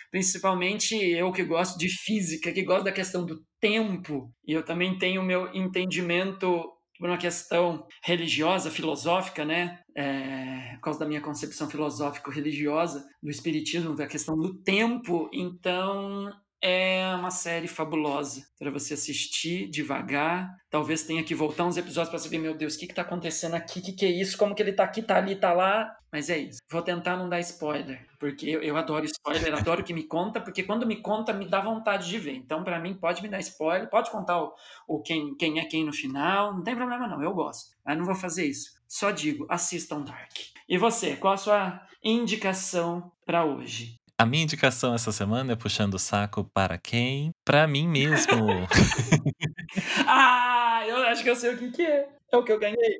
[0.09, 4.33] Principalmente eu que gosto de física, que gosto da questão do tempo.
[4.47, 9.79] E eu também tenho o meu entendimento por uma questão religiosa, filosófica, né?
[9.95, 15.29] É, por causa da minha concepção filosófico-religiosa do espiritismo, da questão do tempo.
[15.33, 16.29] Então,
[16.61, 20.55] é uma série fabulosa para você assistir devagar.
[20.69, 23.79] Talvez tenha que voltar uns episódios para saber, meu Deus, o que está acontecendo aqui?
[23.79, 24.37] O que, que é isso?
[24.37, 25.95] Como que ele tá aqui, tá ali, tá lá?
[26.11, 26.59] Mas é isso.
[26.69, 30.63] Vou tentar não dar spoiler, porque eu, eu adoro spoiler, adoro que me conta, porque
[30.63, 32.33] quando me conta me dá vontade de ver.
[32.33, 34.53] Então, para mim, pode me dar spoiler, pode contar o,
[34.87, 37.75] o quem, quem é quem no final, não tem problema não, eu gosto.
[37.85, 38.71] Mas não vou fazer isso.
[38.87, 40.31] Só digo, assistam Dark.
[40.67, 43.98] E você, qual a sua indicação para hoje?
[44.19, 47.31] A minha indicação essa semana é puxando o saco para quem?
[47.45, 48.67] Para mim mesmo.
[50.05, 52.09] ah, eu acho que eu sei o que, que é.
[52.29, 52.99] É o que eu ganhei.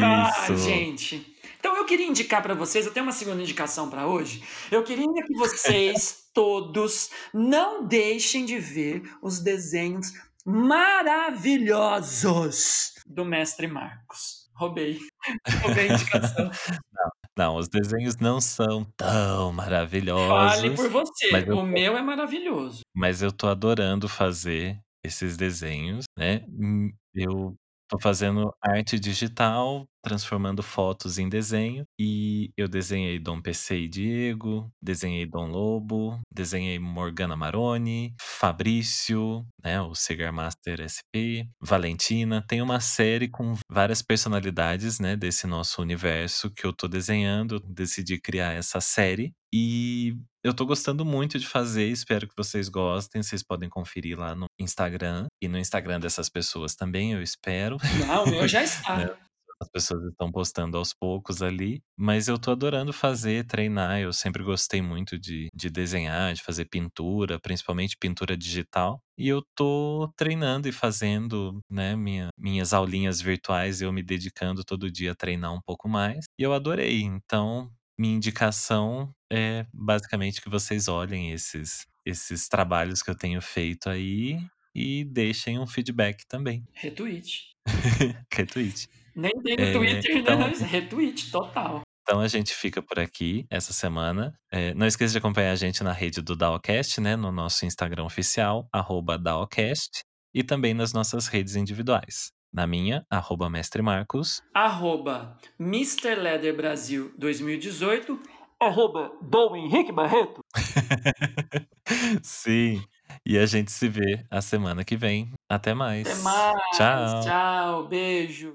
[0.00, 0.56] Ah, Isso.
[0.58, 1.36] gente.
[1.58, 4.44] Então eu queria indicar para vocês, eu tenho uma segunda indicação para hoje.
[4.70, 10.12] Eu queria que vocês todos não deixem de ver os desenhos
[10.46, 14.48] maravilhosos do mestre Marcos.
[14.54, 15.00] Roubei.
[15.60, 16.44] Roubei a indicação.
[16.44, 17.10] Não,
[17.56, 21.28] os desenhos não são tão Fale maravilhosos, por você.
[21.52, 22.80] O meu é maravilhoso.
[22.94, 26.44] mas eu tô adorando fazer esses desenhos, né?
[26.48, 27.54] Hum, Eu
[27.90, 34.70] tô fazendo arte digital, transformando fotos em desenho, e eu desenhei Dom PC e Diego,
[34.80, 42.44] desenhei Dom Lobo, desenhei Morgana Maroni, Fabrício, né, o Cigar Master SP, Valentina.
[42.48, 47.60] Tem uma série com várias personalidades, né, desse nosso universo que eu tô desenhando.
[47.60, 53.22] Decidi criar essa série e eu tô gostando muito de fazer, espero que vocês gostem.
[53.22, 57.76] Vocês podem conferir lá no Instagram e no Instagram dessas pessoas também, eu espero.
[58.06, 58.64] Não, o meu já né?
[58.64, 59.18] está.
[59.62, 64.00] As pessoas estão postando aos poucos ali, mas eu tô adorando fazer, treinar.
[64.00, 68.98] Eu sempre gostei muito de, de desenhar, de fazer pintura, principalmente pintura digital.
[69.18, 74.90] E eu tô treinando e fazendo, né, minha, minhas aulinhas virtuais, eu me dedicando todo
[74.90, 76.24] dia a treinar um pouco mais.
[76.38, 77.02] E eu adorei.
[77.02, 83.88] Então, minha indicação é basicamente que vocês olhem esses, esses trabalhos que eu tenho feito
[83.88, 84.38] aí
[84.74, 86.64] e deixem um feedback também.
[86.72, 87.50] Retweet.
[88.32, 88.88] Retweet.
[89.14, 90.20] Nem tem no É, Twitter, né?
[90.20, 91.82] então, Não, Retweet, total.
[92.02, 94.32] então a gente fica por aqui essa semana.
[94.50, 97.16] É, não esqueça de acompanhar a gente na rede do Daocast, né?
[97.16, 100.02] No nosso Instagram oficial, arroba Daocast,
[100.32, 102.30] e também nas nossas redes individuais.
[102.52, 104.40] Na minha, arroba Mestre Marcos.
[104.54, 106.14] Arroba Mr.
[106.16, 108.18] Leather Brasil 2018.
[108.60, 110.44] Arroba Dom Henrique Barreto.
[112.22, 112.82] Sim.
[113.24, 115.32] E a gente se vê a semana que vem.
[115.48, 116.06] Até mais.
[116.06, 116.76] Até mais.
[116.76, 117.20] Tchau.
[117.22, 117.88] Tchau.
[117.88, 118.48] Beijo.